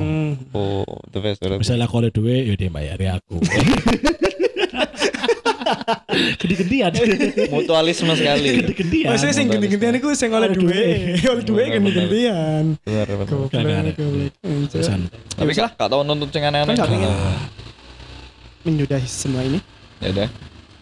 Hmm. 0.00 0.30
oh 0.56 0.88
the 1.12 1.20
best 1.20 1.44
misalnya 1.44 1.84
aku 1.84 2.00
oleh 2.00 2.08
duit 2.08 2.48
ya 2.48 2.54
dia 2.56 2.70
bayar 2.72 2.96
di 2.96 3.08
aku. 3.08 3.36
Ganti 6.10 6.54
gantian 6.56 6.90
mutualisme 7.52 8.12
sekali. 8.16 8.48
Ganti 8.60 8.74
gantian 8.74 9.08
Maksudnya 9.12 9.34
sing 9.36 9.46
genti-gentian 9.46 9.94
iku 10.00 10.08
sing 10.16 10.30
oleh 10.34 10.50
duwe, 10.50 11.16
oleh 11.20 11.44
duwe 11.44 11.62
genti-gentian. 11.70 12.64
benar 12.82 13.06
benar. 13.14 13.84
Terusan. 14.70 15.06
tapi 15.36 15.50
kan 15.54 15.70
gak 15.76 15.88
tau 15.88 16.02
nuntut 16.02 16.32
sing 16.32 16.42
aneh-aneh. 16.44 16.74
Kan 16.74 16.88
pengen. 16.88 17.10
Ah, 17.10 17.46
Menyudahi 18.66 19.08
semua 19.08 19.44
ini. 19.46 19.60
Ya 20.02 20.12
udah. 20.12 20.28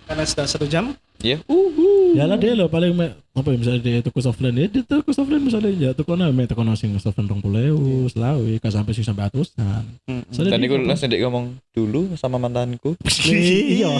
Karena 0.09 0.23
sudah 0.25 0.47
satu 0.49 0.67
jam. 0.67 0.97
Ya. 1.19 1.43
Uhu. 1.51 2.15
Ya 2.15 2.31
lah 2.31 2.39
dia 2.39 2.55
loh 2.55 2.71
paling 2.71 2.95
me, 2.95 3.11
apa 3.35 3.51
ya 3.51 3.59
misalnya 3.59 3.83
dia 3.83 3.99
tuku 4.07 4.23
softline 4.23 4.55
ya 4.55 4.67
dia 4.71 4.83
tuku 4.87 5.11
softline 5.11 5.43
misalnya 5.43 5.71
ya 5.75 5.91
tuku 5.91 6.15
nama 6.15 6.31
me 6.31 6.47
tuku 6.47 6.63
sing 6.79 6.95
softline 7.03 7.27
rong 7.27 7.43
puluh 7.43 8.07
selawi 8.07 8.63
kan 8.63 8.71
sampai 8.71 8.95
sih 8.95 9.03
sampai 9.03 9.27
atusan. 9.27 9.83
Soalnya 10.31 10.59
Dan 10.59 10.63
apa? 10.63 10.95
langsung 10.95 11.11
dek 11.11 11.21
ngomong 11.27 11.59
dulu 11.75 12.15
sama 12.15 12.39
mantanku. 12.39 12.95
iya 13.35 13.91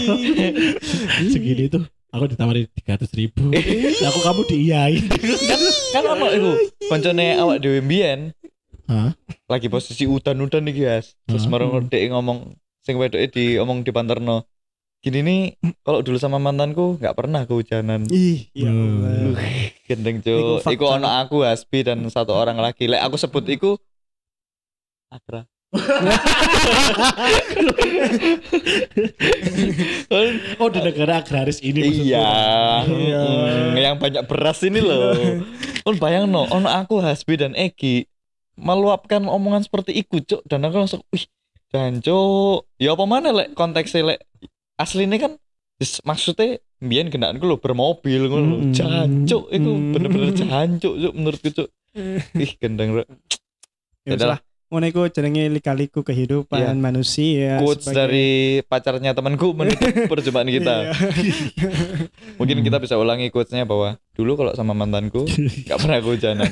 segini 1.35 1.67
tuh 1.67 1.83
aku 2.15 2.25
ditawari 2.31 2.71
tiga 2.73 2.97
ratus 2.97 3.11
ribu 3.13 3.51
Lah 4.03 4.09
aku 4.15 4.21
kamu 4.25 4.41
diiyain 4.49 5.05
kan 5.11 5.61
kan 5.93 6.03
ono 6.09 6.27
iku 6.33 6.51
koncone 6.89 7.37
awak 7.37 7.61
dhewe 7.61 7.83
mbiyen 7.85 8.33
Hah? 8.89 9.13
lagi 9.51 9.69
posisi 9.69 10.09
udan-udan 10.09 10.65
iki 10.71 10.87
guys. 10.87 11.13
Terus 11.29 11.45
marang 11.51 11.85
dek 11.91 12.09
ngomong 12.09 12.57
sing 12.81 12.97
wedoke 12.97 13.29
di 13.29 13.61
omong 13.61 13.85
di 13.85 13.93
panterno. 13.93 14.49
Gini 14.99 15.23
nih, 15.23 15.41
kalau 15.87 16.03
dulu 16.03 16.19
sama 16.19 16.43
mantanku 16.43 16.99
nggak 16.99 17.15
pernah 17.15 17.47
kehujanan. 17.47 18.11
Ih, 18.11 18.51
ya 18.51 18.67
Hmm. 18.67 19.07
Allah. 19.31 19.71
Gendeng 19.87 20.19
fakta. 20.59 20.75
Iku 20.75 20.85
ono 20.91 21.07
aku 21.07 21.47
Hasbi 21.47 21.87
dan 21.87 22.03
satu 22.11 22.35
orang 22.35 22.59
lagi. 22.59 22.91
Lek 22.91 22.99
aku 23.07 23.15
sebut 23.15 23.47
iku 23.47 23.79
Akra. 25.09 25.47
oh 30.61 30.69
di 30.73 30.81
negara 30.81 31.21
agraris 31.21 31.61
ini 31.61 32.09
iya. 32.09 32.83
Iya. 32.85 33.23
Mm, 33.25 33.77
yang 33.77 33.97
banyak 34.01 34.25
beras 34.25 34.65
ini 34.65 34.81
loh. 34.81 35.15
Kon 35.85 35.97
bayang 36.01 36.29
no, 36.29 36.49
ono 36.49 36.69
aku 36.69 37.01
Hasbi 37.01 37.37
dan 37.41 37.53
Egi 37.57 38.09
meluapkan 38.59 39.23
omongan 39.25 39.63
seperti 39.65 39.95
iku 39.95 40.19
cuk 40.19 40.43
dan 40.51 40.67
aku 40.67 40.77
langsung 40.83 41.01
wih 41.15 41.25
dan 41.71 42.03
cuk 42.03 42.67
ya 42.83 42.99
apa 42.99 43.05
mana 43.07 43.31
lek 43.31 43.55
konteksnya 43.55 44.03
lek 44.03 44.21
aslinya 44.79 45.19
kan 45.19 45.33
Yes, 45.79 46.03
maksudnya 46.03 46.59
mbiyen 46.83 47.07
gendaanku 47.07 47.47
lo 47.47 47.55
bermobil 47.55 48.27
ngono 48.27 48.45
lho. 48.45 48.57
Mm. 48.67 48.75
Jancuk 48.75 49.47
iku 49.47 49.71
Mm. 49.71 49.91
bener-bener 49.95 50.31
jancuk 50.35 50.91
cuk 50.93 51.13
menurutku 51.15 51.49
cuk. 51.55 51.69
Ih 52.43 52.53
gendeng 52.59 52.99
rek. 52.99 53.07
Ya 54.03 54.19
lah. 54.19 54.43
Ngono 54.69 54.85
iku 54.85 55.07
jenenge 55.07 55.47
lika-liku 55.49 56.03
kehidupan 56.03 56.61
Iya. 56.61 56.75
manusia. 56.75 57.63
Quotes 57.63 57.87
sebagai- 57.87 57.95
dari 57.95 58.29
pacarnya 58.67 59.15
temanku 59.15 59.55
menutup 59.55 59.79
perjumpaan 60.11 60.51
kita. 60.51 60.75
Iya. 60.83 61.71
Mungkin 62.43 62.59
kita 62.61 62.77
bisa 62.77 62.99
ulangi 62.99 63.31
quotesnya 63.31 63.63
bahwa 63.63 64.03
dulu 64.19 64.35
kalau 64.35 64.51
sama 64.53 64.75
mantanku 64.75 65.23
nggak 65.65 65.79
pernah 65.79 65.99
kehujanan. 66.03 66.51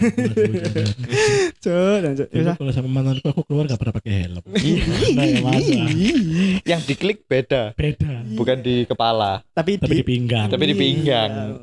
Dan 1.58 2.14
Dulu 2.14 2.44
lah. 2.44 2.54
kalau 2.54 2.70
sama 2.70 2.88
mantanku 2.88 3.26
aku 3.26 3.42
keluar 3.42 3.66
gak 3.66 3.74
pernah 3.76 3.94
pakai 3.94 4.12
helm 4.22 4.44
Yang 6.62 6.80
diklik 6.86 7.26
beda, 7.26 7.74
beda 7.74 8.22
bukan 8.32 8.62
di 8.62 8.86
kepala, 8.86 9.42
Tapi 9.50 9.76
tapi 9.76 9.92
di 9.92 9.98
di 9.98 10.04
pinggang 10.04 10.46
tapi 10.46 10.64
di 10.64 10.74
pinggang. 10.74 11.58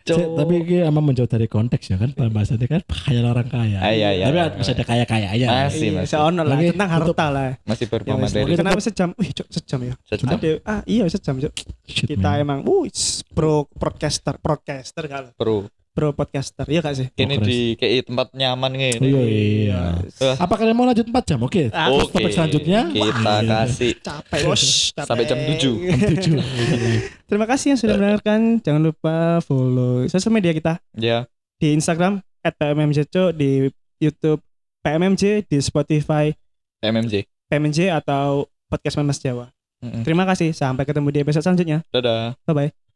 Cek, 0.00 0.16
Cuk. 0.16 0.32
tapi 0.34 0.54
ini 0.58 0.76
emang 0.80 1.04
menjauh 1.04 1.28
dari 1.28 1.46
konteks 1.46 1.84
ya 1.86 1.96
kan 1.96 2.10
pembahasannya 2.10 2.66
kan 2.66 2.82
khayal 2.82 3.30
orang 3.30 3.46
kaya 3.46 3.78
Ah, 3.78 3.92
iya, 3.92 4.10
iya. 4.10 4.26
tapi 4.26 4.58
masih 4.58 4.72
ada 4.74 4.82
kaya 4.82 5.04
kaya 5.04 5.28
aja 5.28 5.46
Masih, 5.46 5.86
Iya, 5.86 5.92
masih. 5.94 6.10
seono 6.10 6.40
lah 6.40 6.56
Lagi 6.56 6.72
tentang 6.72 6.90
harta 6.90 7.26
lah. 7.28 7.50
masih 7.62 7.86
Ya 7.86 8.14
wis, 8.16 8.22
materi. 8.26 8.52
Kenapa 8.56 8.80
sejam? 8.80 9.08
Wih, 9.14 9.30
cuk, 9.30 9.46
sejam 9.46 9.78
ya. 9.84 9.94
Sejam. 10.02 10.26
Ada 10.26 10.50
ah 10.64 10.80
iya 10.82 11.04
sejam. 11.06 11.34
Shit, 11.38 12.08
Kita 12.08 12.30
man. 12.32 12.42
emang 12.42 12.58
uh 12.64 12.88
pro 13.30 13.68
podcaster, 13.70 14.34
podcaster 14.40 15.04
kan. 15.22 15.32
Pro. 15.34 15.56
Pro 15.90 16.10
podcaster. 16.10 16.62
Iya 16.64 16.80
gak 16.80 16.94
sih? 16.94 17.06
Ini 17.10 17.34
Progres. 17.34 17.44
di 17.44 17.58
kayak 17.74 18.06
tempat 18.06 18.30
nyaman 18.32 18.70
Oh, 18.70 18.78
gini. 18.78 19.06
iya 19.06 19.22
iya 19.26 19.80
Wah. 20.22 20.36
apa 20.38 20.54
kalian 20.54 20.72
mau 20.72 20.86
lanjut 20.86 21.02
4 21.04 21.18
jam 21.26 21.38
oke 21.40 21.66
Ah, 21.68 21.90
terus 21.90 21.98
Oke, 22.00 22.14
topik 22.14 22.32
selanjutnya 22.32 22.80
kita 22.88 23.10
Iya. 23.34 23.42
kasih 23.44 23.92
Capek 23.98 24.40
bos. 24.46 24.62
capek. 24.94 25.06
Sampai 25.10 25.24
jam 25.26 25.38
7. 25.40 25.50
Jam 25.50 25.74
tujuh. 26.08 26.34
Terima 27.28 27.44
kasih 27.44 27.66
yang 27.68 27.78
sudah 27.78 27.94
mendengarkan. 27.96 28.40
Jangan 28.60 28.82
lupa 28.84 29.14
follow 29.40 30.06
sosial 30.06 30.30
media 30.30 30.52
kita 30.52 30.78
ya. 30.94 31.26
di 31.58 31.74
Instagram 31.74 32.22
@pmmjco, 32.40 33.34
di 33.34 33.66
YouTube 33.98 34.40
PMMJ, 34.80 35.44
di 35.44 35.58
Spotify 35.58 36.30
MMJ. 36.80 37.26
PMMJ 37.46 37.90
atau 37.92 38.46
podcast 38.64 38.94
Memes 38.96 39.18
Jawa. 39.18 39.50
Mm-mm. 39.82 40.00
Terima 40.00 40.22
kasih. 40.24 40.54
Sampai 40.54 40.86
ketemu 40.86 41.10
di 41.10 41.18
episode 41.18 41.42
selanjutnya. 41.42 41.82
Dadah. 41.90 42.38
Bye 42.44 42.54
bye. 42.70 42.89